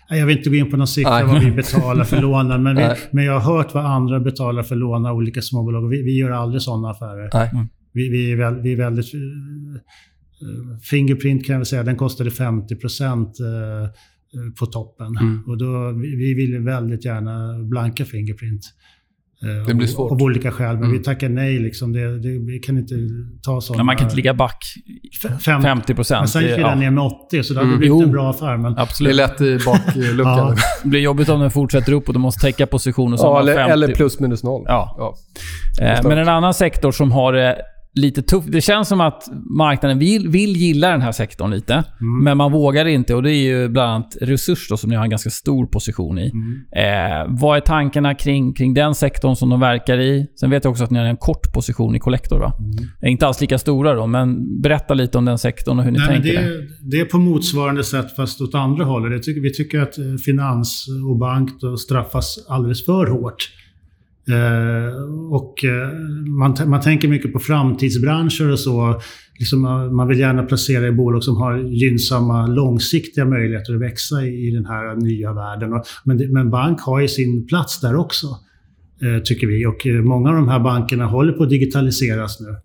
jag 0.10 0.26
vill 0.26 0.38
inte 0.38 0.50
gå 0.50 0.56
in 0.56 0.72
på 0.72 0.78
någon 0.78 0.88
siffra 0.88 1.26
vad 1.26 1.44
vi 1.44 1.52
betalar 1.52 2.04
för 2.04 2.22
lånen, 2.22 2.64
men, 2.64 2.76
vi, 2.76 2.84
men 3.12 3.26
jag 3.26 3.40
har 3.40 3.56
hört 3.56 3.74
vad 3.74 3.86
andra 3.86 4.20
betalar 4.20 4.64
för 4.64 4.76
lån 4.76 5.06
av 5.06 5.16
olika 5.16 5.42
småbolag. 5.42 5.90
Vi, 5.90 6.02
vi 6.02 6.18
gör 6.18 6.32
aldrig 6.32 6.62
sådana 6.62 6.90
affärer. 6.90 7.52
Mm. 7.54 7.68
Vi, 7.94 8.10
vi, 8.10 8.32
är 8.32 8.36
väl, 8.36 8.62
vi 8.62 8.74
är 8.74 8.78
väldigt... 8.78 9.14
Uh, 9.14 10.80
Fingerprint 10.82 11.46
kan 11.46 11.54
jag 11.54 11.60
väl 11.60 11.66
säga, 11.66 11.84
den 11.84 11.96
kostade 11.96 12.32
50 12.32 12.76
procent 12.76 13.38
uh, 13.40 14.52
på 14.60 14.66
toppen. 14.66 15.18
Mm. 15.18 15.44
Och 15.48 15.58
då, 15.58 15.92
vi, 15.92 16.16
vi 16.16 16.34
vill 16.34 16.60
väldigt 16.60 17.06
gärna 17.06 17.64
blanka 17.64 18.06
Fingerprint. 18.06 18.62
Det 19.68 19.74
blir 19.74 19.88
svårt. 19.88 20.12
Av 20.12 20.22
olika 20.22 20.52
skäl. 20.52 20.74
Men 20.74 20.84
mm. 20.84 20.92
vi 20.92 21.04
tackar 21.04 21.30
nej. 21.30 21.60
Liksom. 21.60 21.94
Det, 21.94 22.20
det, 22.20 22.30
vi 22.30 22.60
kan 22.60 22.78
inte 22.78 22.96
ta 23.44 23.62
sådana... 23.62 23.84
man 23.84 23.96
kan 23.96 24.06
inte 24.06 24.16
ligga 24.16 24.34
back 24.34 24.58
50 25.62 25.96
procent. 25.96 26.22
Men 26.22 26.28
sen 26.28 26.44
gick 26.44 26.58
vi 26.58 26.62
ja. 26.62 26.76
ner 26.76 26.92
med 26.92 27.04
80, 27.04 27.44
så 27.44 27.54
det 27.54 27.60
hade 27.60 27.68
mm. 27.68 27.80
blivit 27.80 28.04
en 28.04 28.12
bra 28.12 28.30
affär. 28.30 28.58
Men... 28.58 28.78
Absolut. 28.78 29.18
Det 29.18 29.24
är 29.24 29.28
lätt 29.28 29.42
i 29.42 29.66
bakluckan. 29.66 30.18
ja. 30.18 30.56
Det 30.84 30.90
blir 30.90 31.00
jobbigt 31.00 31.30
om 31.30 31.40
den 31.40 31.52
fortsätter 31.52 31.94
upp 31.94 32.08
och 32.08 32.14
du 32.14 32.20
måste 32.20 32.42
täcka 32.42 32.68
positioner 32.68 33.18
som 33.18 33.28
ja, 33.28 33.40
eller, 33.40 33.56
50. 33.56 33.72
eller 33.72 33.88
plus 33.88 34.20
minus 34.20 34.44
noll. 34.44 34.64
Ja. 34.68 34.96
ja. 34.98 35.16
Eh, 35.86 36.04
men 36.04 36.18
en 36.18 36.30
annan 36.30 36.54
sektor 36.54 36.92
som 36.92 37.12
har 37.12 37.34
det 37.34 37.58
lite 37.96 38.22
tufft. 38.22 38.52
Det 38.52 38.62
känns 38.62 38.88
som 38.88 39.02
att 39.02 39.24
marknaden 39.58 40.00
vill, 40.00 40.28
vill 40.28 40.56
gilla 40.56 40.90
den 40.90 41.02
här 41.02 41.12
sektorn 41.12 41.52
lite, 41.52 41.74
mm. 41.74 42.24
men 42.24 42.38
man 42.38 42.52
vågar 42.52 42.86
inte. 42.86 43.16
Och 43.16 43.24
Det 43.24 43.32
är 43.32 43.44
ju 43.44 43.70
bland 43.70 43.92
annat 43.92 44.18
Resurs 44.22 44.70
då, 44.70 44.78
som 44.78 44.90
ni 44.90 44.96
har 44.96 45.04
en 45.04 45.10
ganska 45.10 45.30
stor 45.30 45.66
position 45.66 46.20
i. 46.20 46.32
Mm. 46.32 46.62
Eh, 46.72 47.40
vad 47.40 47.58
är 47.58 47.62
tankarna 47.62 48.16
kring, 48.16 48.54
kring 48.54 48.74
den 48.74 48.96
sektorn 48.96 49.36
som 49.36 49.50
de 49.50 49.60
verkar 49.60 50.00
i? 50.00 50.28
Sen 50.40 50.50
vet 50.50 50.64
jag 50.64 50.72
också 50.72 50.84
att 50.84 50.92
ni 50.92 51.00
har 51.00 51.06
en 51.06 51.18
kort 51.18 51.54
position 51.54 51.96
i 51.96 52.00
Collector. 52.00 52.40
Va? 52.40 52.54
Mm. 52.60 52.90
Är 53.02 53.08
inte 53.08 53.28
alls 53.28 53.42
lika 53.42 53.58
stora 53.58 53.94
då, 53.94 54.08
men 54.08 54.62
berätta 54.62 54.94
lite 54.94 55.18
om 55.18 55.26
den 55.26 55.38
sektorn 55.38 55.80
och 55.80 55.86
hur 55.86 55.92
ni 55.92 56.00
Nej, 56.00 56.08
tänker. 56.08 56.34
Det 56.34 56.38
är, 56.38 56.68
det 56.92 57.00
är 57.00 57.06
på 57.06 57.18
motsvarande 57.18 57.84
sätt, 57.84 58.16
fast 58.16 58.42
åt 58.42 58.56
andra 58.56 58.86
hållet. 58.86 59.24
Tycker, 59.24 59.42
vi 59.42 59.54
tycker 59.54 59.80
att 59.80 59.98
eh, 59.98 60.04
finans 60.26 60.86
och 61.10 61.18
bank 61.18 61.50
straffas 61.80 62.46
alldeles 62.50 62.86
för 62.86 63.08
hårt. 63.08 63.50
Eh, 64.30 65.04
och 65.32 65.64
eh, 65.64 65.94
man, 66.28 66.56
man 66.66 66.82
tänker 66.82 67.08
mycket 67.08 67.34
på 67.34 67.40
framtidsbranscher 67.40 68.52
och 68.52 68.60
så. 68.60 69.02
Liksom 69.40 69.66
eh, 69.66 69.92
man 69.92 70.08
vill 70.08 70.20
gärna 70.20 70.44
placera 70.44 70.88
i 70.88 70.92
bolag 70.92 71.24
som 71.24 71.38
har 71.38 71.58
gynnsamma 71.58 72.48
långsiktiga 72.48 73.26
möjligheter 73.26 73.76
att 73.76 73.82
växa 73.82 74.26
i, 74.26 74.52
den 74.52 74.66
här 74.66 74.96
nya 74.96 75.34
världen. 75.34 75.84
Men, 76.04 76.34
men 76.34 76.50
bank 76.50 76.82
har 76.82 77.00
ju 77.00 77.08
sin 77.08 77.48
plats 77.48 77.82
där 77.82 77.96
också, 77.96 78.28
eh, 79.02 79.24
tycker 79.24 79.48
vi. 79.48 79.66
Och 79.66 79.88
eh, 79.88 80.02
många 80.02 80.30
av 80.30 80.36
de 80.36 80.50
här 80.50 80.60
bankerna 80.60 81.06
håller 81.06 81.34
på 81.34 81.44
att 81.44 81.50
digitaliseras 81.50 82.40
nu. 82.40 82.56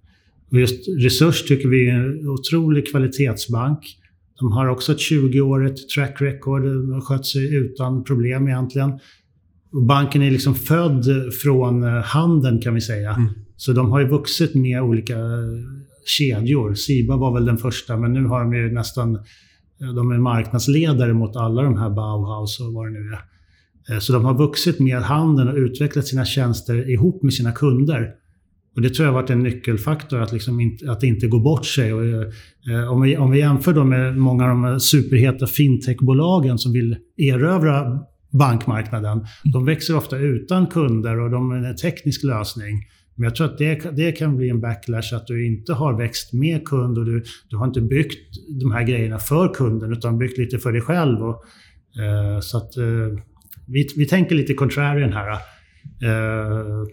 Och 0.51 0.61
just 0.61 0.89
Resurs 0.99 1.45
tycker 1.45 1.69
vi 1.69 1.89
är 1.89 1.95
en 1.95 2.29
otrolig 2.29 2.91
kvalitetsbank. 2.91 3.79
De 4.39 4.53
har 4.53 4.69
också 4.69 4.93
ett 4.93 4.99
20-årigt 4.99 5.89
track 5.95 6.17
record, 6.21 6.63
de 6.63 6.93
har 6.93 7.01
skött 7.01 7.27
sig 7.27 7.55
utan 7.55 8.05
problem 8.05 8.49
egentligen. 8.49 8.93
Banken 9.73 10.23
är 10.23 10.31
liksom 10.31 10.55
född 10.55 11.05
från 11.43 11.83
eh, 11.83 12.03
handeln 12.03 12.61
kan 12.61 12.75
vi 12.75 12.81
säga. 12.81 13.11
Mm. 13.15 13.29
Så 13.57 13.73
de 13.73 13.91
har 13.91 14.01
ju 14.01 14.09
vuxit 14.09 14.55
med 14.55 14.83
olika 14.83 15.17
kedjor. 16.19 16.75
Siba 16.75 17.17
var 17.17 17.35
väl 17.35 17.45
den 17.45 17.59
första, 17.59 17.97
men 17.97 18.13
nu 18.13 18.25
har 18.25 18.41
de 18.41 18.55
ju 18.55 18.73
nästan... 18.73 19.19
De 19.95 20.11
är 20.11 20.19
marknadsledare 20.19 21.13
mot 21.13 21.37
alla 21.37 21.63
de 21.63 21.79
här 21.79 21.91
Bauhaus 21.91 22.61
och 22.61 22.73
vad 22.73 22.87
det 22.87 22.91
nu 22.91 23.13
är. 23.13 23.21
Eh, 23.91 23.99
så 23.99 24.13
de 24.13 24.25
har 24.25 24.35
vuxit 24.35 24.81
med 24.81 25.03
handeln 25.03 25.49
och 25.49 25.57
utvecklat 25.57 26.07
sina 26.07 26.25
tjänster 26.25 26.91
ihop 26.91 27.23
med 27.23 27.35
sina 27.35 27.53
kunder. 27.53 28.11
Och 28.77 28.83
Det 28.83 28.91
tror 28.91 29.07
jag 29.07 29.13
har 29.13 29.21
varit 29.21 29.31
en 29.31 29.43
nyckelfaktor, 29.43 30.21
att, 30.21 30.33
liksom 30.33 30.61
inte, 30.61 30.93
att 30.93 31.03
inte 31.03 31.27
går 31.27 31.41
bort 31.41 31.67
sig. 31.67 31.93
Och, 31.93 32.05
eh, 32.05 32.93
om, 32.93 33.01
vi, 33.01 33.17
om 33.17 33.31
vi 33.31 33.39
jämför 33.39 33.73
då 33.73 33.85
med 33.85 34.17
många 34.17 34.45
av 34.45 34.51
de 34.51 34.81
superheta 34.81 35.47
fintechbolagen 35.47 36.59
som 36.59 36.73
vill 36.73 36.97
erövra 37.17 37.99
bankmarknaden. 38.31 39.27
De 39.45 39.65
växer 39.65 39.97
ofta 39.97 40.17
utan 40.17 40.67
kunder 40.67 41.21
och 41.21 41.31
de 41.31 41.51
är 41.51 41.57
en 41.57 41.77
teknisk 41.77 42.25
lösning. 42.25 42.87
Men 43.15 43.25
jag 43.25 43.35
tror 43.35 43.47
att 43.47 43.59
det, 43.59 43.97
det 43.97 44.13
kan 44.13 44.37
bli 44.37 44.49
en 44.49 44.61
backlash 44.61 45.15
att 45.15 45.27
du 45.27 45.47
inte 45.47 45.73
har 45.73 45.99
växt 45.99 46.33
med 46.33 46.65
kund 46.65 46.99
och 46.99 47.05
du, 47.05 47.25
du 47.51 47.57
har 47.57 47.67
inte 47.67 47.81
byggt 47.81 48.37
de 48.61 48.73
här 48.73 48.83
grejerna 48.83 49.19
för 49.19 49.55
kunden 49.55 49.93
utan 49.93 50.19
byggt 50.19 50.39
lite 50.39 50.59
för 50.59 50.73
dig 50.73 50.81
själv. 50.81 51.23
Och, 51.23 51.45
eh, 52.03 52.41
så 52.41 52.57
att 52.57 52.77
eh, 52.77 52.85
vi, 53.67 53.89
vi 53.97 54.07
tänker 54.07 54.35
lite 54.35 54.55
contrarian 54.55 55.13
här. 55.13 55.31
Eh, 56.03 56.87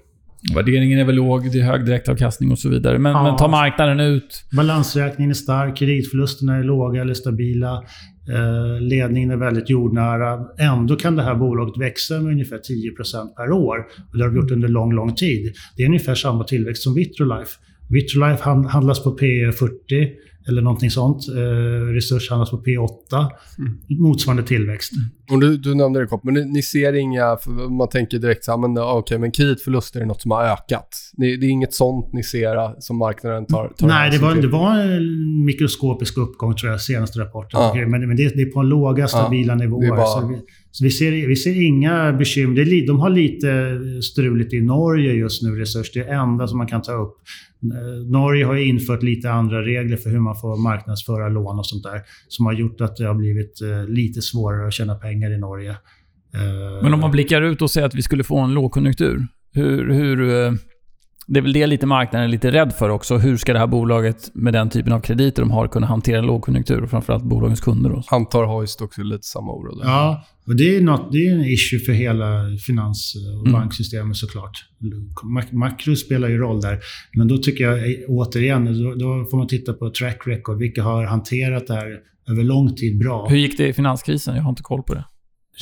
Värderingen 0.56 1.00
är 1.00 1.06
väl 1.06 1.16
låg, 1.16 1.52
det 1.52 1.60
är 1.60 1.64
hög 1.64 1.86
direktavkastning 1.86 2.52
och 2.52 2.60
så 2.60 2.70
vidare. 2.70 3.00
Men, 3.00 3.12
ja, 3.12 3.24
men 3.24 3.36
tar 3.36 3.50
marknaden 3.50 4.00
ut... 4.00 4.46
Balansräkningen 4.52 5.30
är 5.30 5.36
stark, 5.36 5.78
kreditförlusterna 5.78 6.56
är 6.56 6.64
låga 6.64 7.02
eller 7.02 7.14
stabila. 7.14 7.84
Eh, 8.30 8.82
ledningen 8.82 9.32
är 9.32 9.38
väldigt 9.38 9.70
jordnära. 9.70 10.46
Ändå 10.58 10.96
kan 10.96 11.16
det 11.16 11.24
här 11.24 11.36
bolaget 11.36 11.82
växa 11.82 12.20
med 12.20 12.32
ungefär 12.32 12.58
10% 12.58 13.36
per 13.36 13.52
år. 13.52 13.78
Och 14.12 14.18
det 14.18 14.24
har 14.24 14.30
vi 14.30 14.36
gjort 14.36 14.52
under 14.52 14.68
lång, 14.68 14.94
lång 14.94 15.16
tid. 15.16 15.54
Det 15.76 15.84
är 15.84 15.88
ungefär 15.88 16.16
samma 16.16 16.44
tillväxt 16.44 16.84
som 16.84 16.94
Vitrolife. 16.94 17.52
Vitrolife 17.90 18.44
handlas 18.50 19.04
på 19.04 19.12
P 19.12 19.52
40 19.52 20.12
eller 20.48 20.62
någonting 20.62 20.92
sånt. 20.92 21.28
Eh, 21.28 21.94
resurs 21.94 22.30
handlas 22.30 22.52
på 22.52 22.58
P8. 22.58 23.30
Mm. 23.58 24.02
Motsvarande 24.02 24.44
tillväxt. 24.44 24.92
Och 25.32 25.40
du, 25.40 25.58
du 25.58 25.76
nämnde 25.76 26.00
det 26.00 26.08
kort, 26.08 26.24
men 26.24 26.34
ni, 26.34 26.46
ni, 26.46 26.62
ser 26.62 26.94
inga... 26.94 27.38
Man 27.70 27.90
tänker 27.90 28.20
direkt 28.20 28.44
så 28.44 28.52
här, 28.52 28.58
men 28.58 28.78
okay, 28.78 29.18
men 29.18 29.32
kreditförluster 29.32 30.02
är 30.02 30.06
något 30.06 30.22
som 30.22 30.32
har 30.32 30.44
ökat. 30.44 30.88
Ni, 31.18 31.38
det 31.38 31.46
är 31.46 31.50
inget 31.50 31.74
sånt 31.74 32.14
ni 32.14 32.24
ser 32.24 32.56
äh, 32.56 32.72
som 32.80 32.98
marknaden 32.98 33.46
tar, 33.46 33.74
tar 33.78 33.88
Nej, 33.88 34.12
det 34.12 34.18
var, 34.18 34.36
det 34.36 34.48
var 34.48 34.80
en 34.80 35.46
mikroskopisk 35.46 36.18
uppgång 36.18 36.56
tror 36.56 36.72
jag, 36.72 36.82
senaste 36.82 37.20
rapporten. 37.20 37.60
Ja. 37.60 37.88
Men, 37.88 38.08
men 38.08 38.18
det, 38.18 38.36
det, 38.36 38.42
är 38.42 38.52
på 38.52 38.62
låga, 38.62 39.08
stabila 39.08 39.54
ja, 39.54 39.58
nivåer. 39.58 39.90
Bara... 39.90 40.06
Så, 40.06 40.28
vi, 40.28 40.36
så 40.72 40.84
vi, 40.84 40.92
ser, 40.92 41.28
vi 41.28 41.36
ser 41.36 41.66
inga 41.66 42.14
bekymmer. 42.14 42.88
de 42.88 43.00
har 43.00 43.10
lite 43.10 43.80
struligt 44.02 44.54
i 44.54 44.62
Norge 44.62 45.14
just 45.14 45.44
nu, 45.44 45.50
Resurs. 45.50 45.92
Det 45.92 46.00
är 46.00 46.06
det 46.06 46.12
enda 46.12 46.48
som 46.48 46.58
man 46.58 46.68
kan 46.68 46.82
ta 46.82 46.92
upp. 46.92 47.18
Eh, 47.64 48.12
Norge 48.12 48.46
har 48.46 48.56
infört 48.56 49.04
lite 49.04 49.32
andra 49.32 49.62
regler 49.62 49.98
för 49.98 50.10
hur 50.10 50.20
man 50.20 50.36
får 50.36 50.58
marknadsföra 50.58 51.30
lån 51.30 51.60
och 51.60 51.66
sånt 51.66 51.84
där. 51.84 52.02
Som 52.28 52.46
har 52.46 52.54
gjort 52.54 52.82
att 52.82 52.96
det 52.96 53.06
har 53.06 53.14
blivit 53.14 53.62
eh, 53.62 53.88
lite 53.88 54.22
svårare 54.22 54.68
att 54.68 54.74
tjäna 54.74 54.96
pengar 54.96 55.32
i 55.32 55.38
Norge. 55.38 55.72
Eh, 56.34 56.84
Men 56.84 56.94
om 56.94 57.00
man 57.00 57.12
blickar 57.12 57.42
ut 57.42 57.62
och 57.62 57.72
säger 57.72 57.88
att 57.88 57.96
vi 57.96 58.02
skulle 58.02 58.24
få 58.24 58.40
en 58.40 58.54
lågkonjunktur. 58.54 59.28
Hur, 59.54 59.94
hur, 59.94 60.52
det 61.28 61.40
är 61.40 61.42
väl 61.42 61.54
det 61.54 61.68
lite 61.68 61.86
marknaden 61.86 62.28
är 62.28 62.32
lite 62.32 62.52
rädd 62.52 62.74
för 62.74 62.90
också. 62.90 63.18
Hur 63.18 63.38
ska 63.38 63.54
det 63.54 63.60
här 63.60 63.68
bolaget 63.68 64.32
med 64.34 64.54
den 64.54 64.70
typen 64.70 64.94
av 64.94 65.00
krediter 65.00 65.42
de 65.42 65.52
har 65.52 65.68
kunna 65.68 65.88
hantera 65.88 66.20
en 66.20 66.26
lågkonjunktur? 66.26 66.84
Och 66.84 66.90
framförallt 66.90 67.24
bolagens 67.24 67.62
kunder. 67.62 67.90
Då. 67.90 68.04
Antar 68.08 68.44
Hoist 68.44 68.82
också 68.82 69.04
lite 69.04 69.24
samma 69.24 69.52
oro. 69.52 69.76
Där. 69.76 69.86
Ja, 69.86 70.26
och 70.46 70.56
det 70.56 70.76
är, 70.76 70.82
något, 70.82 71.12
det 71.12 71.18
är 71.18 71.34
en 71.34 71.46
issue 71.46 71.80
för 71.80 71.92
hela 71.94 72.44
finans 72.68 73.16
och 73.16 73.48
mm. 73.48 73.52
banksystemet 73.52 74.18
såklart. 74.18 74.66
Makro 75.52 75.96
spelar 75.96 76.30
ju 76.30 76.38
roll 76.38 76.62
där. 76.62 76.80
Men 77.14 77.28
då 77.28 77.38
tycker 77.38 77.64
jag 77.64 77.96
återigen, 78.08 78.66
då, 78.66 78.96
då 78.96 79.26
får 79.32 79.38
man 79.38 79.48
titta 79.48 79.74
på 79.74 79.90
track 79.90 80.22
record. 80.26 80.58
Vilka 80.58 80.84
har 80.84 81.04
hanterat 81.04 81.68
det 81.68 81.74
här 81.74 82.00
över 82.30 82.44
lång 82.44 82.76
tid 82.76 83.00
bra? 83.00 83.28
Hur 83.30 83.38
gick 83.38 83.58
det 83.58 83.68
i 83.68 83.74
finanskrisen? 83.74 84.36
Jag 84.36 84.44
har 84.44 84.50
inte 84.50 84.64
koll 84.64 84.84
på 84.84 84.94
det. 84.94 85.06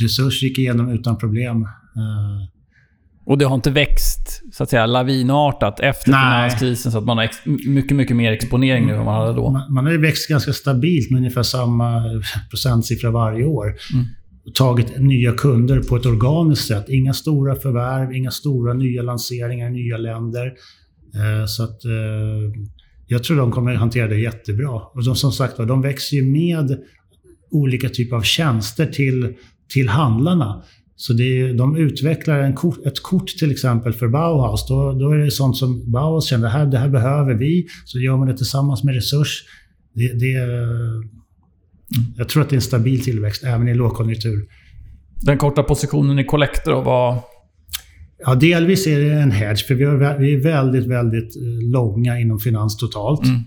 Resurs 0.01 0.43
gick 0.43 0.59
igenom 0.59 0.89
utan 0.89 1.17
problem. 1.17 1.61
Uh, 1.61 2.54
och 3.25 3.37
det 3.37 3.45
har 3.45 3.55
inte 3.55 3.71
växt 3.71 4.41
så 4.53 4.63
att 4.63 4.69
säga 4.69 4.85
lavinartat 4.85 5.79
efter 5.79 6.11
Nej. 6.11 6.49
finanskrisen 6.49 6.91
så 6.91 6.97
att 6.97 7.05
man 7.05 7.17
har 7.17 7.29
mycket, 7.69 7.97
mycket 7.97 8.15
mer 8.15 8.31
exponering 8.31 8.87
nu 8.87 8.95
än 8.95 9.05
man 9.05 9.21
hade 9.21 9.33
då? 9.33 9.51
Man, 9.51 9.73
man 9.73 9.85
har 9.85 9.91
ju 9.91 10.01
växt 10.01 10.29
ganska 10.29 10.53
stabilt 10.53 11.11
med 11.11 11.17
ungefär 11.17 11.43
samma 11.43 12.03
procentsiffra 12.49 13.11
varje 13.11 13.45
år. 13.45 13.65
Mm. 13.93 14.05
tagit 14.53 14.99
nya 14.99 15.31
kunder 15.31 15.79
på 15.79 15.95
ett 15.95 16.05
organiskt 16.05 16.67
sätt. 16.67 16.85
Inga 16.89 17.13
stora 17.13 17.55
förvärv, 17.55 18.13
inga 18.13 18.31
stora 18.31 18.73
nya 18.73 19.01
lanseringar 19.01 19.67
i 19.67 19.71
nya 19.71 19.97
länder. 19.97 20.53
Eh, 21.15 21.45
så 21.45 21.63
att 21.63 21.85
eh, 21.85 21.91
jag 23.07 23.23
tror 23.23 23.37
de 23.37 23.51
kommer 23.51 23.75
hantera 23.75 24.07
det 24.07 24.19
jättebra. 24.19 24.69
Och 24.69 25.05
de, 25.05 25.15
som 25.15 25.31
sagt 25.31 25.57
de 25.57 25.81
växer 25.81 26.17
ju 26.17 26.23
med 26.23 26.77
olika 27.51 27.89
typer 27.89 28.15
av 28.15 28.21
tjänster 28.21 28.85
till, 28.85 29.33
till 29.73 29.89
handlarna. 29.89 30.63
Så 30.95 31.13
det, 31.13 31.53
de 31.53 31.77
utvecklar 31.77 32.39
en 32.39 32.53
kort, 32.53 32.85
ett 32.85 33.03
kort 33.03 33.27
till 33.27 33.51
exempel 33.51 33.93
för 33.93 34.07
Bauhaus. 34.07 34.67
Då, 34.67 34.93
då 34.93 35.09
är 35.09 35.17
det 35.17 35.31
sånt 35.31 35.57
som 35.57 35.91
Bauhaus 35.91 36.25
känner, 36.29 36.43
det 36.43 36.49
här, 36.49 36.65
det 36.65 36.77
här 36.77 36.89
behöver 36.89 37.33
vi. 37.33 37.67
Så 37.85 37.99
gör 37.99 38.17
man 38.17 38.27
det 38.27 38.37
tillsammans 38.37 38.83
med 38.83 38.95
Resurs. 38.95 39.43
Det, 39.93 40.13
det, 40.19 40.31
jag 42.17 42.29
tror 42.29 42.43
att 42.43 42.49
det 42.49 42.53
är 42.53 42.57
en 42.57 42.61
stabil 42.61 43.03
tillväxt 43.03 43.43
även 43.43 43.67
i 43.67 43.73
lågkonjunktur. 43.73 44.45
Den 45.21 45.37
korta 45.37 45.63
positionen 45.63 46.19
i 46.19 46.23
Collector 46.23 46.83
var? 46.83 47.19
Ja, 48.25 48.35
delvis 48.35 48.87
är 48.87 48.99
det 48.99 49.13
en 49.13 49.31
hedge, 49.31 49.67
för 49.67 49.75
vi 49.75 50.33
är 50.33 50.43
väldigt, 50.43 50.85
väldigt 50.85 51.35
eh, 51.35 51.71
långa 51.71 52.19
inom 52.19 52.39
finans 52.39 52.77
totalt. 52.77 53.25
Mm. 53.25 53.41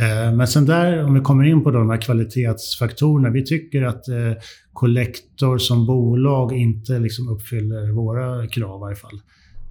Eh, 0.00 0.32
men 0.32 0.46
sen 0.46 0.66
där, 0.66 1.04
om 1.04 1.14
vi 1.14 1.20
kommer 1.20 1.44
in 1.44 1.64
på 1.64 1.70
de 1.70 1.90
här 1.90 2.00
kvalitetsfaktorerna. 2.00 3.30
Vi 3.30 3.44
tycker 3.44 3.82
att 3.82 4.08
eh, 4.08 4.32
Collector 4.72 5.58
som 5.58 5.86
bolag 5.86 6.52
inte 6.52 6.98
liksom 6.98 7.28
uppfyller 7.28 7.92
våra 7.92 8.46
krav 8.46 8.78
i 8.78 8.80
varje 8.80 8.96
fall. 8.96 9.20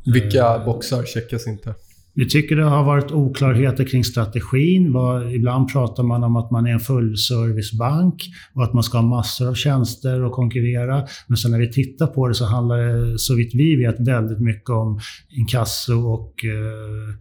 Vilka 0.06 0.60
boxar 0.66 1.04
checkas 1.04 1.48
inte? 1.48 1.76
Vi 2.14 2.30
tycker 2.30 2.56
det 2.56 2.64
har 2.64 2.84
varit 2.84 3.12
oklarheter 3.12 3.84
kring 3.86 4.04
strategin. 4.04 4.96
Ibland 5.36 5.72
pratar 5.72 6.04
man 6.04 6.24
om 6.24 6.36
att 6.36 6.52
man 6.52 6.66
är 6.66 6.72
en 6.72 6.80
fullservicebank 6.80 8.24
och 8.54 8.64
att 8.64 8.74
man 8.74 8.84
ska 8.84 8.98
ha 8.98 9.06
massor 9.06 9.48
av 9.48 9.54
tjänster 9.54 10.24
och 10.24 10.32
konkurrera. 10.32 11.08
Men 11.28 11.38
sen 11.38 11.52
när 11.52 11.60
vi 11.60 11.72
tittar 11.72 12.08
på 12.08 12.28
det 12.28 12.34
så 12.34 12.46
handlar 12.46 12.78
det, 12.78 13.20
så 13.20 13.36
vitt 13.36 13.56
vi 13.56 13.76
vet, 13.76 14.00
väldigt 14.00 14.40
mycket 14.40 14.70
om 14.70 15.00
inkasso 15.30 16.14
och 16.14 16.46
eh, 16.46 17.16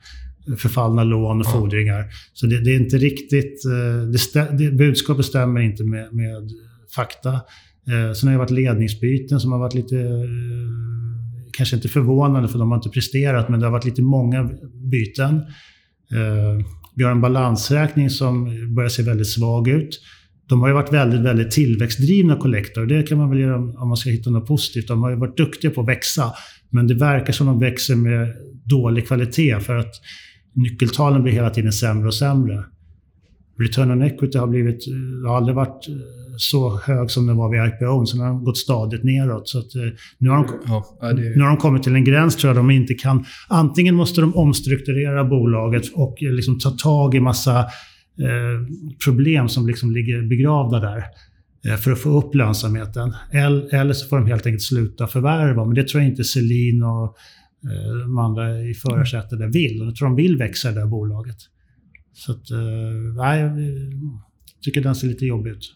förfallna 0.56 1.04
lån 1.04 1.40
och 1.40 1.52
fordringar. 1.52 2.06
Så 2.32 2.46
det, 2.46 2.60
det 2.60 2.70
är 2.70 2.80
inte 2.80 2.98
riktigt... 2.98 3.64
Eh, 3.64 4.08
det, 4.12 4.18
stä, 4.18 4.46
det, 4.52 4.70
budskapet 4.70 5.24
stämmer 5.24 5.60
inte 5.60 5.84
med, 5.84 6.14
med 6.14 6.50
fakta. 6.94 7.32
Eh, 7.32 8.12
sen 8.14 8.28
har 8.28 8.32
det 8.32 8.38
varit 8.38 8.50
ledningsbyten 8.50 9.40
som 9.40 9.52
har 9.52 9.58
varit 9.58 9.74
lite 9.74 9.96
kanske 11.52 11.76
inte 11.76 11.88
förvånande 11.88 12.48
för 12.48 12.58
de 12.58 12.70
har 12.70 12.78
inte 12.78 12.88
presterat, 12.88 13.48
men 13.48 13.60
det 13.60 13.66
har 13.66 13.72
varit 13.72 13.84
lite 13.84 14.02
många 14.02 14.50
byten. 14.90 15.36
Eh, 16.12 16.66
vi 16.94 17.04
har 17.04 17.10
en 17.10 17.20
balansräkning 17.20 18.10
som 18.10 18.44
börjar 18.74 18.88
se 18.88 19.02
väldigt 19.02 19.28
svag 19.28 19.68
ut. 19.68 20.00
De 20.48 20.60
har 20.60 20.68
ju 20.68 20.74
varit 20.74 20.92
väldigt, 20.92 21.20
väldigt 21.20 21.50
tillväxtdrivna 21.50 22.36
Collector. 22.36 22.86
Det 22.86 23.02
kan 23.02 23.18
man 23.18 23.30
väl 23.30 23.38
göra 23.38 23.56
om 23.56 23.88
man 23.88 23.96
ska 23.96 24.10
hitta 24.10 24.30
något 24.30 24.46
positivt. 24.46 24.88
De 24.88 25.02
har 25.02 25.10
ju 25.10 25.16
varit 25.16 25.36
duktiga 25.36 25.70
på 25.70 25.80
att 25.80 25.88
växa. 25.88 26.32
Men 26.70 26.86
det 26.86 26.94
verkar 26.94 27.32
som 27.32 27.48
att 27.48 27.54
de 27.54 27.60
växer 27.60 27.96
med 27.96 28.34
dålig 28.64 29.06
kvalitet 29.06 29.60
för 29.60 29.76
att 29.76 29.94
nyckeltalen 30.54 31.22
blir 31.22 31.32
hela 31.32 31.50
tiden 31.50 31.72
sämre 31.72 32.06
och 32.06 32.14
sämre. 32.14 32.64
Return 33.58 33.90
on 33.90 34.02
equity 34.02 34.38
har 34.38 34.46
blivit, 34.46 34.84
har 35.26 35.36
aldrig 35.36 35.56
varit 35.56 35.86
så 36.38 36.80
hög 36.80 37.10
som 37.10 37.26
den 37.26 37.36
var 37.36 37.50
vid 37.50 37.74
IPO. 37.74 37.84
Har 37.84 38.26
den 38.26 38.44
gått 38.44 38.58
stadigt 38.58 39.04
neråt. 39.04 39.48
Så 39.48 39.58
att, 39.58 39.74
eh, 39.74 39.82
nu, 40.18 40.30
har 40.30 40.36
de, 40.36 40.46
ja, 41.00 41.12
det... 41.12 41.36
nu 41.36 41.40
har 41.40 41.48
de 41.48 41.56
kommit 41.56 41.82
till 41.82 41.94
en 41.94 42.04
gräns 42.04 42.36
tror 42.36 42.48
jag 42.48 42.56
de 42.56 42.70
inte 42.70 42.94
kan... 42.94 43.24
Antingen 43.48 43.94
måste 43.94 44.20
de 44.20 44.36
omstrukturera 44.36 45.24
bolaget 45.24 45.82
och 45.94 46.22
eh, 46.22 46.32
liksom 46.32 46.58
ta 46.58 46.70
tag 46.70 47.14
i 47.14 47.20
massa 47.20 47.58
eh, 47.58 48.66
problem 49.04 49.48
som 49.48 49.66
liksom 49.66 49.90
ligger 49.90 50.28
begravda 50.28 50.80
där 50.80 51.04
eh, 51.66 51.76
för 51.76 51.92
att 51.92 51.98
få 51.98 52.18
upp 52.18 52.34
lönsamheten. 52.34 53.14
Eller 53.72 53.92
så 53.92 54.08
får 54.08 54.16
de 54.18 54.26
helt 54.26 54.46
enkelt 54.46 54.62
sluta 54.62 55.06
förvärva. 55.06 55.64
Men 55.64 55.74
det 55.74 55.88
tror 55.88 56.02
jag 56.02 56.10
inte 56.10 56.24
Selin 56.24 56.82
och 56.82 57.04
eh, 57.04 57.10
de 58.04 58.18
andra 58.18 58.60
i 58.60 58.74
förarsätet 58.74 59.38
där 59.38 59.46
vill. 59.46 59.78
Jag 59.78 59.96
tror 59.96 60.08
de 60.08 60.16
vill 60.16 60.36
växa 60.36 60.68
det 60.68 60.80
där 60.80 60.86
bolaget. 60.86 61.36
Så 62.12 62.32
att, 62.32 62.50
eh, 62.50 62.58
nej, 63.16 63.40
jag 63.40 64.62
tycker 64.62 64.80
den 64.80 64.94
ser 64.94 65.06
lite 65.06 65.24
jobbig 65.24 65.50
ut. 65.50 65.74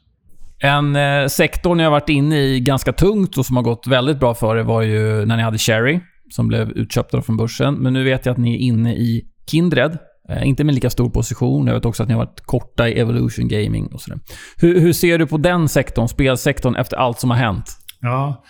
En 0.59 0.97
eh, 0.97 1.27
sektor 1.27 1.75
ni 1.75 1.83
har 1.83 1.91
varit 1.91 2.09
inne 2.09 2.41
i 2.41 2.61
ganska 2.61 2.93
tungt 2.93 3.39
och 3.39 3.47
som 3.47 3.57
har 3.57 3.63
gått 3.63 3.87
väldigt 3.87 4.21
bra 4.21 4.35
för 4.35 4.57
er 4.57 4.63
var 4.63 4.83
ju 4.83 5.27
när 5.27 5.37
ni 5.37 5.43
hade 5.43 5.59
Cherry, 5.59 6.01
som 6.31 6.49
blev 6.49 6.71
utköpta 6.71 7.23
från 7.23 7.37
börsen. 7.37 7.75
Men 7.75 7.93
nu 7.93 8.05
vet 8.05 8.27
jag 8.27 8.33
att 8.33 8.39
ni 8.39 8.55
är 8.55 8.59
inne 8.59 8.95
i 8.95 9.25
Kindred. 9.51 9.99
Eh, 10.29 10.49
inte 10.49 10.65
med 10.65 10.75
lika 10.75 10.91
stor 10.91 11.11
position. 11.11 11.67
Jag 11.67 11.75
vet 11.75 11.85
också 11.85 12.03
att 12.03 12.09
ni 12.09 12.15
har 12.15 12.25
varit 12.25 12.41
korta 12.41 12.89
i 12.89 12.99
Evolution 12.99 13.49
Gaming 13.49 13.87
och 13.87 14.01
sådär. 14.01 14.21
Hur, 14.57 14.81
hur 14.81 14.93
ser 14.93 15.19
du 15.19 15.27
på 15.27 15.39
den 15.39 15.69
sektorn, 15.69 16.09
spelsektorn, 16.09 16.77
efter 16.77 16.97
allt 16.97 17.21
som 17.21 17.31
har 17.31 17.37
hänt? 17.37 17.65
Ja, 18.01 18.45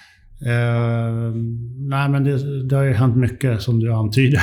eh, 0.46 1.34
nej 1.78 2.08
men 2.08 2.24
det, 2.24 2.68
det 2.68 2.76
har 2.76 2.82
ju 2.82 2.92
hänt 2.92 3.16
mycket 3.16 3.62
som 3.62 3.80
du 3.80 3.92
antyder. 3.92 4.42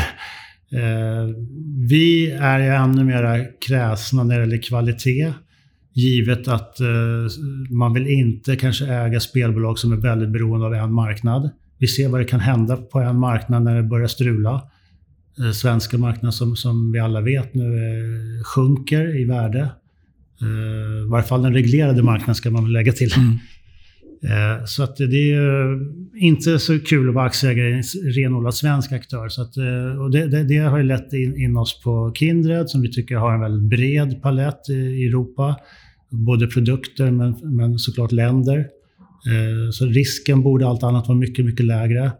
Eh, 0.71 1.35
vi 1.89 2.31
är 2.31 2.59
ju 2.59 2.67
ännu 2.67 3.03
mer 3.03 3.49
kräsna 3.67 4.23
när 4.23 4.35
det 4.35 4.41
gäller 4.41 4.61
kvalitet. 4.61 5.33
Givet 5.93 6.47
att 6.47 6.79
eh, 6.79 6.87
man 7.69 7.93
vill 7.93 8.07
inte 8.07 8.55
kanske 8.55 8.85
äga 8.85 9.19
spelbolag 9.19 9.79
som 9.79 9.91
är 9.91 9.97
väldigt 9.97 10.29
beroende 10.29 10.65
av 10.65 10.73
en 10.73 10.93
marknad. 10.93 11.49
Vi 11.77 11.87
ser 11.87 12.09
vad 12.09 12.21
det 12.21 12.25
kan 12.25 12.39
hända 12.39 12.77
på 12.77 12.99
en 12.99 13.19
marknad 13.19 13.63
när 13.63 13.75
det 13.75 13.83
börjar 13.83 14.07
strula. 14.07 14.61
Eh, 15.39 15.51
svenska 15.51 15.97
marknaden 15.97 16.31
som, 16.31 16.55
som 16.55 16.91
vi 16.91 16.99
alla 16.99 17.21
vet 17.21 17.53
nu 17.53 17.63
eh, 17.63 18.43
sjunker 18.43 19.21
i 19.21 19.25
värde. 19.25 19.69
Eh, 20.41 21.05
I 21.05 21.09
varje 21.09 21.23
fall 21.23 21.41
den 21.41 21.53
reglerade 21.53 22.03
marknaden 22.03 22.35
ska 22.35 22.51
man 22.51 22.63
väl 22.63 22.73
lägga 22.73 22.91
till. 22.91 23.13
Mm. 23.17 23.37
Eh, 24.23 24.65
så 24.65 24.83
att 24.83 24.97
det 24.97 25.31
är 25.31 25.71
eh, 25.71 25.77
inte 26.15 26.59
så 26.59 26.79
kul 26.79 27.09
att 27.09 27.15
vara 27.15 27.25
aktieägare 27.25 27.69
i 27.69 27.73
en 27.73 27.83
renodlad 28.11 28.55
svensk 28.55 28.91
aktör. 28.91 29.29
Så 29.29 29.41
att, 29.41 29.57
eh, 29.57 30.01
och 30.01 30.11
det, 30.11 30.27
det, 30.27 30.43
det, 30.43 30.57
har 30.57 30.77
ju 30.77 30.83
lett 30.83 31.13
in, 31.13 31.37
in, 31.37 31.57
oss 31.57 31.81
på 31.81 32.11
Kindred 32.15 32.69
som 32.69 32.81
vi 32.81 32.91
tycker 32.91 33.15
har 33.15 33.33
en 33.33 33.41
väldigt 33.41 33.69
bred 33.69 34.21
palett 34.21 34.69
i 34.69 35.05
Europa 35.05 35.55
både 36.09 36.47
produkter 36.47 37.11
men, 37.11 37.35
men 37.43 37.79
såklart 37.79 38.11
länder. 38.11 38.67
Så 39.71 39.85
risken 39.85 40.41
borde 40.41 40.67
allt 40.67 40.83
annat 40.83 41.07
vara 41.07 41.17
mycket, 41.17 41.45
mycket 41.45 41.65
lägre. 41.65 42.11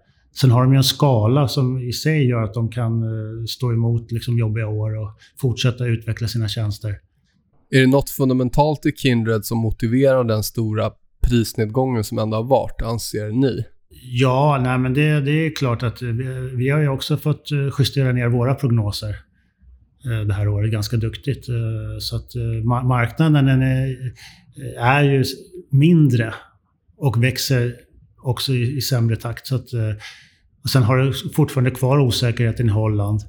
Sen 0.42 0.52
har 0.52 0.64
de 0.64 0.74
ju 0.74 0.78
en 0.78 0.84
skala 0.84 1.48
som 1.48 1.80
i 1.80 1.94
sig 1.94 2.28
gör 2.28 2.44
att 2.44 2.54
de 2.54 2.70
kan 2.70 3.04
stå 3.48 3.74
emot 3.74 4.12
liksom 4.12 4.38
jobbiga 4.38 4.68
år 4.68 4.98
och 4.98 5.12
fortsätta 5.42 5.86
utveckla 5.86 6.28
sina 6.28 6.48
tjänster. 6.48 6.96
Är 7.70 7.82
det 7.82 7.88
något 7.88 8.10
fundamentalt 8.10 8.86
i 8.86 8.92
Kindred 8.92 9.46
som 9.46 9.58
motiverar 9.58 10.24
den 10.24 10.44
stora 10.44 10.92
prisnedgången 11.22 12.04
som 12.04 12.20
ändå 12.20 12.38
har 12.38 12.44
varit, 12.44 12.82
anser 12.82 13.32
ni? 13.32 13.66
Ja, 14.02 14.60
nej 14.64 14.78
men 14.78 14.94
det, 14.94 15.22
det 15.22 15.32
är 15.32 15.56
klart 15.56 15.84
att 15.84 16.02
vi, 16.02 16.52
vi 16.56 16.70
har 16.70 16.80
ju 16.80 16.88
också 16.88 17.18
fått 17.18 17.52
eh, 17.52 17.58
justera 17.80 18.12
ner 18.12 18.28
våra 18.28 18.56
prognoser. 18.56 19.16
Eh, 20.06 20.28
det 20.28 20.34
här 20.34 20.48
året 20.48 20.72
ganska 20.72 20.98
duktigt. 20.98 21.50
Eh, 21.50 22.00
så 22.00 22.16
att 22.16 22.36
marknaden 22.84 23.48
är, 23.48 24.14
är 24.80 25.04
ju 25.04 25.24
mindre 25.72 26.34
och 26.98 27.24
växer 27.24 27.76
också 28.24 28.54
i, 28.54 28.78
i 28.78 28.82
sämre 28.82 29.16
takt. 29.16 29.48
Så 29.48 29.56
att, 29.56 29.68
och 30.64 30.70
sen 30.70 30.84
har 30.84 30.98
du 30.98 31.14
fortfarande 31.36 31.72
kvar 31.72 32.00
osäkerheten 32.00 32.66
i 32.66 32.70
Holland. 32.70 33.22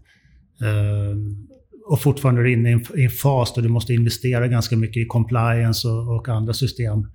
Och 1.87 2.01
fortfarande 2.01 2.41
är 2.41 2.45
du 2.45 2.53
inne 2.53 2.71
i 2.71 3.05
en, 3.05 3.11
fas 3.11 3.55
där 3.55 3.63
du 3.63 3.69
måste 3.69 3.95
investera 3.95 4.49
ganska 4.49 4.77
mycket 4.77 5.03
i 5.03 5.07
compliance 5.07 5.89
och, 5.89 6.17
och 6.17 6.29
andra 6.29 6.53
system. 6.53 7.07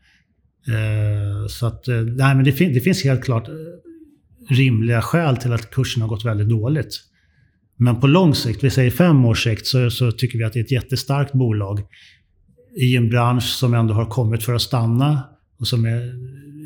Eh, 0.67 1.47
så 1.47 1.65
att, 1.65 1.87
eh, 1.87 1.95
nej, 1.95 2.35
men 2.35 2.43
det, 2.43 2.51
fin 2.51 2.73
det 2.73 2.79
finns 2.79 3.03
helt 3.03 3.23
klart 3.23 3.47
eh, 3.47 3.53
rimliga 4.49 5.01
skäl 5.01 5.37
till 5.37 5.53
att 5.53 5.71
kursen 5.71 6.01
har 6.01 6.09
gått 6.09 6.25
väldigt 6.25 6.49
dåligt. 6.49 7.01
Men 7.77 7.99
på 7.99 8.07
lång 8.07 8.35
sikt, 8.35 8.63
vi 8.63 8.69
säger 8.69 8.91
fem 8.91 9.25
års 9.25 9.43
sikt, 9.43 9.67
så, 9.67 9.89
så 9.89 10.11
tycker 10.11 10.37
vi 10.37 10.43
att 10.43 10.53
det 10.53 10.59
är 10.59 10.63
ett 10.63 10.71
jättestarkt 10.71 11.33
bolag 11.33 11.81
i 12.77 12.95
en 12.95 13.09
bransch 13.09 13.43
som 13.43 13.73
ändå 13.73 13.93
har 13.93 14.05
kommit 14.05 14.43
för 14.43 14.53
att 14.53 14.61
stanna 14.61 15.23
och 15.59 15.67
som 15.67 15.85
är 15.85 16.13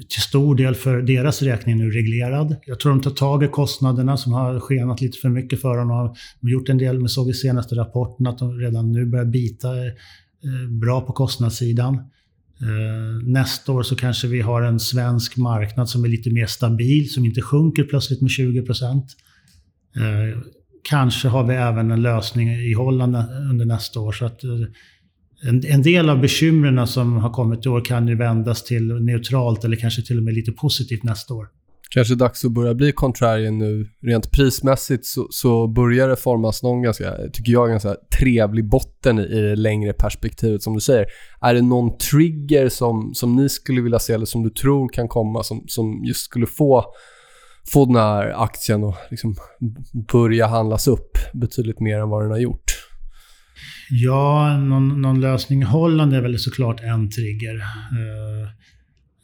till 0.09 0.21
stor 0.21 0.55
del 0.55 0.75
för 0.75 1.01
deras 1.01 1.41
räkning 1.41 1.77
nu 1.77 1.91
reglerad. 1.91 2.55
Jag 2.65 2.79
tror 2.79 2.91
de 2.91 3.01
tar 3.01 3.11
tag 3.11 3.43
i 3.43 3.47
kostnaderna 3.47 4.17
som 4.17 4.33
har 4.33 4.59
skenat 4.59 5.01
lite 5.01 5.17
för 5.17 5.29
mycket 5.29 5.61
för 5.61 5.77
dem. 5.77 5.87
De 5.87 5.93
har 5.93 6.15
gjort 6.41 6.69
en 6.69 6.77
del, 6.77 7.01
vi 7.01 7.07
såg 7.07 7.29
i 7.29 7.33
senaste 7.33 7.75
rapporten 7.75 8.27
att 8.27 8.37
de 8.37 8.59
redan 8.59 8.91
nu 8.91 9.05
börjar 9.05 9.25
bita 9.25 9.77
eh, 9.77 10.69
bra 10.69 11.01
på 11.01 11.13
kostnadssidan. 11.13 11.97
Eh, 12.61 13.27
nästa 13.27 13.71
år 13.71 13.83
så 13.83 13.95
kanske 13.95 14.27
vi 14.27 14.41
har 14.41 14.61
en 14.61 14.79
svensk 14.79 15.37
marknad 15.37 15.89
som 15.89 16.03
är 16.03 16.07
lite 16.07 16.29
mer 16.29 16.45
stabil, 16.45 17.09
som 17.09 17.25
inte 17.25 17.41
sjunker 17.41 17.83
plötsligt 17.83 18.21
med 18.21 18.31
20 18.31 18.61
procent. 18.61 19.05
Eh, 19.95 20.41
kanske 20.83 21.27
har 21.27 21.43
vi 21.43 21.55
även 21.55 21.91
en 21.91 22.01
lösning 22.01 22.49
i 22.49 22.73
Holland 22.73 23.15
under 23.51 23.65
nästa 23.65 23.99
år. 23.99 24.11
Så 24.11 24.25
att 24.25 24.43
eh, 24.43 24.49
en, 25.41 25.65
en 25.65 25.81
del 25.81 26.09
av 26.09 26.21
bekymren 26.21 26.87
som 26.87 27.17
har 27.17 27.29
kommit 27.29 27.65
i 27.65 27.69
år 27.69 27.85
kan 27.85 28.07
ju 28.07 28.15
vändas 28.15 28.63
till 28.63 28.87
neutralt 28.87 29.65
eller 29.65 29.75
kanske 29.75 30.01
till 30.01 30.17
och 30.17 30.23
med 30.23 30.33
lite 30.33 30.51
positivt 30.51 31.03
nästa 31.03 31.33
år. 31.33 31.47
Kanske 31.89 32.15
dags 32.15 32.45
att 32.45 32.51
börja 32.51 32.73
bli 32.73 32.91
contrarian 32.91 33.57
nu. 33.57 33.87
Rent 34.01 34.31
prismässigt 34.31 35.05
så, 35.05 35.27
så 35.29 35.67
börjar 35.67 36.09
det 36.09 36.15
formas 36.15 36.63
någon 36.63 36.81
ganska, 36.81 37.13
tycker 37.33 37.51
jag, 37.51 37.69
ganska 37.69 37.95
trevlig 38.19 38.69
botten 38.69 39.19
i, 39.19 39.41
det 39.41 39.55
längre 39.55 39.93
perspektivet 39.93 40.63
som 40.63 40.73
du 40.73 40.79
säger. 40.79 41.05
Är 41.41 41.53
det 41.53 41.61
någon 41.61 41.97
trigger 41.97 42.69
som, 42.69 43.13
som 43.13 43.35
ni 43.35 43.49
skulle 43.49 43.81
vilja 43.81 43.99
se 43.99 44.13
eller 44.13 44.25
som 44.25 44.43
du 44.43 44.49
tror 44.49 44.89
kan 44.89 45.07
komma 45.07 45.43
som, 45.43 45.63
som 45.67 46.03
just 46.05 46.21
skulle 46.21 46.47
få 46.47 46.85
få 47.73 47.85
den 47.85 47.95
här 47.95 48.43
aktien 48.43 48.83
att 48.83 48.97
liksom 49.09 49.35
börja 50.11 50.47
handlas 50.47 50.87
upp 50.87 51.17
betydligt 51.33 51.79
mer 51.79 51.99
än 51.99 52.09
vad 52.09 52.23
den 52.23 52.31
har 52.31 52.37
gjort? 52.37 52.63
Ja, 53.89 54.57
någon, 54.57 55.01
någon 55.01 55.21
lösning 55.21 55.61
i 55.61 55.65
Holland 55.65 56.13
är 56.13 56.21
väl 56.21 56.39
såklart 56.39 56.81
en 56.81 57.09
trigger. 57.09 57.55
Uh, 57.55 58.49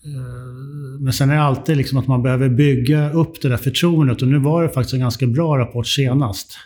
Eh, 0.05 0.99
men 0.99 1.13
sen 1.13 1.29
är 1.29 1.35
det 1.35 1.41
alltid 1.41 1.77
liksom 1.77 1.97
att 1.97 2.07
man 2.07 2.23
behöver 2.23 2.49
bygga 2.49 3.11
upp 3.11 3.41
det 3.41 3.49
där 3.49 3.57
förtroendet 3.57 4.21
och 4.21 4.27
nu 4.27 4.39
var 4.39 4.63
det 4.63 4.69
faktiskt 4.69 4.93
en 4.93 4.99
ganska 4.99 5.27
bra 5.27 5.57
rapport 5.57 5.87
senast. 5.87 6.57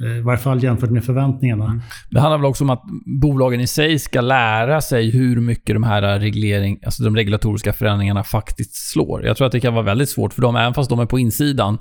Eh, 0.00 0.18
I 0.18 0.20
varje 0.20 0.38
fall 0.38 0.62
jämfört 0.62 0.90
med 0.90 1.04
förväntningarna. 1.04 1.64
Mm. 1.64 1.80
Det 2.10 2.20
handlar 2.20 2.38
väl 2.38 2.46
också 2.46 2.64
om 2.64 2.70
att 2.70 2.82
bolagen 3.20 3.60
i 3.60 3.66
sig 3.66 3.98
ska 3.98 4.20
lära 4.20 4.80
sig 4.80 5.10
hur 5.10 5.40
mycket 5.40 5.76
de 5.76 5.82
här 5.82 6.18
reglering, 6.18 6.78
alltså 6.84 7.02
de 7.02 7.16
regulatoriska 7.16 7.72
förändringarna 7.72 8.24
faktiskt 8.24 8.90
slår. 8.90 9.26
Jag 9.26 9.36
tror 9.36 9.46
att 9.46 9.52
det 9.52 9.60
kan 9.60 9.74
vara 9.74 9.84
väldigt 9.84 10.08
svårt 10.08 10.34
för 10.34 10.42
dem, 10.42 10.56
även 10.56 10.74
fast 10.74 10.90
de 10.90 11.00
är 11.00 11.06
på 11.06 11.18
insidan 11.18 11.78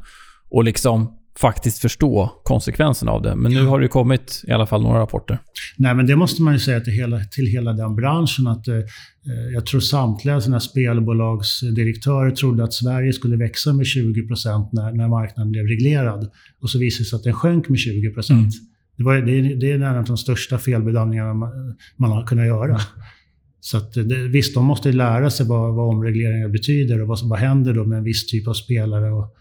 och 0.49 0.63
liksom 0.63 1.18
faktiskt 1.41 1.79
förstå 1.79 2.31
konsekvenserna 2.43 3.11
av 3.11 3.21
det. 3.21 3.35
Men 3.35 3.51
nu 3.51 3.65
har 3.65 3.79
det 3.79 3.87
kommit 3.87 4.43
i 4.47 4.51
alla 4.51 4.65
fall 4.65 4.81
några 4.81 4.99
rapporter. 4.99 5.39
Nej, 5.77 5.95
men 5.95 6.07
det 6.07 6.15
måste 6.15 6.41
man 6.41 6.53
ju 6.53 6.59
säga 6.59 6.79
till 6.79 6.93
hela, 6.93 7.19
till 7.19 7.47
hela 7.47 7.73
den 7.73 7.95
branschen. 7.95 8.47
att 8.47 8.67
eh, 8.67 8.75
Jag 9.53 9.65
tror 9.65 9.79
samtliga 9.79 10.41
såna 10.41 10.59
spelbolagsdirektörer 10.59 12.31
trodde 12.31 12.63
att 12.63 12.73
Sverige 12.73 13.13
skulle 13.13 13.37
växa 13.37 13.73
med 13.73 13.85
20 13.85 14.21
när, 14.71 14.91
när 14.91 15.07
marknaden 15.07 15.51
blev 15.51 15.65
reglerad. 15.65 16.29
Och 16.61 16.69
så 16.69 16.79
visade 16.79 17.03
det 17.03 17.09
sig 17.09 17.17
att 17.17 17.23
den 17.23 17.33
sjönk 17.33 17.69
med 17.69 17.79
20 17.79 18.13
mm. 18.29 18.49
det, 18.97 19.03
var, 19.03 19.15
det, 19.15 19.55
det 19.55 19.71
är 19.71 19.75
en 19.75 19.97
av 19.97 20.05
de 20.05 20.17
största 20.17 20.57
felbedömningarna 20.57 21.33
man, 21.33 21.51
man 21.97 22.11
har 22.11 22.25
kunnat 22.25 22.45
göra. 22.45 22.69
Mm. 22.69 22.81
Så 23.61 23.77
att 23.77 23.93
det, 23.93 24.27
visst, 24.27 24.53
de 24.53 24.65
måste 24.65 24.91
lära 24.91 25.29
sig 25.29 25.45
vad, 25.45 25.75
vad 25.75 25.89
omregleringar 25.95 26.47
betyder 26.47 27.01
och 27.01 27.07
vad, 27.07 27.29
vad 27.29 27.39
händer 27.39 27.73
då 27.73 27.85
med 27.85 27.97
en 27.97 28.03
viss 28.03 28.27
typ 28.27 28.47
av 28.47 28.53
spelare. 28.53 29.11
Och, 29.11 29.35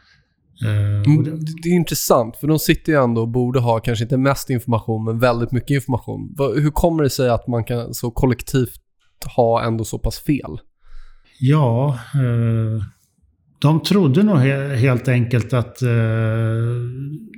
Uh, 0.65 1.23
det, 1.23 1.31
det, 1.63 1.69
är 1.69 1.75
intressant, 1.75 2.37
för 2.37 2.47
de 2.47 2.59
sitter 2.59 2.93
ju 2.93 3.03
ändå 3.05 3.21
och 3.21 3.29
borde 3.29 3.61
ha 3.61 3.81
kanske 3.81 4.05
inte 4.05 4.17
mest 4.17 4.51
information, 4.51 5.05
men 5.05 5.19
väldigt 5.19 5.53
mycket 5.53 5.71
information. 5.71 6.35
Hur 6.39 6.71
kommer 6.71 7.03
det 7.03 7.11
sig 7.11 7.29
att 7.29 7.47
man 7.47 7.65
kan 7.65 7.95
så 7.95 8.11
kollektivt 8.11 8.81
ha 9.37 9.63
ändå 9.63 9.85
så 9.85 9.99
pass 9.99 10.19
fel? 10.19 10.61
Ja, 11.41 11.99
uh, 12.15 12.83
de 13.61 13.83
trodde 13.83 14.23
nog 14.23 14.39
he 14.39 14.77
helt 14.77 15.09
enkelt 15.09 15.53
att 15.53 15.83
uh, 15.83 15.89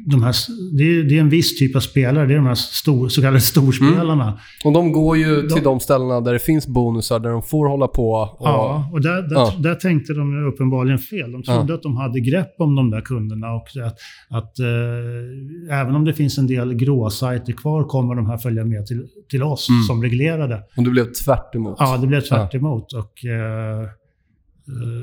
de 0.06 0.22
här, 0.22 0.34
det 0.76 0.84
är, 0.84 1.04
det, 1.04 1.16
är, 1.16 1.20
en 1.20 1.28
viss 1.28 1.58
typ 1.58 1.76
av 1.76 1.80
spelare. 1.80 2.26
Det 2.26 2.34
är 2.34 2.36
de 2.36 2.46
här 2.46 2.54
stor, 2.54 3.08
så 3.08 3.20
kallade 3.20 3.40
storspelarna. 3.40 4.24
Mm. 4.24 4.36
Och 4.64 4.72
de 4.72 4.92
går 4.92 5.16
ju 5.16 5.48
till 5.48 5.62
de 5.62 5.80
ställena 5.80 6.20
där 6.20 6.32
det 6.32 6.38
finns 6.38 6.66
bonusar, 6.66 7.18
där 7.18 7.30
de 7.30 7.42
får 7.42 7.68
hålla 7.68 7.88
på. 7.88 8.10
Och, 8.12 8.48
ja, 8.48 8.90
och 8.92 9.00
där, 9.00 9.22
där, 9.22 9.36
ja. 9.36 9.54
där 9.58 9.74
tänkte 9.74 10.12
de 10.12 10.46
uppenbarligen 10.46 10.98
fel. 10.98 11.32
De 11.32 11.42
trodde 11.42 11.72
ja. 11.72 11.74
att 11.74 11.82
de 11.82 11.96
hade 11.96 12.20
grepp 12.20 12.54
om 12.58 12.76
de 12.76 12.90
där 12.90 13.00
kunderna 13.00 13.52
och 13.52 13.68
att, 13.86 13.96
att 14.30 14.54
uh, 14.60 15.80
även 15.80 15.94
om 15.94 16.04
det 16.04 16.12
finns 16.12 16.38
en 16.38 16.46
del 16.46 16.74
gråsajter 16.74 17.52
kvar 17.52 17.84
kommer 17.84 18.14
de 18.14 18.26
här 18.26 18.38
följa 18.38 18.64
med 18.64 18.86
till, 18.86 19.06
till 19.30 19.42
oss 19.42 19.68
mm. 19.68 19.82
som 19.82 20.02
reglerade. 20.02 20.62
Och 20.76 20.84
det 20.84 20.90
blev 20.90 21.12
tvärt 21.12 21.54
emot. 21.54 21.76
Ja, 21.78 21.96
det 21.96 22.06
blev 22.06 22.20
tvärt 22.20 22.54
emot. 22.54 22.86
Ja. 22.88 22.98
Och, 22.98 23.24
uh, 23.24 23.99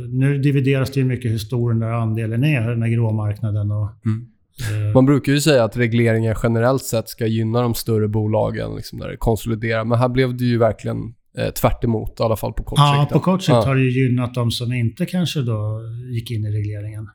nu 0.09 0.38
divideras 0.38 0.91
det 0.91 0.99
ju 0.99 1.05
mycket 1.05 1.32
hur 1.32 1.38
stor 1.38 1.70
den 1.70 1.80
där 1.80 1.91
andelen 1.91 2.43
är, 2.43 2.70
den 2.70 2.82
här 2.82 2.89
gråmarknaden. 2.89 3.72
Och, 3.72 3.89
mm. 4.05 4.28
Eh. 4.59 4.93
Man 4.93 5.05
brukar 5.05 5.32
ju 5.32 5.41
säga 5.41 5.63
att 5.63 5.78
regleringar 5.78 6.38
generellt 6.43 6.84
sett 6.84 7.09
ska 7.09 7.26
gynna 7.26 7.61
de 7.61 7.74
större 7.74 8.07
bolagen 8.07 8.76
liksom 8.76 8.99
när 8.99 9.07
det 9.07 9.18
konsoliderar. 9.18 9.86
Men 9.86 9.99
här 9.99 10.09
blev 10.09 10.38
det 10.38 10.45
ju 10.45 10.57
verkligen 10.57 10.97
eh, 11.38 11.49
tvärt 11.49 11.84
emot, 11.84 12.20
i 12.20 12.24
alla 12.24 12.36
fall 12.36 12.53
på 12.53 12.63
kort 12.63 12.80
sikt. 12.80 12.88
Ja, 12.88 13.07
på 13.11 13.20
kort 13.20 13.41
sikt 13.41 13.49
ja. 13.49 13.65
har 13.65 13.76
det 13.76 13.82
gynnat 13.82 14.34
de 14.34 14.51
som 14.51 14.74
inte 14.74 15.05
kanske 15.05 15.41
då 15.41 15.82
gick 16.11 16.32
in 16.32 16.45
i 16.45 16.51
regleringen. 16.51 17.09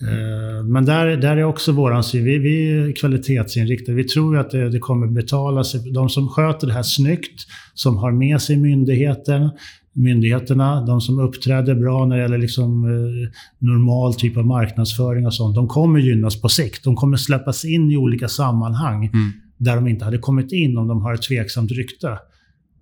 Mm. 0.00 0.72
Men 0.72 0.84
där, 0.84 1.16
där 1.16 1.36
är 1.36 1.44
också 1.44 1.72
våran 1.72 2.04
syn. 2.04 2.24
Vi, 2.24 2.38
vi 2.38 2.70
är 2.70 2.92
kvalitetsinriktade. 2.92 3.96
Vi 3.96 4.04
tror 4.04 4.38
att 4.38 4.50
det, 4.50 4.70
det 4.70 4.78
kommer 4.78 5.06
betala 5.06 5.64
sig. 5.64 5.92
De 5.92 6.08
som 6.08 6.28
sköter 6.28 6.66
det 6.66 6.72
här 6.72 6.82
snyggt, 6.82 7.46
som 7.74 7.96
har 7.96 8.12
med 8.12 8.40
sig 8.40 8.56
myndigheten, 8.56 9.50
myndigheterna, 9.98 10.86
de 10.86 11.00
som 11.00 11.18
uppträder 11.18 11.74
bra 11.74 12.06
när 12.06 12.16
det 12.16 12.22
gäller 12.22 12.38
liksom, 12.38 12.84
eh, 12.84 13.30
normal 13.58 14.14
typ 14.14 14.36
av 14.36 14.46
marknadsföring 14.46 15.26
och 15.26 15.34
sånt, 15.34 15.54
de 15.54 15.68
kommer 15.68 15.98
gynnas 15.98 16.40
på 16.40 16.48
sikt. 16.48 16.84
De 16.84 16.96
kommer 16.96 17.16
släppas 17.16 17.64
in 17.64 17.90
i 17.90 17.96
olika 17.96 18.28
sammanhang 18.28 19.04
mm. 19.04 19.32
där 19.56 19.74
de 19.74 19.88
inte 19.88 20.04
hade 20.04 20.18
kommit 20.18 20.52
in 20.52 20.78
om 20.78 20.88
de 20.88 21.02
har 21.02 21.14
ett 21.14 21.22
tveksamt 21.22 21.70
rykte 21.72 22.18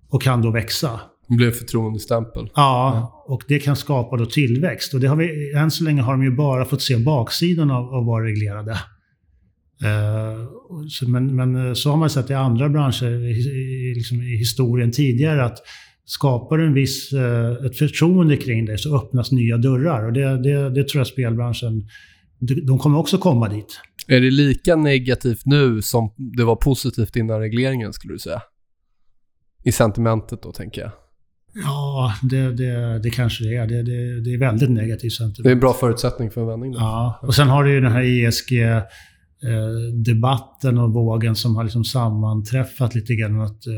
och 0.09 0.21
kan 0.21 0.41
då 0.41 0.51
växa. 0.51 0.99
Det 1.29 1.35
blir 1.35 1.51
förtroendestämpel. 1.51 2.49
Ja, 2.55 3.25
och 3.27 3.43
det 3.47 3.59
kan 3.59 3.75
skapa 3.75 4.17
då 4.17 4.25
tillväxt. 4.25 4.93
Och 4.93 4.99
det 4.99 5.07
har 5.07 5.15
vi, 5.15 5.53
än 5.55 5.71
så 5.71 5.83
länge 5.83 6.01
har 6.01 6.11
de 6.11 6.23
ju 6.23 6.35
bara 6.35 6.65
fått 6.65 6.81
se 6.81 6.97
baksidan 6.97 7.71
av 7.71 7.93
att 7.93 8.05
vara 8.05 8.25
reglerade. 8.25 8.71
Uh, 9.83 10.47
så, 10.89 11.09
men, 11.09 11.35
men, 11.35 11.75
så 11.75 11.89
har 11.89 11.97
man 11.97 12.09
sett 12.09 12.29
i 12.29 12.33
andra 12.33 12.69
branscher 12.69 13.25
i, 13.25 13.31
i, 13.31 13.93
liksom 13.95 14.21
i 14.21 14.37
historien 14.37 14.91
tidigare 14.91 15.45
att 15.45 15.57
skapar 16.07 16.57
du 16.57 16.65
en 16.65 16.73
viss, 16.73 17.13
eh, 17.13 17.51
ett 17.65 17.77
förtroende 17.77 18.37
kring 18.37 18.65
dig 18.65 18.77
så 18.77 18.97
öppnas 18.97 19.31
nya 19.31 19.57
dörrar. 19.57 20.05
Och 20.05 20.13
det, 20.13 20.43
det, 20.43 20.69
det 20.69 20.87
tror 20.87 20.99
jag 20.99 21.07
spelbranschen, 21.07 21.87
de 22.67 22.79
kommer 22.79 22.99
också 22.99 23.17
komma 23.17 23.49
dit. 23.49 23.79
Är 24.07 24.21
det 24.21 24.31
lika 24.31 24.75
negativt 24.75 25.45
nu 25.45 25.81
som 25.81 26.13
det 26.17 26.43
var 26.43 26.55
positivt 26.55 27.15
innan 27.15 27.39
regleringen 27.39 27.93
skulle 27.93 28.13
du 28.13 28.19
säga? 28.19 28.41
I 29.63 29.71
sentimentet 29.71 30.41
då, 30.41 30.51
tänker 30.51 30.81
jag. 30.81 30.91
Ja, 31.53 32.13
det, 32.21 32.53
det, 32.53 32.99
det 32.99 33.09
kanske 33.09 33.43
det 33.43 33.55
är. 33.55 33.67
Det, 33.67 33.83
det, 33.83 34.21
det 34.21 34.33
är 34.33 34.37
väldigt 34.37 34.69
negativt 34.69 35.13
sentiment. 35.13 35.43
Det 35.43 35.49
är 35.49 35.53
en 35.53 35.59
bra 35.59 35.73
förutsättning 35.73 36.31
för 36.31 36.41
en 36.41 36.47
vändning. 36.47 36.71
Då. 36.71 36.79
Ja, 36.79 37.19
och 37.21 37.35
sen 37.35 37.47
har 37.47 37.63
du 37.63 37.71
ju 37.71 37.81
den 37.81 37.91
här 37.91 38.03
ESG-debatten 38.03 40.77
eh, 40.77 40.83
och 40.83 40.93
vågen 40.93 41.35
som 41.35 41.55
har 41.55 41.63
liksom 41.63 41.83
sammanträffat 41.83 42.95
lite 42.95 43.15
grann. 43.15 43.41
Att, 43.41 43.67
Eh, 43.67 43.73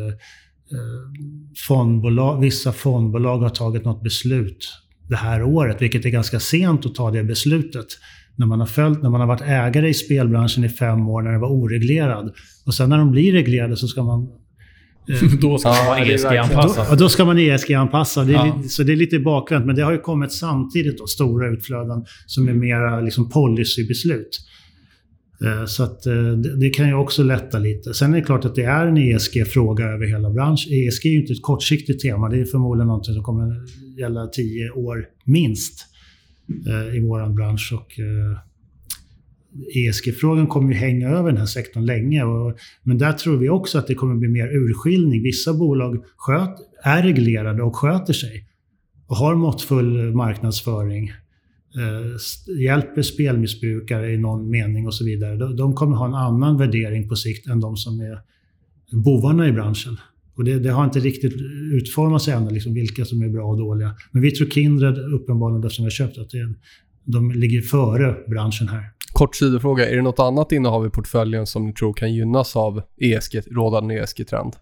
fondbolag, 1.67 2.41
vissa 2.41 2.71
fondbolag 2.71 3.39
har 3.39 3.49
tagit 3.49 3.85
något 3.85 4.03
beslut 4.03 4.73
det 5.09 5.15
här 5.15 5.43
året, 5.43 5.81
vilket 5.81 6.05
är 6.05 6.09
ganska 6.09 6.39
sent 6.39 6.85
att 6.85 6.95
ta 6.95 7.11
det 7.11 7.23
beslutet. 7.23 7.87
När 8.35 8.45
man 8.45 8.59
har, 8.59 8.67
följt, 8.67 9.01
när 9.01 9.09
man 9.09 9.21
har 9.21 9.27
varit 9.27 9.41
ägare 9.41 9.89
i 9.89 9.93
spelbranschen 9.93 10.63
i 10.63 10.69
fem 10.69 11.09
år, 11.09 11.21
när 11.21 11.31
det 11.31 11.39
var 11.39 11.49
oreglerad. 11.49 12.33
Och 12.65 12.73
sen 12.73 12.89
när 12.89 12.97
de 12.97 13.11
blir 13.11 13.31
reglerade 13.31 13.77
så 13.77 13.87
ska 13.87 14.03
man 14.03 14.27
eh, 15.09 15.29
då 15.41 15.57
ska 15.57 15.69
man 15.69 15.85
vara 15.85 15.99
ESG-anpassad. 15.99 16.87
Då, 16.89 16.95
då, 16.95 17.09
ska 17.09 17.25
man 17.25 17.37
ESG-anpassa. 17.39 18.31
Ja. 18.31 18.63
Så 18.69 18.83
det 18.83 18.91
är 18.91 18.95
lite 18.95 19.19
bakvänt. 19.19 19.65
Men 19.65 19.75
det 19.75 19.81
har 19.81 19.91
ju 19.91 19.97
kommit 19.97 20.31
samtidigt 20.31 20.97
då, 20.97 21.07
stora 21.07 21.49
utflöden 21.49 22.05
som 22.25 22.47
är 22.47 22.53
mera 22.53 23.01
liksom 23.01 23.29
policybeslut. 23.29 24.39
Eh, 25.45 25.65
så 25.65 25.83
att 25.83 26.05
eh, 26.05 26.31
det 26.59 26.69
kan 26.69 26.87
ju 26.87 26.93
också 26.93 27.23
lätta 27.23 27.59
lite. 27.59 27.93
Sen 27.93 28.13
är 28.13 28.17
det 28.17 28.23
klart 28.23 28.45
att 28.45 28.55
det 28.55 28.63
är 28.63 28.87
en 28.87 28.97
ESG-fråga 28.97 29.85
över 29.85 30.05
hela 30.05 30.29
branschen. 30.29 30.73
ESG 30.73 31.05
är 31.05 31.11
ju 31.11 31.21
inte 31.21 31.33
ett 31.33 31.41
kortsiktigt 31.41 32.01
tema. 32.01 32.29
Det 32.29 32.39
är 32.39 32.45
förmodligen 32.45 32.87
något 32.87 33.05
som 33.05 33.23
kommer 33.23 33.65
gälla 33.99 34.27
tio 34.27 34.71
år 34.71 35.05
minst 35.25 35.85
eh, 36.67 36.95
i 36.95 36.99
vår 36.99 37.35
bransch. 37.35 37.73
Och 37.73 37.99
ESG-frågan 39.75 40.47
kommer 40.47 40.73
ju 40.73 40.79
hänga 40.79 41.09
över 41.09 41.29
den 41.29 41.37
här 41.37 41.45
sektorn 41.45 41.85
länge. 41.85 42.23
men 42.83 42.97
där 42.97 43.13
tror 43.13 43.37
vi 43.37 43.49
också 43.49 43.77
att 43.77 43.87
det 43.87 43.95
kommer 43.95 44.15
bli 44.15 44.29
mer 44.29 44.47
urskiljning. 44.47 45.23
Vissa 45.23 45.53
bolag 45.53 46.03
sköt, 46.17 46.55
är 46.83 47.03
reglerade 47.03 47.63
och 47.63 47.75
sköter 47.75 48.13
sig 48.13 48.45
och 49.07 49.15
har 49.15 49.35
måttfull 49.35 50.15
marknadsföring 50.15 51.11
Eh, 51.79 52.61
hjälper 52.61 53.01
spelmissbrukare 53.01 54.13
i 54.13 54.17
någon 54.17 54.49
mening 54.49 54.87
och 54.87 54.93
så 54.93 55.05
vidare. 55.05 55.35
De, 55.35 55.55
de, 55.55 55.75
kommer 55.75 55.95
ha 55.95 56.05
en 56.05 56.13
annan 56.13 56.57
värdering 56.57 57.09
på 57.09 57.15
sikt 57.15 57.47
än 57.47 57.59
de 57.59 57.77
som 57.77 57.99
är 57.99 58.21
bovarna 58.91 59.47
i 59.47 59.51
branschen. 59.51 59.97
Och 60.35 60.43
det, 60.43 60.59
det 60.59 60.69
har 60.69 60.83
inte 60.83 60.99
riktigt 60.99 61.33
utformats 61.73 62.27
ännu, 62.27 62.49
liksom 62.49 62.73
vilka 62.73 63.05
som 63.05 63.21
är 63.21 63.29
bra 63.29 63.45
och 63.45 63.57
dåliga. 63.57 63.95
Men 64.11 64.21
vi 64.21 64.31
tror 64.31 64.49
Kindred, 64.49 64.97
uppenbarligen 64.97 65.63
eftersom 65.63 65.83
vi 65.83 65.85
har 65.85 65.91
köpt, 65.91 66.17
att 66.17 66.29
det, 66.29 66.53
de 67.03 67.31
ligger 67.31 67.61
före 67.61 68.15
branschen 68.27 68.67
här. 68.67 68.83
Kort 69.13 69.35
sidofråga, 69.35 69.89
är 69.89 69.95
det 69.95 70.01
något 70.01 70.19
annat 70.19 70.51
innehav 70.51 70.87
i 70.87 70.89
portföljen 70.89 71.47
som 71.47 71.65
ni 71.65 71.73
tror 71.73 71.93
kan 71.93 72.13
gynnas 72.13 72.55
av 72.55 72.81
ESG, 72.97 73.41
rådande 73.51 73.95
ESG-trend? 73.95 74.53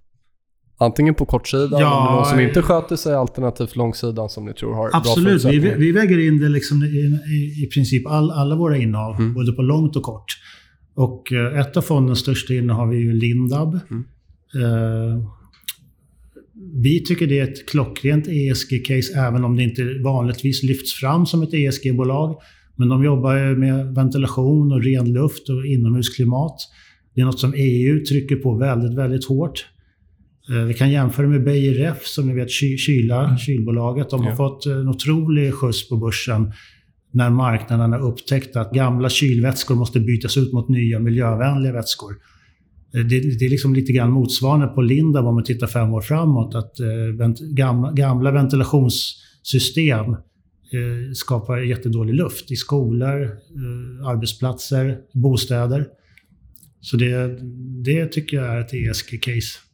Antingen 0.80 1.16
på 1.16 1.26
kortsidan, 1.26 1.80
ja, 1.80 2.16
någon 2.16 2.26
som 2.26 2.40
inte 2.40 2.62
sköter 2.62 2.96
sig, 2.96 3.16
alternativt 3.16 3.76
långsidan 3.76 4.30
som 4.30 4.46
ni 4.46 4.54
tror 4.54 4.74
har 4.74 4.90
Absolut, 4.94 5.42
bra 5.42 5.52
vi, 5.52 5.60
vi 5.60 5.92
väger 5.92 6.28
in 6.28 6.40
det 6.40 6.50
liksom 6.50 6.84
i, 6.84 7.20
i, 7.36 7.64
i 7.64 7.70
princip 7.74 8.08
all, 8.08 8.32
alla 8.32 8.56
våra 8.56 8.78
innehav, 8.78 9.16
mm. 9.16 9.34
både 9.34 9.52
på 9.52 9.62
långt 9.62 9.96
och 9.96 10.04
kort. 10.04 10.26
Och 10.96 11.34
eh, 11.34 11.60
ett 11.60 11.78
av 11.78 11.82
fondens 11.82 12.20
största 12.20 12.54
innehav 12.54 12.94
är 12.94 12.98
ju 12.98 13.14
Lindab. 13.14 13.80
Mm. 13.92 14.04
Uh, 14.56 15.28
vi 16.74 17.04
tycker 17.04 17.28
det 17.28 17.40
är 17.40 17.44
ett 17.44 17.70
klockrent 17.70 18.28
ESG-case, 18.28 19.28
även 19.28 19.44
om 19.44 19.56
det 19.56 19.64
inte 19.64 19.84
vanligtvis 20.04 20.64
lyfts 20.64 20.94
fram 20.94 21.26
som 21.26 21.44
ett 21.44 21.54
ESG-bolag. 21.54 22.36
Men 22.76 22.90
de 22.90 23.04
jobbar 23.04 23.56
med 23.56 23.96
ventilation 23.96 24.72
och 24.72 24.84
ren 24.84 25.14
luft 25.14 25.50
och 25.50 25.66
inomhusklimat. 25.66 26.56
Det 27.14 27.22
är 27.22 27.26
något 27.26 27.40
som 27.40 27.54
EU 27.56 28.06
trycker 28.06 28.36
på 28.36 28.56
väldigt, 28.56 28.98
väldigt 28.98 29.26
hårt. 29.26 29.66
Eh, 30.50 30.64
vi 30.64 30.74
kan 30.74 30.92
jämföra 30.92 31.28
med 31.28 31.44
Beijer 31.44 31.74
Ref, 31.74 32.06
som 32.06 32.28
ni 32.28 32.34
vet, 32.34 32.52
kyla, 32.80 33.26
mm. 33.26 33.38
kylbolaget. 33.38 34.10
De 34.10 34.24
har 34.24 34.30
ja. 34.30 34.36
fått 34.36 34.66
en 34.66 34.88
otrolig 34.88 35.54
skjuts 35.54 35.90
på 35.90 35.98
börsen 35.98 36.52
när 37.12 37.30
marknaden 37.30 37.92
har 37.92 38.00
upptäckt 38.00 38.56
att 38.56 38.72
gamla 38.72 39.10
kylvätskor 39.10 39.76
måste 39.76 40.00
bytas 40.00 40.38
ut 40.38 40.54
mot 40.54 40.70
nya 40.70 41.00
miljövänliga 41.00 41.74
vätskor. 41.74 42.16
Eh, 42.96 43.02
det, 43.02 43.40
det, 43.40 43.46
är 43.46 43.50
liksom 43.50 43.76
lite 43.76 43.92
grann 43.92 44.12
motsvarande 44.12 44.68
på 44.68 44.82
Lindab 44.82 45.26
om 45.26 45.36
man 45.36 45.44
tittar 45.44 45.68
fem 45.68 45.94
år 45.94 46.02
framåt. 46.02 46.56
Att 46.56 46.80
eh, 46.80 47.28
gamla, 47.42 47.92
gamla 47.92 48.32
ventilationssystem 48.32 50.12
eh, 50.74 51.12
skapar 51.14 51.58
jättedålig 51.58 52.14
luft 52.14 52.52
i 52.52 52.56
skolor, 52.56 53.24
eh, 53.24 54.08
arbetsplatser, 54.08 54.98
bostäder. 55.14 55.88
Så 56.82 56.98
det, 56.98 57.40
det 57.84 58.06
tycker 58.06 58.38
jag 58.38 58.46
är 58.46 58.60
ett 58.60 58.74
ESG-case. 58.74 59.67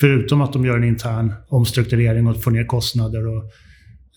Förutom 0.00 0.40
att 0.40 0.52
de 0.52 0.64
gör 0.64 0.76
en 0.76 0.84
intern 0.84 1.32
omstrukturering 1.48 2.26
och 2.26 2.42
får 2.42 2.50
ner 2.50 2.64
kostnader 2.64 3.26
och 3.26 3.44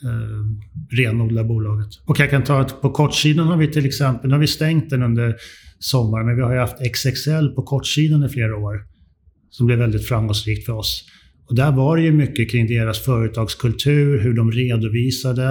eh, 0.03 0.95
renodlar 0.97 1.43
bolaget. 1.43 1.89
Och 2.05 2.19
jag 2.19 2.29
kan 2.29 2.43
ta 2.43 2.59
att 2.59 2.81
på 2.81 2.91
kortsidan 2.91 3.47
har 3.47 3.57
vi 3.57 3.67
till 3.67 3.85
exempel, 3.85 4.29
nu 4.29 4.35
har 4.35 4.41
vi 4.41 4.47
stängt 4.47 4.89
den 4.89 5.03
under 5.03 5.35
sommaren, 5.79 6.25
men 6.25 6.35
vi 6.35 6.41
har 6.41 6.53
ju 6.53 6.59
haft 6.59 6.77
XXL 6.93 7.47
på 7.55 7.63
kortsidan 7.63 8.23
i 8.23 8.29
flera 8.29 8.57
år. 8.57 8.83
Som 9.49 9.65
blev 9.65 9.79
väldigt 9.79 10.07
framgångsrikt 10.07 10.65
för 10.65 10.73
oss. 10.73 11.05
Och 11.49 11.55
där 11.55 11.71
var 11.71 11.97
det 11.97 12.03
ju 12.03 12.11
mycket 12.11 12.51
kring 12.51 12.67
deras 12.67 12.99
företagskultur, 12.99 14.19
hur 14.19 14.33
de 14.33 14.51
redovisade, 14.51 15.49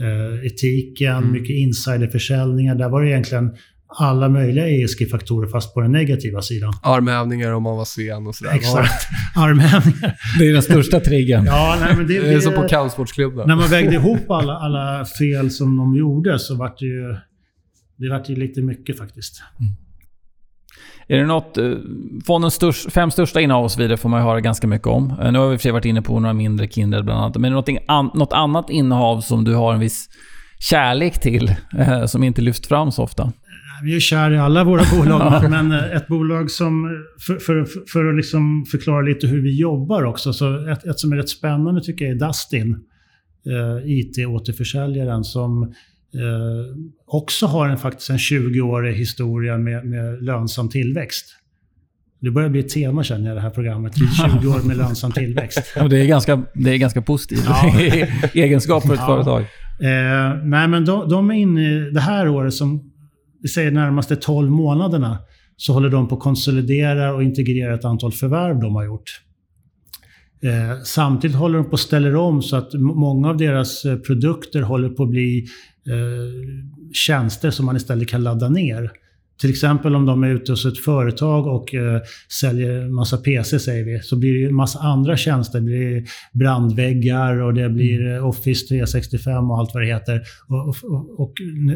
eh, 0.00 0.46
etiken, 0.46 1.16
mm. 1.16 1.32
mycket 1.32 1.56
insiderförsäljningar. 1.56 2.74
Där 2.74 2.88
var 2.88 3.02
det 3.02 3.08
egentligen 3.08 3.50
alla 3.96 4.28
möjliga 4.28 4.68
ESG-faktorer 4.68 5.48
fast 5.48 5.74
på 5.74 5.80
den 5.80 5.92
negativa 5.92 6.42
sidan. 6.42 6.72
Armhävningar 6.82 7.52
om 7.52 7.62
man 7.62 7.76
var 7.76 7.84
sen 7.84 8.26
och 8.26 8.34
sådär. 8.34 8.52
Exakt. 8.52 9.08
Armhävningar. 9.36 10.16
Det 10.38 10.48
är 10.48 10.52
den 10.52 10.62
största 10.62 11.00
triggern. 11.00 11.44
ja, 11.46 11.76
nej, 11.80 11.96
men 11.96 12.06
det, 12.06 12.20
det 12.20 12.34
är 12.34 12.40
som 12.40 12.54
på 12.54 12.68
kampsportsklubben. 12.68 13.48
När 13.48 13.56
man 13.56 13.68
vägde 13.68 13.94
ihop 13.94 14.30
alla, 14.30 14.52
alla 14.52 15.04
fel 15.18 15.50
som 15.50 15.76
de 15.76 15.94
gjorde 15.94 16.38
så 16.38 16.54
vart 16.54 16.78
det 16.78 16.86
ju... 16.86 17.16
Det 17.96 18.10
vart 18.10 18.28
ju 18.28 18.36
lite 18.36 18.60
mycket 18.60 18.98
faktiskt. 18.98 19.42
Mm. 19.60 19.72
Är 21.08 21.18
det 21.18 21.26
något... 21.26 21.58
Eh, 21.58 21.72
fondens 22.26 22.54
störst, 22.54 22.92
fem 22.92 23.10
största 23.10 23.40
innehav 23.40 23.64
och 23.64 23.72
så 23.72 23.80
vidare 23.80 23.96
får 23.96 24.08
man 24.08 24.20
ju 24.20 24.26
höra 24.26 24.40
ganska 24.40 24.66
mycket 24.66 24.86
om. 24.86 25.14
Eh, 25.22 25.32
nu 25.32 25.38
har 25.38 25.48
vi 25.48 25.58
för 25.58 25.72
varit 25.72 25.84
inne 25.84 26.02
på 26.02 26.20
några 26.20 26.32
mindre 26.32 26.68
Kindred 26.68 27.04
bland 27.04 27.20
annat. 27.20 27.36
Men 27.36 27.52
är 27.52 27.62
det 27.62 27.72
något, 27.88 28.14
något 28.14 28.32
annat 28.32 28.70
innehav 28.70 29.20
som 29.20 29.44
du 29.44 29.54
har 29.54 29.74
en 29.74 29.80
viss 29.80 30.08
kärlek 30.58 31.20
till, 31.20 31.54
eh, 31.78 32.04
som 32.04 32.22
inte 32.22 32.42
lyfts 32.42 32.68
fram 32.68 32.92
så 32.92 33.02
ofta? 33.02 33.32
Vi 33.82 33.96
är 33.96 34.00
kär 34.00 34.30
i 34.30 34.38
alla 34.38 34.64
våra 34.64 34.82
bolag, 34.98 35.50
men 35.50 35.72
ett 35.72 36.06
bolag 36.08 36.50
som, 36.50 37.04
för, 37.26 37.38
för, 37.38 37.66
för 37.92 38.04
att 38.04 38.16
liksom 38.16 38.64
förklara 38.70 39.02
lite 39.02 39.26
hur 39.26 39.42
vi 39.42 39.60
jobbar 39.60 40.04
också, 40.04 40.32
så 40.32 40.68
ett, 40.68 40.86
ett 40.86 40.98
som 40.98 41.12
är 41.12 41.16
rätt 41.16 41.28
spännande 41.28 41.80
tycker 41.80 42.04
jag 42.04 42.14
är 42.14 42.26
Dustin, 42.26 42.76
eh, 43.46 43.90
IT-återförsäljaren 43.90 45.24
som 45.24 45.62
eh, 45.62 46.76
också 47.06 47.46
har 47.46 47.68
en, 47.68 47.78
faktiskt 47.78 48.10
en 48.10 48.16
20-årig 48.16 48.94
historia 48.94 49.58
med, 49.58 49.86
med 49.86 50.24
lönsam 50.24 50.68
tillväxt. 50.68 51.26
Det 52.20 52.30
börjar 52.30 52.48
bli 52.48 52.60
ett 52.60 52.68
tema 52.68 53.04
känner 53.04 53.26
jag 53.26 53.32
i 53.32 53.34
det 53.34 53.40
här 53.40 53.50
programmet. 53.50 53.92
20 54.40 54.48
år 54.54 54.66
med 54.66 54.76
lönsam 54.76 55.12
tillväxt. 55.12 55.72
Ja, 55.76 55.88
det, 55.88 56.00
är 56.00 56.06
ganska, 56.06 56.42
det 56.54 56.70
är 56.70 56.76
ganska 56.76 57.02
positivt 57.02 57.44
ja. 57.46 57.74
egenskap 58.34 58.86
för 58.86 58.94
ett 58.94 59.00
ja. 59.00 59.06
företag. 59.06 59.40
Eh, 59.80 60.44
nej, 60.44 60.68
men 60.68 60.84
de, 60.84 61.08
de, 61.08 61.30
är 61.30 61.34
inne 61.34 61.62
i 61.62 61.90
det 61.90 62.00
här 62.00 62.28
året 62.28 62.54
som 62.54 62.93
vi 63.44 63.48
säger 63.48 63.70
närmaste 63.70 64.16
12 64.16 64.50
månaderna, 64.50 65.18
så 65.56 65.72
håller 65.72 65.90
de 65.90 66.08
på 66.08 66.14
att 66.14 66.20
konsolidera 66.20 67.14
och 67.14 67.22
integrera 67.22 67.74
ett 67.74 67.84
antal 67.84 68.12
förvärv 68.12 68.60
de 68.60 68.74
har 68.74 68.84
gjort. 68.84 69.20
Eh, 70.42 70.82
samtidigt 70.84 71.36
håller 71.36 71.58
de 71.58 71.64
på 71.70 71.74
att 71.74 71.80
ställa 71.80 72.18
om 72.18 72.42
så 72.42 72.56
att 72.56 72.74
många 72.74 73.28
av 73.28 73.36
deras 73.36 73.84
eh, 73.84 73.96
produkter 73.96 74.62
håller 74.62 74.88
på 74.88 75.02
att 75.02 75.08
bli 75.08 75.46
eh, 75.86 75.94
tjänster 76.92 77.50
som 77.50 77.66
man 77.66 77.76
istället 77.76 78.08
kan 78.08 78.22
ladda 78.22 78.48
ner. 78.48 78.90
Till 79.40 79.50
exempel 79.50 79.94
om 79.96 80.06
de 80.06 80.24
är 80.24 80.28
ute 80.28 80.52
hos 80.52 80.66
ett 80.66 80.78
företag 80.78 81.46
och 81.46 81.74
eh, 81.74 82.00
säljer 82.40 82.88
massa 82.88 83.16
PC, 83.16 83.58
säger 83.58 83.84
vi, 83.84 84.00
så 84.02 84.16
blir 84.16 84.40
det 84.40 84.48
en 84.48 84.54
massa 84.54 84.78
andra 84.78 85.16
tjänster. 85.16 85.60
Det 85.60 85.64
blir 85.64 86.04
brandväggar 86.32 87.42
och 87.42 87.54
det 87.54 87.68
blir 87.68 88.00
mm. 88.00 88.14
eh, 88.14 88.26
Office 88.26 88.66
365 88.66 89.50
och 89.50 89.58
allt 89.58 89.74
vad 89.74 89.82
det 89.82 89.86
heter. 89.86 90.22
Och, 90.48 90.68
och, 90.68 91.20
och 91.20 91.32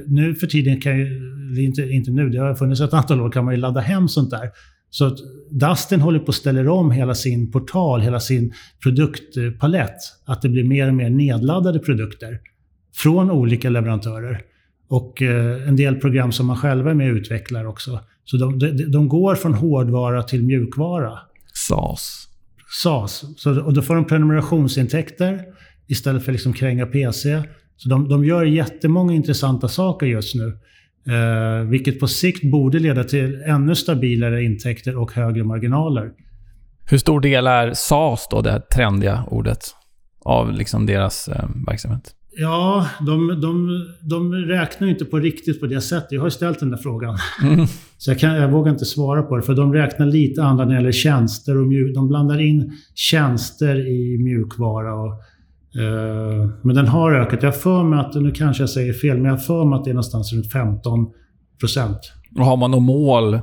nu 0.06 0.34
för 0.34 0.46
tiden 0.46 0.80
kan 0.80 0.98
ju, 0.98 1.64
inte, 1.64 1.82
inte 1.82 2.10
nu, 2.10 2.28
det 2.28 2.38
har 2.38 2.54
funnits 2.54 2.80
ett 2.80 2.92
antal 2.92 3.20
år, 3.20 3.30
kan 3.30 3.44
man 3.44 3.54
ju 3.54 3.60
ladda 3.60 3.80
hem 3.80 4.08
sånt 4.08 4.30
där. 4.30 4.50
Så 4.90 5.04
att 5.04 5.18
Dustin 5.50 6.00
håller 6.00 6.18
på 6.18 6.28
att 6.28 6.34
ställa 6.34 6.72
om 6.72 6.90
hela 6.90 7.14
sin 7.14 7.50
portal, 7.50 8.00
hela 8.00 8.20
sin 8.20 8.52
produktpalett. 8.82 9.96
Att 10.26 10.42
det 10.42 10.48
blir 10.48 10.64
mer 10.64 10.88
och 10.88 10.94
mer 10.94 11.10
nedladdade 11.10 11.78
produkter 11.78 12.38
från 12.94 13.30
olika 13.30 13.70
leverantörer. 13.70 14.40
Och 14.88 15.22
eh, 15.22 15.68
en 15.68 15.76
del 15.76 15.96
program 15.96 16.32
som 16.32 16.46
man 16.46 16.56
själva 16.56 16.90
är 16.90 16.94
med 16.94 17.10
och 17.10 17.16
utvecklar 17.16 17.64
också. 17.64 18.00
Så 18.24 18.36
de, 18.36 18.58
de, 18.58 18.70
de 18.72 19.08
går 19.08 19.34
från 19.34 19.54
hårdvara 19.54 20.22
till 20.22 20.42
mjukvara. 20.42 21.18
SAS. 21.52 22.28
SAS. 22.82 23.24
Så, 23.36 23.62
och 23.62 23.74
då 23.74 23.82
får 23.82 23.94
de 23.94 24.04
prenumerationsintäkter 24.04 25.44
istället 25.86 26.24
för 26.24 26.32
liksom 26.32 26.52
kränga 26.52 26.86
PC. 26.86 27.42
Så 27.76 27.88
de, 27.88 28.08
de 28.08 28.24
gör 28.24 28.44
jättemånga 28.44 29.14
intressanta 29.14 29.68
saker 29.68 30.06
just 30.06 30.34
nu. 30.34 30.58
Eh, 31.14 31.68
vilket 31.68 32.00
på 32.00 32.08
sikt 32.08 32.50
borde 32.50 32.78
leda 32.78 33.04
till 33.04 33.42
ännu 33.46 33.74
stabilare 33.74 34.44
intäkter 34.44 34.96
och 34.96 35.12
högre 35.12 35.44
marginaler. 35.44 36.10
Hur 36.90 36.98
stor 36.98 37.20
del 37.20 37.46
är 37.46 37.72
SAS 37.74 38.28
då, 38.30 38.40
det 38.40 38.50
här 38.50 38.60
trendiga 38.60 39.24
ordet, 39.30 39.58
av 40.24 40.52
liksom 40.52 40.86
deras 40.86 41.28
eh, 41.28 41.48
verksamhet? 41.66 42.14
Ja, 42.40 42.86
de, 43.00 43.40
de, 43.40 43.84
de 44.00 44.34
räknar 44.34 44.88
inte 44.88 45.04
på 45.04 45.18
riktigt 45.18 45.60
på 45.60 45.66
det 45.66 45.80
sättet. 45.80 46.12
Jag 46.12 46.20
har 46.20 46.30
ställt 46.30 46.60
den 46.60 46.70
där 46.70 46.76
frågan. 46.76 47.18
Mm. 47.42 47.66
Så 47.98 48.10
jag, 48.10 48.18
kan, 48.18 48.34
jag 48.34 48.52
vågar 48.52 48.72
inte 48.72 48.84
svara 48.84 49.22
på 49.22 49.36
det, 49.36 49.42
för 49.42 49.54
de 49.54 49.72
räknar 49.72 50.06
lite 50.06 50.42
andra 50.42 50.64
när 50.64 50.72
det 50.72 50.78
gäller 50.78 50.92
tjänster 50.92 51.56
och 51.56 51.66
mjuk, 51.66 51.94
De 51.94 52.08
blandar 52.08 52.40
in 52.40 52.72
tjänster 52.94 53.88
i 53.88 54.18
mjukvara. 54.18 54.94
Och, 54.94 55.12
uh, 55.76 56.50
men 56.62 56.76
den 56.76 56.86
har 56.86 57.12
ökat. 57.12 57.42
Jag 57.42 57.60
för 57.60 57.84
mig 57.84 57.98
att, 57.98 58.14
nu 58.14 58.30
kanske 58.30 58.62
jag 58.62 58.70
säger 58.70 58.92
fel, 58.92 59.16
men 59.16 59.30
jag 59.30 59.46
för 59.46 59.64
mig 59.64 59.76
att 59.76 59.84
det 59.84 59.90
är 59.90 59.94
någonstans 59.94 60.32
runt 60.32 60.52
15 60.52 61.06
procent. 61.60 61.98
Har 62.36 62.56
man 62.56 62.70
något 62.70 62.82
mål 62.82 63.40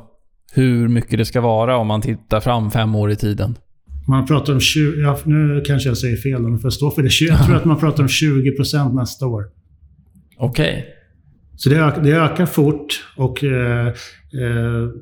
hur 0.54 0.88
mycket 0.88 1.18
det 1.18 1.26
ska 1.26 1.42
vara 1.42 1.78
om 1.78 1.88
man 1.88 2.02
tittar 2.02 2.40
fram 2.40 2.72
fem 2.72 2.96
år 2.96 3.12
i 3.12 3.16
tiden? 3.16 3.56
Man 4.08 4.26
pratar 4.26 4.54
om 4.54 4.60
20, 4.60 5.02
ja, 5.02 5.20
nu 5.24 5.64
kanske 5.66 5.90
jag 5.90 5.98
säger 5.98 6.18
fel, 6.18 6.42
men 6.42 6.60
får 6.60 6.70
stå 6.70 6.92
för 6.92 7.04
det. 7.04 7.22
Jag 7.22 7.46
tror 7.46 7.56
att 7.56 7.66
man 7.66 7.80
pratar 7.80 8.04
om 8.04 8.08
20% 8.08 8.94
nästa 8.94 9.28
år. 9.28 9.44
Okej. 10.38 10.70
Okay. 10.70 10.84
Så 11.56 11.70
det, 11.70 11.76
ökar, 11.76 12.04
det 12.04 12.12
ökar 12.12 12.46
fort 12.46 13.06
och 13.18 13.44
eh, 13.44 13.88
eh, 13.88 13.94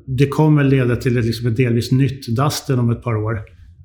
det 0.06 0.28
kommer 0.28 0.64
leda 0.64 0.96
till 0.96 1.16
ett, 1.16 1.24
liksom 1.24 1.46
ett 1.46 1.56
delvis 1.56 1.92
nytt 1.92 2.36
Dustin 2.36 2.78
om 2.78 2.90
ett 2.90 3.02
par 3.02 3.16
år. 3.16 3.40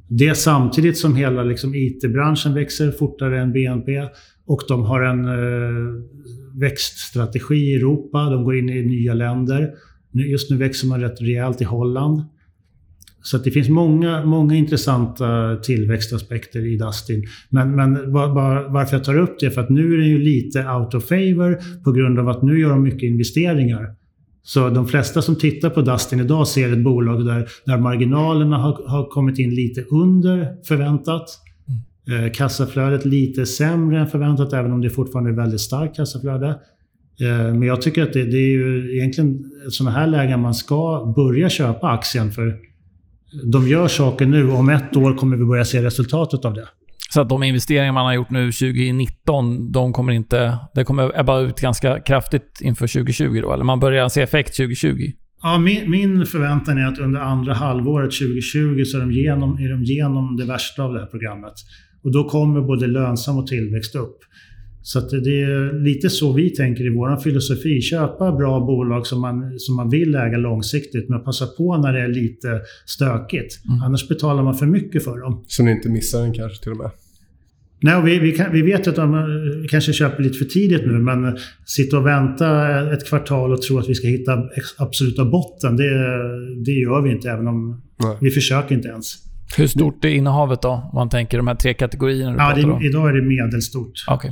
Det 0.07 0.35
samtidigt 0.35 0.97
som 0.97 1.15
hela 1.15 1.43
liksom, 1.43 1.75
IT-branschen 1.75 2.53
växer 2.53 2.91
fortare 2.91 3.41
än 3.41 3.51
BNP 3.51 4.07
och 4.45 4.61
de 4.67 4.83
har 4.83 5.01
en 5.01 5.25
eh, 5.25 6.03
växtstrategi 6.59 7.55
i 7.55 7.75
Europa. 7.75 8.29
De 8.29 8.43
går 8.43 8.57
in 8.57 8.69
i 8.69 8.81
nya 8.81 9.13
länder. 9.13 9.71
Just 10.11 10.51
nu 10.51 10.57
växer 10.57 10.87
man 10.87 11.01
rätt 11.01 11.21
rejält 11.21 11.61
i 11.61 11.63
Holland. 11.63 12.21
Så 13.21 13.37
det 13.37 13.51
finns 13.51 13.69
många, 13.69 14.25
många 14.25 14.55
intressanta 14.55 15.55
tillväxtaspekter 15.55 16.73
i 16.73 16.77
Dustin. 16.77 17.25
Men, 17.49 17.75
men 17.75 18.11
var, 18.11 18.27
var, 18.27 18.69
varför 18.69 18.97
jag 18.97 19.03
tar 19.03 19.17
upp 19.17 19.39
det 19.39 19.45
är 19.45 19.49
för 19.49 19.61
att 19.61 19.69
nu 19.69 19.93
är 19.93 19.97
den 19.97 20.07
ju 20.07 20.19
lite 20.19 20.67
out 20.67 20.93
of 20.93 21.07
favor 21.07 21.59
på 21.83 21.91
grund 21.91 22.19
av 22.19 22.29
att 22.29 22.41
nu 22.41 22.59
gör 22.59 22.69
de 22.69 22.83
mycket 22.83 23.03
investeringar. 23.03 23.95
Så 24.43 24.69
de 24.69 24.87
flesta 24.87 25.21
som 25.21 25.35
tittar 25.35 25.69
på 25.69 25.81
Dustin 25.81 26.19
idag 26.19 26.47
ser 26.47 26.73
ett 26.73 26.83
bolag 26.83 27.25
där, 27.25 27.47
där 27.65 27.77
marginalerna 27.77 28.57
har, 28.57 28.87
har 28.87 29.09
kommit 29.09 29.39
in 29.39 29.55
lite 29.55 29.81
under 29.81 30.47
förväntat. 30.67 31.29
Mm. 32.07 32.25
Eh, 32.25 32.31
kassaflödet 32.31 33.05
lite 33.05 33.45
sämre 33.45 33.99
än 33.99 34.07
förväntat, 34.07 34.53
även 34.53 34.71
om 34.71 34.81
det 34.81 34.89
fortfarande 34.89 35.29
är 35.29 35.35
väldigt 35.35 35.61
starkt 35.61 35.95
kassaflöde. 35.95 36.47
Eh, 37.21 37.53
men 37.53 37.61
jag 37.61 37.81
tycker 37.81 38.03
att 38.03 38.13
det, 38.13 38.23
det 38.23 38.37
är 38.37 38.51
ju 38.51 38.97
egentligen 38.97 39.51
sådana 39.69 39.97
här 39.97 40.07
lägen 40.07 40.39
man 40.39 40.53
ska 40.53 41.13
börja 41.15 41.49
köpa 41.49 41.89
aktien. 41.89 42.31
för 42.31 42.68
de 43.43 43.67
gör 43.67 43.87
saker 43.87 44.25
nu 44.25 44.51
om 44.51 44.69
ett 44.69 44.97
år 44.97 45.13
kommer 45.13 45.37
vi 45.37 45.45
börja 45.45 45.65
se 45.65 45.83
resultatet 45.83 46.45
av 46.45 46.53
det. 46.53 46.67
Så 47.09 47.21
att 47.21 47.29
de 47.29 47.43
investeringar 47.43 47.91
man 47.91 48.05
har 48.05 48.13
gjort 48.13 48.29
nu 48.29 48.51
2019, 48.51 49.71
de 49.71 49.93
kommer 49.93 50.13
inte... 50.13 50.57
Det 50.73 50.83
kommer 50.83 51.19
ebba 51.19 51.39
ut 51.39 51.61
ganska 51.61 51.99
kraftigt 51.99 52.59
inför 52.61 52.87
2020 52.87 53.41
då? 53.41 53.53
Eller 53.53 53.63
man 53.63 53.79
börjar 53.79 54.09
se 54.09 54.21
effekt 54.21 54.57
2020? 54.57 55.11
Ja, 55.41 55.57
min, 55.57 55.91
min 55.91 56.25
förväntan 56.25 56.77
är 56.77 56.85
att 56.85 56.99
under 56.99 57.21
andra 57.21 57.53
halvåret 57.53 58.11
2020 58.11 58.83
så 58.83 58.97
är 58.97 59.01
de, 59.01 59.11
genom, 59.11 59.59
är 59.59 59.69
de 59.69 59.83
genom 59.83 60.37
det 60.37 60.45
värsta 60.45 60.83
av 60.83 60.93
det 60.93 60.99
här 60.99 61.07
programmet. 61.07 61.53
Och 62.03 62.11
då 62.11 62.23
kommer 62.23 62.61
både 62.61 62.87
lönsam 62.87 63.37
och 63.37 63.47
tillväxt 63.47 63.95
upp. 63.95 64.17
Så 64.91 64.99
det 64.99 65.41
är 65.41 65.83
lite 65.83 66.09
så 66.09 66.33
vi 66.33 66.49
tänker 66.49 66.85
i 66.85 66.89
vår 66.89 67.17
filosofi. 67.17 67.81
Köpa 67.81 68.31
bra 68.31 68.59
bolag 68.59 69.07
som 69.07 69.21
man, 69.21 69.59
som 69.59 69.75
man 69.75 69.89
vill 69.89 70.15
äga 70.15 70.37
långsiktigt, 70.37 71.09
men 71.09 71.23
passa 71.23 71.47
på 71.47 71.77
när 71.77 71.93
det 71.93 71.99
är 71.99 72.07
lite 72.07 72.61
stökigt. 72.85 73.65
Mm. 73.67 73.81
Annars 73.81 74.07
betalar 74.07 74.43
man 74.43 74.55
för 74.55 74.65
mycket 74.65 75.03
för 75.03 75.19
dem. 75.21 75.43
Så 75.47 75.63
ni 75.63 75.71
inte 75.71 75.89
missar 75.89 76.21
den 76.21 76.33
kanske 76.33 76.63
till 76.63 76.71
och 76.71 76.77
med? 76.77 76.91
Nej, 77.81 78.01
vi, 78.03 78.19
vi, 78.19 78.31
kan, 78.31 78.51
vi 78.51 78.61
vet 78.61 78.87
att 78.87 78.95
de 78.95 79.67
kanske 79.69 79.93
köper 79.93 80.23
lite 80.23 80.37
för 80.37 80.45
tidigt 80.45 80.85
nu, 80.85 80.93
men 80.93 81.37
sitta 81.65 81.97
och 81.97 82.05
vänta 82.05 82.79
ett 82.93 83.07
kvartal 83.07 83.53
och 83.53 83.61
tro 83.61 83.79
att 83.79 83.89
vi 83.89 83.95
ska 83.95 84.07
hitta 84.07 84.43
absoluta 84.77 85.25
botten, 85.25 85.77
det, 85.77 85.89
det 86.65 86.71
gör 86.71 87.01
vi 87.01 87.11
inte, 87.11 87.29
även 87.29 87.47
om 87.47 87.81
Nej. 88.03 88.17
vi 88.21 88.31
försöker 88.31 88.75
inte 88.75 88.87
ens. 88.87 89.15
Hur 89.57 89.67
stort 89.67 90.05
är 90.05 90.09
innehavet 90.09 90.61
då? 90.61 90.69
Om 90.69 90.91
man 90.93 91.09
tänker 91.09 91.37
de 91.37 91.47
här 91.47 91.55
tre 91.55 91.73
kategorierna 91.73 92.31
du 92.31 92.37
ja, 92.37 92.53
pratar 92.53 92.69
om? 92.69 92.83
Idag 92.83 93.09
är 93.09 93.13
det 93.13 93.21
medelstort. 93.21 93.93
Okay. 94.07 94.31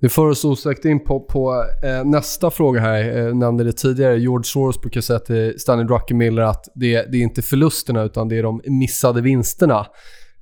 Det 0.00 0.08
för 0.08 0.28
oss 0.28 0.44
osökt 0.44 0.84
in 0.84 1.04
på, 1.04 1.20
på 1.20 1.64
eh, 1.84 2.04
nästa 2.04 2.50
fråga 2.50 2.80
här. 2.80 2.98
Jag 2.98 3.28
eh, 3.28 3.34
nämnde 3.34 3.64
det 3.64 3.72
tidigare. 3.72 4.18
George 4.18 4.44
Soros 4.44 4.80
brukar 4.80 5.00
säga 5.00 5.18
till 5.18 5.60
Stanley 5.60 5.86
Druckenmiller 5.86 6.42
att 6.42 6.64
det, 6.74 7.02
det 7.12 7.18
är 7.18 7.22
inte 7.22 7.42
förlusterna 7.42 8.02
utan 8.02 8.28
det 8.28 8.38
är 8.38 8.42
de 8.42 8.60
missade 8.66 9.20
vinsterna. 9.20 9.86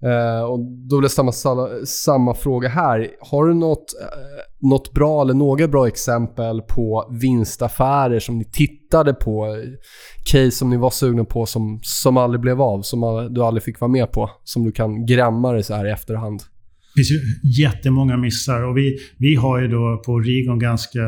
Eh, 0.04 0.44
och 0.44 0.58
då 0.58 0.98
blir 0.98 1.02
det 1.02 1.08
samma, 1.08 1.32
samma 1.84 2.34
fråga 2.34 2.68
här. 2.68 3.10
Har 3.20 3.46
du 3.46 3.54
något, 3.54 3.94
eh, 4.02 4.68
något 4.70 4.92
bra 4.92 5.22
eller 5.22 5.34
några 5.34 5.68
bra 5.68 5.88
exempel 5.88 6.62
på 6.62 7.08
vinstaffärer 7.20 8.20
som 8.20 8.38
ni 8.38 8.44
tittade 8.44 9.14
på? 9.14 9.56
Case 10.24 10.50
som 10.50 10.70
ni 10.70 10.76
var 10.76 10.90
sugna 10.90 11.24
på 11.24 11.46
som, 11.46 11.80
som 11.82 12.16
aldrig 12.16 12.40
blev 12.40 12.62
av, 12.62 12.82
som 12.82 13.28
du 13.30 13.42
aldrig 13.42 13.62
fick 13.62 13.80
vara 13.80 13.90
med 13.90 14.12
på? 14.12 14.30
Som 14.44 14.64
du 14.64 14.72
kan 14.72 15.06
grämma 15.06 15.52
dig 15.52 15.62
så 15.62 15.74
här 15.74 15.86
i 15.86 15.90
efterhand? 15.90 16.42
Det 16.94 16.98
finns 16.98 17.10
ju 17.10 17.20
jättemånga 17.62 18.16
missar 18.16 18.62
och 18.62 18.76
vi, 18.76 18.98
vi 19.16 19.34
har 19.34 19.60
ju 19.60 19.68
då 19.68 20.02
på 20.06 20.20
Rigon 20.20 20.58
ganska 20.58 21.00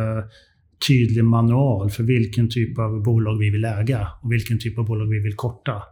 tydlig 0.88 1.24
manual 1.24 1.90
för 1.90 2.02
vilken 2.02 2.48
typ 2.48 2.78
av 2.78 3.02
bolag 3.02 3.38
vi 3.38 3.50
vill 3.50 3.64
äga 3.64 4.08
och 4.22 4.32
vilken 4.32 4.58
typ 4.58 4.78
av 4.78 4.86
bolag 4.86 5.06
vi 5.06 5.18
vill 5.18 5.34
korta. 5.34 5.82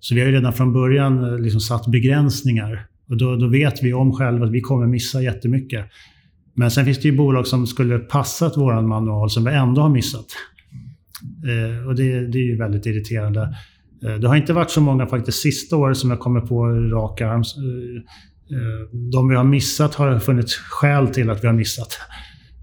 Så 0.00 0.14
vi 0.14 0.20
har 0.20 0.28
ju 0.28 0.34
redan 0.34 0.52
från 0.52 0.72
början 0.72 1.24
eh, 1.24 1.38
liksom 1.38 1.60
satt 1.60 1.86
begränsningar. 1.86 2.86
Och 3.08 3.16
då, 3.16 3.36
då 3.36 3.48
vet 3.48 3.82
vi 3.82 3.92
om 3.92 4.12
själva 4.12 4.46
att 4.46 4.52
vi 4.52 4.60
kommer 4.60 4.86
missa 4.86 5.22
jättemycket. 5.22 5.86
Men 6.54 6.70
sen 6.70 6.84
finns 6.84 6.98
det 6.98 7.08
ju 7.08 7.16
bolag 7.16 7.46
som 7.46 7.66
skulle 7.66 7.98
passat 7.98 8.52
vår 8.56 8.82
manual 8.82 9.30
som 9.30 9.44
vi 9.44 9.50
ändå 9.50 9.80
har 9.80 9.88
missat. 9.88 10.26
Eh, 11.22 11.88
och 11.88 11.94
det, 11.94 12.26
det 12.26 12.38
är 12.38 12.44
ju 12.44 12.56
väldigt 12.56 12.86
irriterande. 12.86 13.56
Eh, 14.04 14.14
det 14.14 14.28
har 14.28 14.36
inte 14.36 14.52
varit 14.52 14.70
så 14.70 14.80
många 14.80 15.06
faktiskt 15.06 15.42
sista 15.42 15.76
året 15.76 15.96
som 15.96 16.10
jag 16.10 16.20
kommer 16.20 16.40
på 16.40 16.66
rak 16.68 17.20
arm. 17.20 17.40
Eh, 17.40 18.02
de 19.12 19.28
vi 19.28 19.36
har 19.36 19.44
missat 19.44 19.94
har 19.94 20.18
funnits 20.18 20.56
skäl 20.56 21.08
till 21.08 21.30
att 21.30 21.44
vi 21.44 21.46
har 21.46 21.54
missat. 21.54 21.98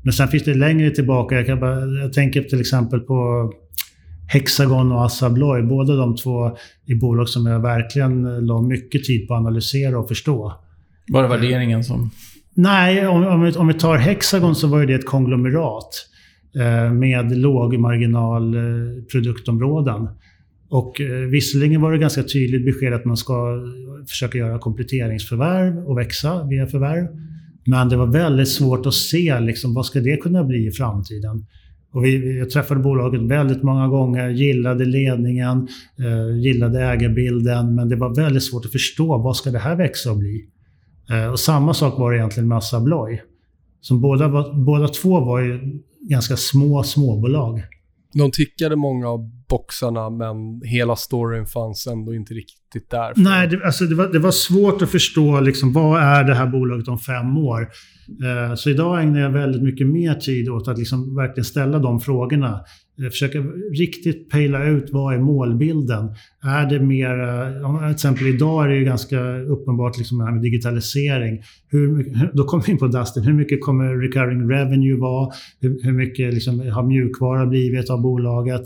Men 0.04 0.14
sen 0.14 0.28
finns 0.28 0.44
det 0.44 0.54
längre 0.54 0.92
tillbaka. 0.92 1.36
Jag, 1.36 1.46
kan 1.46 1.60
bara, 1.60 1.86
jag 1.86 2.14
tänker 2.14 2.44
till 2.44 2.60
exempel 2.60 3.00
på 3.00 3.52
Hexagon 4.28 4.92
och 4.92 5.06
Assa 5.06 5.26
Abloy, 5.26 5.62
båda 5.62 5.96
de 5.96 6.16
två 6.16 6.46
är 6.88 6.96
bolag 6.96 7.30
som 7.30 7.46
jag 7.46 7.60
verkligen 7.60 8.46
la 8.46 8.62
mycket 8.62 9.04
tid 9.04 9.28
på 9.28 9.34
att 9.34 9.40
analysera 9.40 10.00
och 10.00 10.08
förstå. 10.08 10.54
Var 11.08 11.24
det 11.24 11.30
värderingen 11.30 11.84
som... 11.84 12.12
Nej, 12.54 13.08
om, 13.08 13.28
om, 13.28 13.42
vi, 13.42 13.52
om 13.52 13.68
vi 13.68 13.74
tar 13.74 13.98
Hexagon 13.98 14.56
så 14.56 14.68
var 14.68 14.86
det 14.86 14.94
ett 14.94 15.06
konglomerat 15.06 15.90
eh, 16.56 16.94
med 16.94 17.38
lågmarginal 17.38 18.56
eh, 18.56 18.62
produktområden. 19.12 20.08
Och 20.70 21.01
eh, 21.01 21.07
visserligen 21.07 21.82
var 21.82 21.91
det 21.91 21.97
ganska 21.97 22.24
tydligt 22.24 22.65
besked 22.65 22.93
att 22.93 23.05
man 23.05 23.18
ska 23.18 23.34
eh, 23.34 24.05
försöka 24.07 24.38
göra 24.38 24.59
kompletteringsförvärv 24.59 25.78
och 25.78 25.97
växa 25.97 26.43
via 26.43 26.68
förvärv. 26.68 27.07
Men 27.65 27.89
det 27.89 27.97
var 27.97 28.07
väldigt 28.07 28.49
svårt 28.49 28.86
att 28.86 28.93
se 28.93 29.39
liksom, 29.39 29.74
vad 29.74 29.86
ska 29.86 29.99
det 29.99 30.18
kunna 30.18 30.43
bli 30.43 30.68
i 30.68 30.72
framtiden. 30.72 31.45
Och 31.91 32.05
vi, 32.05 32.38
jag 32.38 32.49
träffade 32.49 32.80
bolaget 32.80 33.22
väldigt 33.22 33.63
många 33.63 33.88
gånger, 33.88 34.30
gillade 34.30 34.86
ledningen, 34.86 35.68
eh, 35.99 36.38
gillade 36.39 36.84
ägarbilden, 36.84 37.76
men 37.76 37.89
det 37.89 37.95
var 37.95 38.15
väldigt 38.15 38.43
svårt 38.43 38.65
att 38.65 38.72
förstå 38.72 39.18
vad 39.18 39.36
ska 39.36 39.51
det 39.51 39.59
här 39.59 39.76
växa 39.76 40.11
och 40.11 40.18
bli. 40.18 40.45
Eh, 41.09 41.32
och 41.32 41.39
samma 41.39 41.74
sak 41.74 41.99
var 41.99 42.11
det 42.11 42.18
egentligen 42.18 42.47
med 42.47 42.57
Assa 42.57 42.78
Abloy. 42.78 43.22
Som 43.82 44.01
båda, 44.01 44.53
båda 44.53 44.88
två 44.88 45.20
var 45.20 45.39
ju 45.39 45.80
ganska 46.09 46.38
små 46.38 46.84
småbolag. 46.84 47.63
De 48.18 48.32
tickade 48.32 48.76
många 48.76 49.07
av 49.07 49.20
boxarna, 49.49 50.09
men 50.09 50.61
hela 50.63 50.95
storyn 50.95 51.45
fanns 51.45 51.88
ändå 51.88 52.13
inte 52.13 52.34
riktigt 52.34 52.89
där. 52.89 53.13
Nej, 53.15 53.47
det, 53.47 53.65
alltså 53.65 53.86
det, 53.86 53.95
var, 53.95 54.07
det 54.07 54.20
var 54.20 54.32
svårt 54.32 54.82
att 54.82 54.89
förstå 54.89 55.39
liksom, 55.39 55.74
vad 55.74 56.01
är 56.01 56.24
det 56.24 56.36
här 56.36 56.47
bolaget 56.47 56.88
om 56.88 56.99
fem 56.99 57.38
år. 57.38 57.61
Eh, 58.24 58.55
så 58.55 58.70
idag 58.70 59.01
ägnar 59.01 59.20
jag 59.20 59.30
väldigt 59.30 59.63
mycket 59.63 59.88
mer 59.88 60.13
tid 60.13 60.49
åt 60.49 60.68
att 60.68 60.78
liksom 60.78 61.15
verkligen 61.15 61.45
ställa 61.45 61.80
de 61.80 61.99
frågorna. 61.99 62.59
Försöka 63.12 63.39
riktigt 63.80 64.30
pejla 64.30 64.66
ut 64.66 64.89
vad 64.91 65.14
är 65.14 65.20
målbilden. 65.20 66.16
Är 66.43 66.70
det 66.70 66.80
mer, 66.80 67.80
till 67.80 67.91
exempel 67.91 68.28
idag 68.28 68.66
är 68.66 68.70
det 68.70 68.76
ju 68.76 68.86
ganska 68.86 69.38
uppenbart 69.39 69.98
liksom 69.98 70.18
det 70.18 70.26
här 70.26 70.32
med 70.32 70.41
digitalisering. 70.41 71.41
Hur, 71.70 72.06
då 72.34 72.43
kommer 72.43 72.64
vi 72.64 72.72
in 72.72 72.78
på 72.78 72.88
Dustin. 72.88 73.24
Hur 73.24 73.34
mycket 73.34 73.62
kommer 73.62 73.86
recurring 73.86 74.50
revenue 74.50 74.98
vara? 74.98 75.30
Hur, 75.62 75.84
hur 75.84 75.93
mycket 75.93 76.34
liksom 76.34 76.60
har 76.72 76.84
mjukvara 76.84 77.45
blivit 77.45 77.89
av 77.89 78.02
bolaget? 78.02 78.62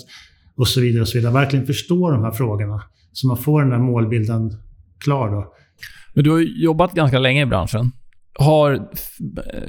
Och 0.55 0.67
så 0.67 0.81
vidare. 0.81 1.01
och 1.01 1.07
så 1.07 1.17
vidare. 1.17 1.33
Verkligen 1.33 1.65
förstå 1.65 2.11
de 2.11 2.23
här 2.23 2.31
frågorna. 2.31 2.83
Så 3.11 3.27
man 3.27 3.37
får 3.37 3.61
den 3.61 3.71
här 3.71 3.79
målbilden 3.79 4.53
klar 5.03 5.31
då. 5.31 5.53
Men 6.13 6.23
du 6.23 6.29
har 6.29 6.39
jobbat 6.39 6.93
ganska 6.93 7.19
länge 7.19 7.41
i 7.41 7.45
branschen. 7.45 7.91
Har 8.39 8.89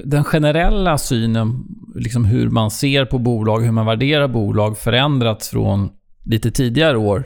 den 0.05 0.25
generella 0.25 0.99
synen, 0.99 1.65
liksom 1.95 2.25
hur 2.25 2.51
man 2.51 2.71
ser 2.71 3.05
på 3.05 3.19
bolag, 3.19 3.61
hur 3.61 3.73
man 3.73 3.87
värderar 3.87 4.29
bolag 4.29 4.79
förändrats 4.79 5.49
från 5.49 5.91
lite 6.25 6.51
tidigare 6.51 6.97
år 6.97 7.25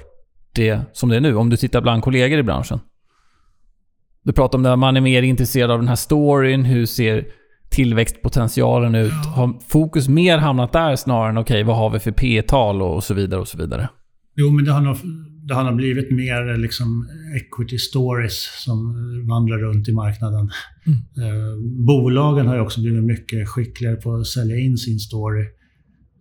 det 0.55 0.81
som 0.93 1.09
det 1.09 1.17
är 1.17 1.21
nu? 1.21 1.35
Om 1.35 1.51
du 1.51 1.57
tittar 1.57 1.81
bland 1.81 2.03
kollegor 2.03 2.39
i 2.39 2.43
branschen. 2.43 2.81
Du 4.23 4.33
pratar 4.33 4.59
om 4.59 4.67
att 4.67 4.79
man 4.79 4.97
är 4.97 5.01
mer 5.01 5.23
intresserad 5.23 5.71
av 5.71 5.79
den 5.79 5.89
här 5.89 5.97
storyn. 5.97 6.65
Hur 6.65 6.87
ser 6.87 7.27
tillväxtpotentialen 7.71 8.95
ut? 8.95 9.13
Har 9.37 9.61
fokus 9.69 10.09
mer 10.09 10.39
hamnat 10.39 10.73
där 10.73 10.97
snarare 10.97 11.29
än 11.29 11.39
okej, 11.39 11.55
okay, 11.55 11.65
vad 11.65 11.77
har 11.77 11.91
vi 11.91 11.99
för 11.99 12.11
P-tal 12.11 12.83
och 12.83 13.05
så 13.05 13.15
vidare 13.15 13.41
och 13.41 13.49
så 13.49 13.59
vidare? 13.59 13.89
Jo, 14.37 14.51
men 14.51 14.65
det 14.65 14.73
har 14.73 14.81
nog, 14.81 14.97
det 15.49 15.55
har 15.55 15.73
blivit 15.73 16.11
mer 16.11 16.57
liksom 16.57 17.09
equity 17.37 17.79
stories 17.79 18.65
som 18.65 18.95
vandrar 19.29 19.59
runt 19.59 19.89
i 19.89 19.93
marknaden. 19.93 20.51
Mm. 20.87 20.99
Eh, 21.29 21.57
bolagen 21.87 22.47
har 22.47 22.55
ju 22.55 22.61
också 22.61 22.81
blivit 22.81 23.05
mycket 23.05 23.49
skickligare 23.49 23.97
på 23.97 24.15
att 24.15 24.27
sälja 24.27 24.57
in 24.57 24.79
sin 24.79 24.99
story. 24.99 25.43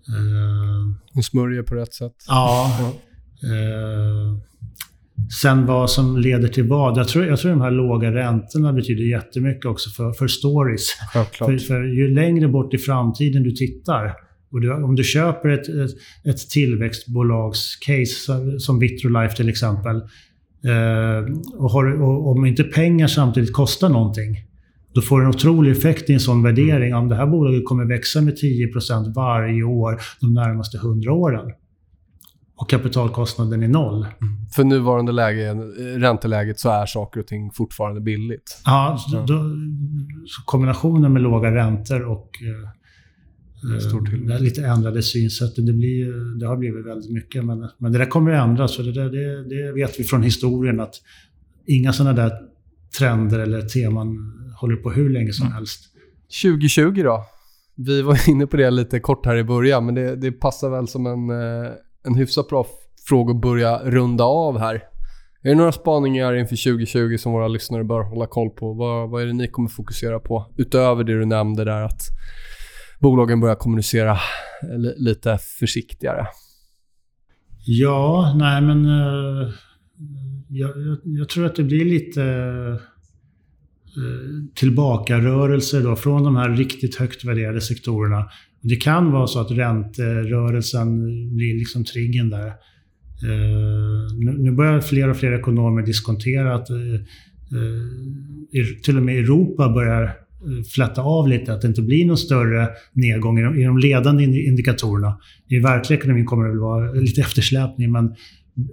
Eh, 0.08 1.18
och 1.18 1.26
smörja 1.26 1.64
på 1.64 1.76
rätt 1.76 1.94
sätt. 1.94 2.16
Ja. 2.28 2.78
ja. 2.80 2.94
Eh, 3.50 4.38
Sen 5.42 5.66
vad 5.66 5.92
som 5.92 6.18
leder 6.18 6.48
till 6.48 6.68
vad. 6.68 6.98
Jag 6.98 7.08
tror, 7.08 7.26
jag 7.26 7.40
tror 7.40 7.52
de 7.52 7.62
här 7.62 7.72
låga 7.72 8.14
räntorna 8.14 8.74
betyder 8.74 9.04
jättemycket 9.04 9.66
också 9.66 9.90
för, 9.90 10.14
för 10.14 10.28
stories. 10.28 10.88
För, 11.14 11.58
för 11.58 11.84
ju 11.84 12.14
längre 12.14 12.48
bort 12.48 12.74
i 12.74 12.78
framtiden 12.78 13.44
du 13.44 13.52
tittar, 13.52 14.14
och 14.56 14.62
du, 14.62 14.74
om 14.74 14.96
du 14.96 15.04
köper 15.04 15.50
ett, 15.50 15.70
ett, 15.70 15.92
ett 16.24 16.50
tillväxtbolagscase 16.50 18.60
som 18.60 18.80
Vitrolife 18.80 19.36
till 19.36 19.50
exempel, 19.50 19.96
eh, 19.96 21.24
och, 21.58 21.72
har, 21.72 22.02
och 22.02 22.32
om 22.32 22.46
inte 22.46 22.64
pengar 22.64 23.08
samtidigt 23.08 23.54
kostar 23.54 23.90
någonting, 23.90 24.46
då 24.94 25.02
får 25.02 25.20
du 25.20 25.26
en 25.26 25.30
otrolig 25.30 25.72
effekt 25.72 26.10
i 26.10 26.14
en 26.14 26.20
sån 26.20 26.44
värdering. 26.44 26.96
Om 26.96 27.10
det 27.10 27.16
här 27.16 27.28
bolaget 27.28 27.66
kommer 27.66 27.86
växa 27.86 28.22
med 28.22 28.34
10% 28.34 29.14
varje 29.14 29.64
år 29.64 30.02
de 30.22 30.34
närmaste 30.34 30.78
100 30.78 31.14
åren 31.14 31.52
och 32.58 32.70
kapitalkostnaden 32.70 33.64
är 33.64 33.68
noll. 33.68 33.96
Mm. 33.96 34.10
För 34.56 34.64
nuvarande 34.64 35.12
läge, 35.12 35.54
ränteläget 35.98 36.60
så 36.60 36.70
är 36.70 36.86
saker 36.86 37.20
och 37.20 37.28
ting 37.28 37.52
fortfarande 37.52 38.02
billigt. 38.02 38.62
Ja, 38.66 38.98
så, 39.00 39.18
då, 39.18 39.26
så 40.28 40.42
kombinationen 40.46 41.14
med 41.14 41.22
låga 41.22 41.56
räntor 41.56 42.02
och 42.02 42.30
eh, 42.42 42.70
lite 44.40 44.66
ändrade 44.66 45.04
synsätt. 45.04 45.56
Det, 45.56 45.74
blir, 45.74 46.40
det 46.40 46.48
har 46.48 46.58
blivit 46.58 46.86
väldigt 46.86 47.12
mycket. 47.12 47.46
Men, 47.46 47.70
men 47.78 47.92
det 47.92 47.98
där 47.98 48.06
kommer 48.06 48.32
att 48.32 48.48
ändras. 48.48 48.78
det, 48.78 48.92
där, 48.92 49.10
det, 49.10 49.56
det 49.56 49.72
vet 49.72 50.00
vi 50.00 50.04
från 50.04 50.24
historien 50.24 50.80
att 50.80 50.96
inga 51.66 51.94
sådana 51.94 52.14
där 52.14 52.32
trender 52.98 53.40
eller 53.40 53.62
teman 53.62 54.18
håller 54.60 54.76
på 54.76 54.92
hur 54.92 55.10
länge 55.10 55.34
som 55.34 55.46
mm. 55.46 55.56
helst. 55.56 55.80
2020 56.44 57.04
då? 57.04 57.26
Vi 57.76 58.02
var 58.02 58.30
inne 58.30 58.48
på 58.48 58.58
det 58.58 58.72
lite 58.72 59.00
kort 59.00 59.26
här 59.26 59.36
i 59.36 59.44
början, 59.44 59.86
men 59.86 59.96
det, 59.96 60.16
det 60.16 60.32
passar 60.32 60.70
väl 60.70 60.88
som 60.88 61.06
en, 61.06 61.30
eh, 61.30 61.72
en 62.04 62.16
hyfsat 62.16 62.50
bra 62.50 62.68
fråga 63.08 63.34
att 63.34 63.42
börja 63.42 63.78
runda 63.84 64.24
av 64.24 64.60
här. 64.60 64.84
Är 65.42 65.50
det 65.50 65.56
några 65.56 65.72
spaningar 65.72 66.36
inför 66.36 66.56
2020 66.56 67.18
som 67.18 67.32
våra 67.32 67.48
lyssnare 67.48 67.84
bör 67.84 68.02
hålla 68.02 68.28
koll 68.28 68.50
på? 68.50 68.74
Vad, 68.74 69.10
vad 69.10 69.22
är 69.22 69.26
det 69.26 69.34
ni 69.34 69.48
kommer 69.48 69.70
fokusera 69.70 70.20
på? 70.20 70.54
Utöver 70.58 71.04
det 71.04 71.20
du 71.20 71.26
nämnde 71.26 71.66
där 71.66 71.82
att 71.82 72.02
bolagen 73.00 73.40
börjar 73.40 73.56
kommunicera 73.56 74.18
lite 74.98 75.38
försiktigare. 75.60 76.28
Ja, 77.66 78.36
nej 78.40 78.62
men... 78.62 78.86
Uh, 78.86 79.54
jag, 80.50 80.70
jag, 80.70 80.98
jag, 81.04 81.30
tror 81.30 81.46
att 81.46 81.56
det 81.56 81.64
blir 81.64 81.86
lite... 81.86 82.24
Eh, 83.98 84.54
tillbakarörelse 84.56 85.82
då 85.82 85.96
från 85.96 86.24
de 86.24 86.36
här 86.36 86.50
riktigt 86.50 86.96
högt 86.96 87.26
värderade 87.26 87.62
sektorerna. 87.62 88.26
Det 88.62 88.76
kan 88.76 89.12
vara 89.12 89.28
så 89.28 89.40
att 89.40 89.52
ränterörelsen 89.52 91.04
blir 91.36 91.60
liksom 91.60 91.86
triggen 91.86 92.30
där. 92.30 92.48
Eh, 92.48 94.38
nu 94.38 94.52
börjar 94.52 94.82
fler 94.82 95.10
och 95.10 95.18
fler 95.18 95.40
ekonomer 95.40 95.82
diskontera 95.82 96.56
att 96.56 96.68
till 98.84 98.98
och 98.98 99.04
med 99.04 99.18
Europa 99.18 99.70
börjar 99.70 100.25
flätta 100.74 101.02
av 101.02 101.28
lite, 101.28 101.54
att 101.54 101.62
det 101.62 101.68
inte 101.68 101.82
blir 101.82 102.06
någon 102.06 102.18
större 102.18 102.70
nedgång 102.94 103.40
i 103.40 103.44
de, 103.44 103.56
i 103.56 103.64
de 103.64 103.78
ledande 103.78 104.24
indikatorerna. 104.24 105.18
I 105.48 105.60
verkliga 105.60 106.00
ekonomin 106.00 106.26
kommer 106.26 106.44
det 106.44 106.50
väl 106.50 106.60
vara 106.60 106.92
lite 106.92 107.22
eftersläpning, 107.28 107.92
men 107.92 108.16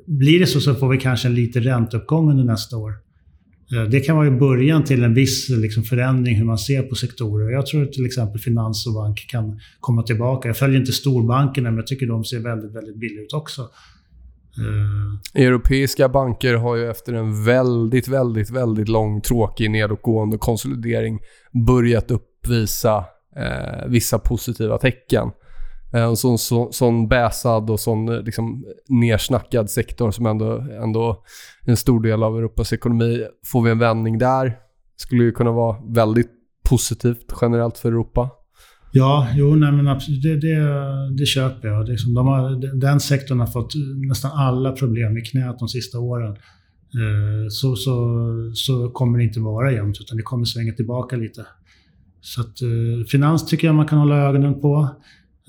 blir 0.06 0.40
det 0.40 0.46
så 0.46 0.60
så 0.60 0.74
får 0.74 0.88
vi 0.88 0.98
kanske 0.98 1.28
en 1.28 1.34
liten 1.34 1.62
ränteuppgång 1.62 2.30
under 2.30 2.44
nästa 2.44 2.76
år. 2.76 2.92
Eh, 3.72 3.84
det 3.84 4.00
kan 4.00 4.16
vara 4.16 4.30
början 4.30 4.84
till 4.84 5.04
en 5.04 5.14
viss 5.14 5.48
liksom, 5.48 5.82
förändring 5.82 6.36
hur 6.36 6.44
man 6.44 6.58
ser 6.58 6.82
på 6.82 6.94
sektorer. 6.94 7.52
Jag 7.52 7.66
tror 7.66 7.86
till 7.86 8.06
exempel 8.06 8.40
finans 8.40 8.86
och 8.86 8.94
bank 8.94 9.26
kan 9.28 9.60
komma 9.80 10.02
tillbaka. 10.02 10.48
Jag 10.48 10.56
följer 10.56 10.80
inte 10.80 10.92
storbankerna, 10.92 11.70
men 11.70 11.76
jag 11.76 11.86
tycker 11.86 12.06
de 12.06 12.24
ser 12.24 12.38
väldigt, 12.38 12.72
väldigt 12.72 12.96
billiga 12.96 13.22
ut 13.22 13.32
också. 13.32 13.68
Eh, 14.58 15.42
europeiska 15.42 16.08
banker 16.08 16.54
har 16.54 16.76
ju 16.76 16.90
efter 16.90 17.12
en 17.12 17.44
väldigt, 17.44 18.08
väldigt, 18.08 18.50
väldigt 18.50 18.88
lång 18.88 19.20
tråkig 19.20 19.70
nedåtgående 19.70 20.38
konsolidering 20.38 21.18
börjat 21.66 22.10
uppvisa 22.10 23.04
eh, 23.36 23.86
vissa 23.88 24.18
positiva 24.18 24.78
tecken. 24.78 25.30
Eh, 25.94 26.02
en 26.02 26.16
sån, 26.16 26.38
så, 26.38 26.72
sån 26.72 27.08
bäsad 27.08 27.70
och 27.70 27.80
sån 27.80 28.08
eh, 28.08 28.22
liksom, 28.22 28.64
nersnackad 28.88 29.70
sektor 29.70 30.10
som 30.10 30.26
ändå, 30.26 30.58
ändå 30.82 31.24
är 31.66 31.70
en 31.70 31.76
stor 31.76 32.00
del 32.00 32.22
av 32.22 32.38
Europas 32.38 32.72
ekonomi. 32.72 33.26
Får 33.52 33.62
vi 33.62 33.70
en 33.70 33.78
vändning 33.78 34.18
där 34.18 34.56
skulle 34.96 35.24
ju 35.24 35.32
kunna 35.32 35.52
vara 35.52 35.76
väldigt 35.88 36.30
positivt 36.68 37.32
generellt 37.40 37.78
för 37.78 37.88
Europa. 37.88 38.30
Ja, 38.94 39.28
jo, 39.34 39.54
nej, 39.54 39.72
men 39.72 39.88
absolut, 39.88 40.22
det, 40.22 40.36
det, 40.36 40.58
det 41.18 41.26
köper 41.26 41.68
jag. 41.68 41.86
Det, 41.86 41.92
liksom, 41.92 42.14
de 42.14 42.26
har, 42.26 42.76
den 42.80 43.00
sektorn 43.00 43.40
har 43.40 43.46
fått 43.46 43.74
nästan 44.08 44.30
alla 44.34 44.72
problem 44.72 45.18
i 45.18 45.20
knät 45.20 45.58
de 45.58 45.68
sista 45.68 45.98
åren. 45.98 46.30
Eh, 46.94 47.48
så, 47.50 47.76
så, 47.76 48.16
så 48.54 48.90
kommer 48.90 49.18
det 49.18 49.24
inte 49.24 49.40
vara 49.40 49.72
jämnt, 49.72 50.00
utan 50.00 50.16
det 50.16 50.22
kommer 50.22 50.44
svänga 50.44 50.72
tillbaka 50.72 51.16
lite. 51.16 51.46
Så 52.20 52.40
att, 52.40 52.62
eh, 52.62 53.06
finans 53.08 53.46
tycker 53.46 53.66
jag 53.66 53.74
man 53.74 53.86
kan 53.86 53.98
hålla 53.98 54.16
ögonen 54.16 54.60
på. 54.60 54.88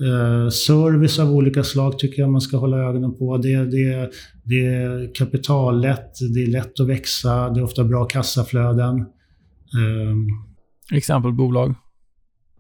Eh, 0.02 0.50
service 0.50 1.20
av 1.20 1.32
olika 1.32 1.64
slag 1.64 2.00
tycker 2.00 2.22
jag 2.22 2.32
man 2.32 2.42
ska 2.42 2.58
hålla 2.58 2.78
ögonen 2.78 3.18
på. 3.18 3.38
Det, 3.38 3.56
det, 3.56 4.12
det 4.44 4.66
är 4.66 5.16
kapitallätt, 5.16 6.12
det 6.34 6.44
är 6.44 6.48
lätt 6.48 6.80
att 6.80 6.88
växa, 6.88 7.50
det 7.50 7.60
är 7.60 7.64
ofta 7.64 7.84
bra 7.84 8.06
kassaflöden. 8.06 9.00
Eh, 9.00 10.98
Exempel 10.98 11.34
bolag? 11.34 11.76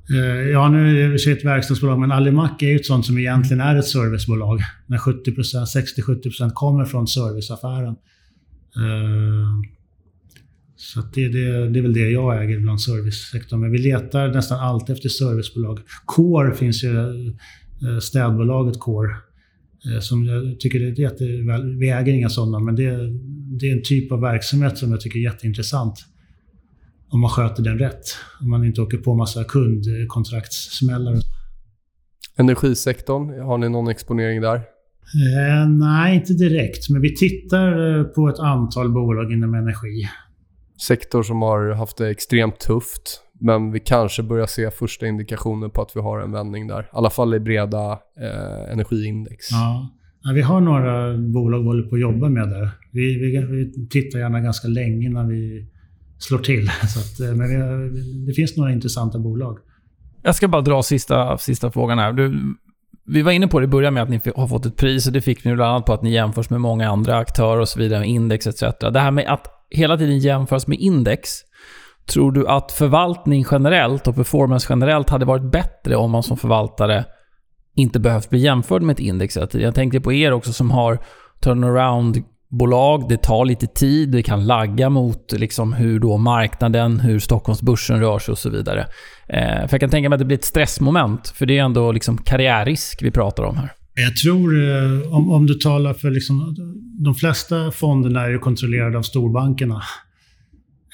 Eh, 0.09 0.49
ja, 0.49 0.69
nu 0.69 1.03
är 1.05 1.09
det 1.09 1.31
ett 1.31 1.45
verkstadsbolag, 1.45 1.99
men 1.99 2.11
Alimak 2.11 2.61
är 2.61 2.67
ju 2.67 2.75
ett 2.75 2.85
sånt 2.85 3.05
som 3.05 3.17
egentligen 3.17 3.61
är 3.61 3.75
ett 3.75 3.87
servicebolag. 3.87 4.59
När 4.87 4.97
60-70% 4.97 6.51
kommer 6.53 6.85
från 6.85 7.07
serviceaffären. 7.07 7.95
Eh, 8.75 9.61
så 10.75 11.01
det, 11.13 11.27
det, 11.27 11.69
det 11.69 11.79
är 11.79 11.81
väl 11.81 11.93
det 11.93 12.09
jag 12.09 12.43
äger 12.43 12.59
bland 12.59 12.81
servicesektorn. 12.81 13.59
Men 13.59 13.71
vi 13.71 13.77
letar 13.77 14.27
nästan 14.27 14.59
alltid 14.59 14.95
efter 14.95 15.09
servicebolag. 15.09 15.79
Core 16.05 16.53
finns 16.53 16.83
ju, 16.83 16.97
eh, 16.97 17.99
städbolaget 18.01 18.79
Core. 18.79 19.15
Som 20.01 20.25
jag 20.25 20.59
tycker 20.59 20.79
det 20.79 20.85
är 20.85 20.99
jätteväl, 20.99 21.75
vi 21.75 21.89
äger 21.89 22.13
inga 22.13 22.29
sådana, 22.29 22.59
men 22.59 22.75
det, 22.75 22.91
det 23.59 23.69
är 23.69 23.75
en 23.75 23.83
typ 23.83 24.11
av 24.11 24.21
verksamhet 24.21 24.77
som 24.77 24.91
jag 24.91 25.01
tycker 25.01 25.19
är 25.19 25.23
jätteintressant 25.23 26.05
om 27.13 27.19
man 27.19 27.29
sköter 27.29 27.63
den 27.63 27.79
rätt. 27.79 28.05
Om 28.41 28.49
man 28.49 28.65
inte 28.65 28.81
åker 28.81 28.97
på 28.97 29.13
massa 29.13 29.43
kundkontraktssmällar. 29.43 31.13
Energisektorn, 32.37 33.41
har 33.41 33.57
ni 33.57 33.69
någon 33.69 33.87
exponering 33.87 34.41
där? 34.41 34.55
Eh, 34.55 35.69
nej, 35.69 36.15
inte 36.15 36.33
direkt. 36.33 36.89
Men 36.89 37.01
vi 37.01 37.15
tittar 37.15 37.99
eh, 37.99 38.03
på 38.03 38.29
ett 38.29 38.39
antal 38.39 38.91
bolag 38.91 39.31
inom 39.31 39.53
energi. 39.53 40.07
Sektor 40.81 41.23
som 41.23 41.41
har 41.41 41.69
haft 41.69 41.97
det 41.97 42.09
extremt 42.09 42.59
tufft. 42.59 43.21
Men 43.39 43.71
vi 43.71 43.79
kanske 43.79 44.23
börjar 44.23 44.45
se 44.45 44.71
första 44.71 45.07
indikationer 45.07 45.69
på 45.69 45.81
att 45.81 45.95
vi 45.95 45.99
har 45.99 46.19
en 46.19 46.31
vändning 46.31 46.67
där. 46.67 46.81
I 46.81 46.85
alla 46.91 47.09
fall 47.09 47.33
i 47.33 47.39
breda 47.39 47.91
eh, 48.21 48.71
energiindex. 48.71 49.51
Ja. 49.51 49.89
ja. 50.23 50.31
vi 50.33 50.41
har 50.41 50.61
några 50.61 51.17
bolag 51.17 51.59
vi 51.59 51.65
håller 51.65 51.83
på 51.89 51.95
att 51.95 52.01
jobba 52.01 52.29
med 52.29 52.49
där. 52.49 52.69
Vi, 52.91 53.19
vi, 53.19 53.45
vi 53.45 53.87
tittar 53.87 54.19
gärna 54.19 54.39
ganska 54.39 54.67
länge 54.67 55.09
när 55.09 55.23
vi 55.23 55.67
slår 56.23 56.39
till. 56.39 56.71
Så 56.93 56.99
att, 56.99 57.29
eh, 57.29 57.35
men 57.35 57.49
det, 57.49 58.25
det 58.25 58.33
finns 58.33 58.57
några 58.57 58.71
intressanta 58.71 59.19
bolag. 59.19 59.59
Jag 60.23 60.35
ska 60.35 60.47
bara 60.47 60.61
dra 60.61 60.83
sista, 60.83 61.37
sista 61.37 61.71
frågan 61.71 61.99
här. 61.99 62.13
Du, 62.13 62.55
vi 63.05 63.21
var 63.21 63.31
inne 63.31 63.47
på 63.47 63.59
det 63.59 63.63
i 63.63 63.67
början 63.67 63.93
med 63.93 64.03
att 64.03 64.09
ni 64.09 64.21
har 64.35 64.47
fått 64.47 64.65
ett 64.65 64.77
pris 64.77 65.07
och 65.07 65.13
det 65.13 65.21
fick 65.21 65.45
ni 65.45 65.55
bland 65.55 65.71
annat 65.71 65.85
på 65.85 65.93
att 65.93 66.01
ni 66.01 66.11
jämförs 66.11 66.49
med 66.49 66.61
många 66.61 66.89
andra 66.89 67.17
aktörer 67.17 67.59
och 67.59 67.69
så 67.69 67.79
vidare, 67.79 67.99
med 67.99 68.09
index 68.09 68.47
etc. 68.47 68.63
Det 68.79 68.99
här 68.99 69.11
med 69.11 69.33
att 69.33 69.47
hela 69.69 69.97
tiden 69.97 70.19
jämföras 70.19 70.67
med 70.67 70.79
index. 70.79 71.29
Tror 72.05 72.31
du 72.31 72.47
att 72.47 72.71
förvaltning 72.71 73.45
generellt 73.51 74.07
och 74.07 74.15
performance 74.15 74.67
generellt 74.69 75.09
hade 75.09 75.25
varit 75.25 75.51
bättre 75.51 75.95
om 75.95 76.11
man 76.11 76.23
som 76.23 76.37
förvaltare 76.37 77.05
inte 77.75 77.99
behövt 77.99 78.29
bli 78.29 78.39
jämförd 78.39 78.81
med 78.81 78.93
ett 78.93 78.99
index 78.99 79.37
Jag 79.51 79.75
tänker 79.75 79.99
på 79.99 80.13
er 80.13 80.31
också 80.31 80.53
som 80.53 80.71
har 80.71 80.99
turnaround 81.41 82.23
bolag. 82.59 83.09
Det 83.09 83.17
tar 83.17 83.45
lite 83.45 83.67
tid, 83.67 84.09
det 84.09 84.23
kan 84.23 84.45
lagga 84.45 84.89
mot 84.89 85.31
liksom 85.31 85.73
hur 85.73 85.99
då 85.99 86.17
marknaden, 86.17 86.99
hur 86.99 87.19
Stockholmsbörsen 87.19 87.99
rör 87.99 88.19
sig 88.19 88.31
och 88.31 88.37
så 88.37 88.49
vidare. 88.49 88.87
Eh, 89.27 89.67
för 89.67 89.69
jag 89.71 89.79
kan 89.79 89.89
tänka 89.89 90.09
mig 90.09 90.15
att 90.15 90.19
det 90.19 90.25
blir 90.25 90.37
ett 90.37 90.43
stressmoment, 90.43 91.27
för 91.27 91.45
det 91.45 91.57
är 91.57 91.63
ändå 91.63 91.91
liksom 91.91 92.17
karriärrisk 92.17 93.03
vi 93.03 93.11
pratar 93.11 93.43
om 93.43 93.57
här. 93.57 93.71
Jag 93.95 94.15
tror, 94.15 94.69
eh, 94.69 95.13
om, 95.13 95.31
om 95.31 95.47
du 95.47 95.53
talar 95.53 95.93
för 95.93 96.11
liksom, 96.11 96.55
de 97.03 97.15
flesta 97.15 97.71
fonderna 97.71 98.21
är 98.21 98.29
ju 98.29 98.39
kontrollerade 98.39 98.97
av 98.97 99.01
storbankerna. 99.01 99.81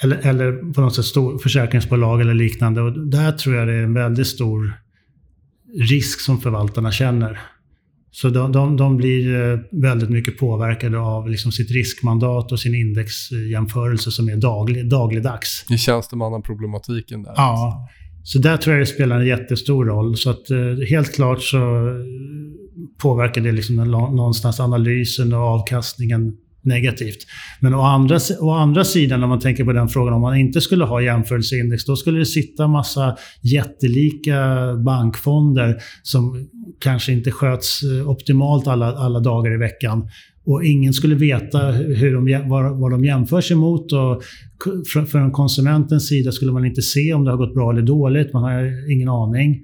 Eller, 0.04 0.18
eller 0.18 0.74
på 0.74 0.82
något 0.82 0.96
sätt 0.96 1.06
stor, 1.06 1.38
försäkringsbolag 1.38 2.22
eller 2.22 2.34
liknande. 2.34 2.82
Och 2.82 3.08
där 3.08 3.32
tror 3.32 3.56
jag 3.56 3.68
det 3.68 3.74
är 3.74 3.84
en 3.84 3.94
väldigt 3.94 4.28
stor 4.28 4.74
risk 5.90 6.20
som 6.20 6.42
förvaltarna 6.42 6.92
känner. 6.92 7.40
Så 8.12 8.30
de, 8.30 8.52
de, 8.52 8.78
de, 8.78 8.98
blir 8.98 9.52
eh, 9.52 9.60
väldigt 9.72 10.10
mycket 10.10 10.38
påverkade 10.38 11.00
av 11.00 11.30
liksom 11.30 11.52
sitt 11.52 11.72
riskmandat 11.72 12.52
och 12.52 12.60
sin 12.60 12.76
indexjämförelse 12.76 14.12
som 14.12 14.30
är 14.30 14.36
daglig, 14.36 14.90
dagligdags. 14.90 15.66
Är 15.70 15.78
tjänstemannaproblematiken 15.78 17.24
där. 17.24 17.34
Ja. 17.36 17.90
Så 18.24 18.40
där 18.40 18.58
tror 18.58 18.76
jag 18.76 18.82
det 18.82 18.86
spelar 18.86 19.20
en 19.20 19.28
jättestor 19.28 19.86
roll. 19.86 20.18
Så 20.18 20.30
att 20.30 20.52
eh, 20.52 20.88
helt 20.90 21.16
klart 21.16 21.42
så 21.42 21.60
påverkar 23.02 23.42
det 23.42 23.52
liksom 23.52 23.76
någonstans 23.76 24.60
analysen 24.60 25.34
och 25.34 25.40
avkastningen 25.40 26.34
negativt. 26.62 27.26
Men 27.60 27.74
å 27.74 27.82
andra, 27.82 28.20
å 28.40 28.52
andra 28.52 28.84
sidan, 28.84 29.24
om 29.24 29.30
man 29.30 29.40
tänker 29.40 29.66
på 29.66 29.74
den 29.74 29.90
frågan, 29.90 30.14
om 30.14 30.22
man 30.22 30.38
inte 30.38 30.62
skulle 30.62 30.86
ha 30.86 31.02
jämförelseindex, 31.02 31.86
då 31.86 31.96
skulle 31.96 32.20
det 32.20 32.26
sitta 32.26 32.68
massa 32.68 33.18
jättelika 33.42 34.36
bankfonder 34.86 35.76
som 36.04 36.50
kanske 36.82 37.12
inte 37.12 37.32
sköts 37.32 37.84
eh, 37.84 38.10
optimalt 38.10 38.68
alla, 38.68 38.96
alla 38.96 39.20
dagar 39.20 39.54
i 39.54 39.58
veckan. 39.58 40.10
Och 40.46 40.64
ingen 40.64 40.94
skulle 40.94 41.16
veta 41.16 41.60
hur 41.72 42.14
de, 42.14 42.50
vad, 42.50 42.80
vad 42.80 42.92
de 42.92 43.06
jämför 43.06 43.42
sig 43.42 43.58
mot. 43.58 43.92
Och 43.92 44.22
för, 44.94 45.06
från 45.06 45.32
konsumentens 45.32 46.08
sida 46.08 46.32
skulle 46.32 46.52
man 46.52 46.66
inte 46.66 46.82
se 46.82 47.14
om 47.14 47.24
det 47.26 47.32
har 47.32 47.38
gått 47.38 47.54
bra 47.54 47.72
eller 47.72 47.82
dåligt. 47.82 48.34
Man 48.34 48.44
har 48.44 48.92
ingen 48.92 49.10
aning. 49.10 49.60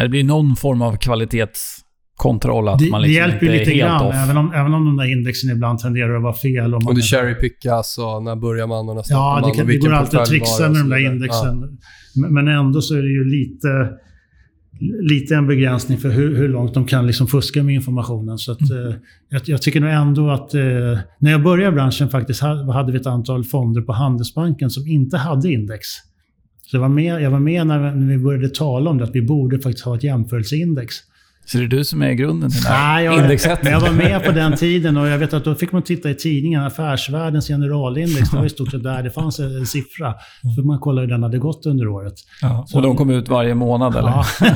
Det 0.00 0.08
blir 0.08 0.24
någon 0.24 0.56
form 0.56 0.82
av 0.82 0.96
kvalitets 0.96 1.78
kontroll. 2.16 2.68
Att 2.68 2.78
det, 2.78 2.90
man 2.90 3.02
liksom 3.02 3.22
det 3.24 3.30
hjälper 3.30 3.46
ju 3.46 3.52
lite 3.52 3.74
grann, 3.74 4.12
även 4.12 4.36
om, 4.36 4.52
även 4.52 4.74
om 4.74 4.84
de 4.84 4.96
där 4.96 5.12
indexen 5.12 5.50
ibland 5.50 5.78
tenderar 5.78 6.16
att 6.16 6.22
vara 6.22 6.34
fel. 6.34 6.74
Och, 6.74 6.86
och 6.86 6.94
det 6.94 7.02
cherrypickas 7.02 7.98
och 7.98 8.22
när 8.22 8.36
börjar 8.36 8.66
man 8.66 8.88
och 8.88 8.96
när 8.96 9.02
stoppar 9.02 9.20
ja, 9.20 9.40
man? 9.40 9.52
Ja, 9.56 9.64
det, 9.64 9.72
det 9.72 9.78
går 9.78 9.92
alltid 9.92 10.20
att 10.20 10.26
trixa 10.26 10.68
med 10.68 10.80
de 10.80 10.88
där 10.88 11.12
indexen. 11.12 11.78
Ja. 12.14 12.28
Men 12.28 12.48
ändå 12.48 12.80
så 12.80 12.94
är 12.94 13.02
det 13.02 13.14
ju 13.20 13.24
lite, 13.24 13.68
lite 15.00 15.34
en 15.34 15.46
begränsning 15.46 15.98
för 15.98 16.08
hur, 16.08 16.36
hur 16.36 16.48
långt 16.48 16.74
de 16.74 16.86
kan 16.86 17.06
liksom 17.06 17.26
fuska 17.26 17.62
med 17.62 17.74
informationen. 17.74 18.38
Så 18.38 18.52
att, 18.52 18.70
mm. 18.70 18.88
eh, 18.88 18.94
jag, 19.28 19.42
jag, 19.44 19.62
tycker 19.62 19.80
nog 19.80 19.90
ändå 19.90 20.30
att... 20.30 20.54
Eh, 20.54 20.98
när 21.18 21.30
jag 21.30 21.42
började 21.42 21.72
i 21.72 21.74
branschen 21.74 22.08
faktiskt 22.08 22.40
hade 22.72 22.92
vi 22.92 22.98
ett 22.98 23.06
antal 23.06 23.44
fonder 23.44 23.82
på 23.82 23.92
Handelsbanken 23.92 24.70
som 24.70 24.86
inte 24.86 25.16
hade 25.16 25.52
index. 25.52 25.86
Så 26.66 26.76
jag 26.76 26.80
var 26.80 26.88
med, 26.88 27.22
jag 27.22 27.30
var 27.30 27.40
med 27.40 27.66
när, 27.66 27.94
när 27.94 28.16
vi 28.16 28.18
började 28.18 28.48
tala 28.48 28.90
om 28.90 28.98
det, 28.98 29.04
att 29.04 29.14
vi 29.14 29.22
borde 29.22 29.58
faktiskt 29.58 29.84
ha 29.84 29.96
ett 29.96 30.04
jämförelseindex. 30.04 30.96
Så 31.44 31.58
det 31.58 31.64
är 31.64 31.68
du 31.68 31.84
som 31.84 32.02
är 32.02 32.12
grunden 32.12 32.50
till 32.50 32.62
den 32.62 32.72
här 32.72 32.94
Nej, 32.94 33.18
indexsättningen? 33.18 33.80
Jag 33.80 33.88
var 33.88 33.96
med 33.96 34.24
på 34.24 34.32
den 34.32 34.56
tiden 34.56 34.96
och 34.96 35.08
jag 35.08 35.18
vet 35.18 35.32
att 35.32 35.44
då 35.44 35.54
fick 35.54 35.72
man 35.72 35.82
titta 35.82 36.10
i 36.10 36.14
tidningen, 36.14 36.62
Affärsvärldens 36.64 37.48
generalindex. 37.48 38.30
Det 38.30 38.36
var 38.36 38.44
i 38.44 38.48
stort 38.48 38.70
sett 38.70 38.82
där 38.82 39.02
det 39.02 39.10
fanns 39.10 39.38
en 39.38 39.66
siffra. 39.66 40.14
För 40.56 40.62
man 40.62 40.78
kollade 40.78 41.06
hur 41.06 41.12
den 41.12 41.22
hade 41.22 41.38
gått 41.38 41.66
under 41.66 41.88
året. 41.88 42.14
Ja, 42.42 42.66
och 42.74 42.82
de 42.82 42.96
kom 42.96 43.10
ut 43.10 43.28
varje 43.28 43.54
månad 43.54 43.96
eller? 43.96 44.08
Ja. 44.08 44.24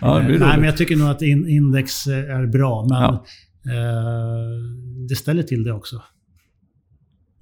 ja 0.00 0.18
Nej, 0.18 0.38
men 0.38 0.64
jag 0.64 0.76
tycker 0.76 0.96
nog 0.96 1.08
att 1.08 1.22
index 1.22 2.06
är 2.06 2.46
bra, 2.46 2.86
men 2.88 3.02
ja. 3.02 3.24
eh, 3.72 4.50
det 5.08 5.14
ställer 5.16 5.42
till 5.42 5.64
det 5.64 5.72
också. 5.72 6.02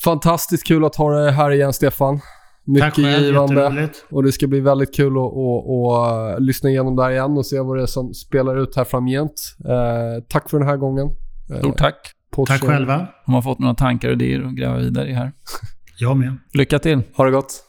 Fantastiskt 0.05 0.67
kul 0.67 0.85
att 0.85 0.97
ha 0.97 1.21
dig 1.21 1.33
här 1.33 1.51
igen, 1.51 1.73
Stefan. 1.73 2.21
Mycket 2.69 2.95
Tack 2.95 2.95
själv, 2.95 3.25
givande. 3.25 3.89
Och 4.11 4.23
det 4.23 4.33
ska 4.33 4.47
bli 4.47 4.61
väldigt 4.61 4.95
kul 4.95 5.13
att, 5.19 5.25
att, 5.25 6.37
att 6.37 6.43
lyssna 6.43 6.71
igenom 6.71 6.97
det 6.97 7.03
här 7.03 7.11
igen 7.11 7.37
och 7.39 7.47
se 7.47 7.61
vad 7.61 7.77
det 7.77 7.83
är 7.83 7.87
som 7.87 8.15
spelar 8.15 8.57
ut 8.63 8.77
här 8.77 8.85
framgent. 8.85 9.57
Eh, 9.65 10.25
tack 10.29 10.51
för 10.51 10.59
den 10.59 10.69
här 10.69 10.77
gången. 10.77 11.09
Eh, 11.51 11.59
Stort 11.59 11.77
tack. 11.79 11.95
på 12.31 12.47
Tack 12.47 12.65
själva. 12.65 13.07
Om 13.27 13.33
man 13.33 13.43
fått 13.43 13.59
några 13.59 13.75
tankar 13.75 14.09
och 14.09 14.15
idéer 14.15 14.43
att 14.43 14.55
gräva 14.55 14.77
vidare 14.77 15.09
i 15.09 15.13
här. 15.13 15.33
Jag 15.99 16.17
med. 16.17 16.37
Lycka 16.55 16.79
till! 16.79 17.03
Ha 17.17 17.25
det 17.25 17.31
gott. 17.31 17.65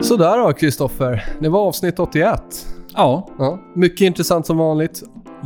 Sådär 0.00 0.38
då, 0.38 0.52
Kristoffer. 0.52 1.24
Det 1.40 1.48
var 1.48 1.60
avsnitt 1.60 1.98
81. 1.98 2.42
Ja, 2.94 3.28
Ja, 3.38 3.58
mycket 3.74 4.00
intressant 4.00 4.46
som 4.46 4.58
vanligt. 4.58 5.02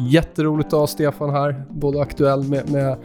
Jätteroligt 0.09 0.67
att 0.67 0.81
ha 0.81 0.87
Stefan 0.87 1.31
här. 1.31 1.65
Både 1.71 2.03
aktuell 2.03 2.43
med, 2.43 2.71
med 2.71 2.97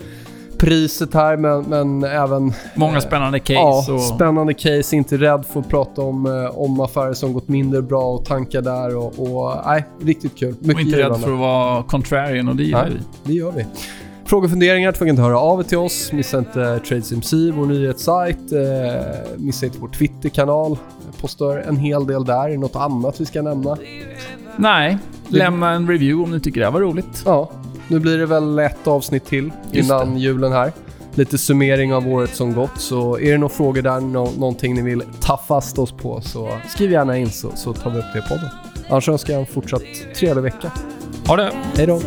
priset 0.58 1.14
här, 1.14 1.38
men, 1.38 1.62
men 1.62 2.04
även 2.04 2.54
många 2.76 3.02
spännande 3.02 3.40
case. 3.40 3.54
ja, 3.54 3.94
och 3.94 4.02
spännande 4.02 4.54
case. 4.54 4.96
Inte 4.96 5.18
rädd 5.18 5.46
för 5.46 5.60
att 5.60 5.70
prata 5.70 6.02
om, 6.02 6.26
eh, 6.26 6.60
om 6.60 6.80
affärer 6.80 7.14
som 7.14 7.34
gått 7.34 7.48
mindre 7.48 7.82
bra 7.82 8.04
och 8.04 8.26
tankar 8.26 8.62
där. 8.62 8.96
Och, 8.96 9.20
och 9.20 9.56
nej, 9.66 9.86
riktigt 10.02 10.38
kul. 10.38 10.56
Mycket 10.60 10.76
och 10.76 10.82
inte 10.82 10.98
rädd 10.98 11.04
givande. 11.04 11.26
för 11.26 11.34
att 11.34 11.40
vara 11.40 11.84
contrarian 11.84 12.48
och 12.48 12.56
det 12.56 12.72
Nej. 12.72 12.92
vi. 12.92 13.00
Det 13.24 13.34
gör 13.34 13.52
vi. 13.52 13.66
Frågor 14.26 14.46
och 14.46 14.52
funderingar, 14.52 14.92
tvungen 14.92 15.16
att 15.16 15.22
höra 15.22 15.40
av 15.40 15.60
er 15.60 15.64
till 15.64 15.78
oss. 15.78 16.12
Missa 16.12 16.38
inte 16.38 16.80
TradeSMC, 16.80 17.52
vår 17.52 17.66
nyhetssajt. 17.66 18.52
Eh, 18.52 18.60
missa 19.38 19.66
inte 19.66 19.80
vår 19.80 19.88
Twitterkanal. 19.88 20.78
Postar 21.22 21.58
en 21.58 21.78
hel 21.78 22.08
del 22.08 22.26
där. 22.26 22.46
Är 22.46 22.50
det 22.50 22.58
något 22.58 22.76
annat 22.76 23.22
vi 23.22 23.26
ska 23.26 23.42
nämna? 23.42 23.78
Nej, 24.58 24.98
lämna 25.28 25.72
en 25.72 25.88
review 25.88 26.24
om 26.24 26.32
ni 26.32 26.40
tycker 26.40 26.60
det 26.60 26.66
här 26.66 26.74
var 26.74 26.82
roligt. 26.82 27.22
Ja, 27.26 27.52
nu 27.88 28.00
blir 28.00 28.18
det 28.18 28.26
väl 28.26 28.60
ett 28.60 28.88
avsnitt 28.88 29.26
till 29.26 29.52
innan 29.72 30.18
julen 30.18 30.52
här. 30.52 30.72
Lite 31.14 31.38
summering 31.38 31.94
av 31.94 32.08
året 32.08 32.36
som 32.36 32.54
gått. 32.54 32.72
Så 32.82 33.20
är 33.20 33.32
det 33.32 33.38
några 33.38 33.54
frågor 33.54 33.82
där, 33.82 34.00
nå- 34.00 34.32
någonting 34.38 34.76
ni 34.76 34.82
vill 34.82 35.04
ta 35.22 35.38
fast 35.48 35.80
oss 35.80 35.92
på 35.92 36.22
så 36.22 36.50
skriv 36.70 36.92
gärna 36.92 37.18
in 37.18 37.30
så, 37.32 37.52
så 37.56 37.74
tar 37.74 37.90
vi 37.92 38.00
upp 38.00 38.06
det 38.14 38.20
i 38.20 38.22
podden. 38.22 38.50
Annars 38.90 39.10
önskar 39.10 39.34
jag 39.34 39.40
en 39.40 39.46
fortsatt 39.48 39.82
trevlig 40.20 40.42
vecka. 40.44 40.72
Ha 41.28 41.36
det! 41.36 41.52
Hej 41.78 41.88
då! 41.88 42.00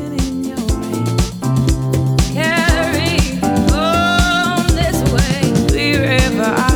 Carry 2.35 3.41
on 3.43 4.67
this 4.77 5.03
way 5.13 5.43
wherever 5.73 6.45
I'm 6.45 6.68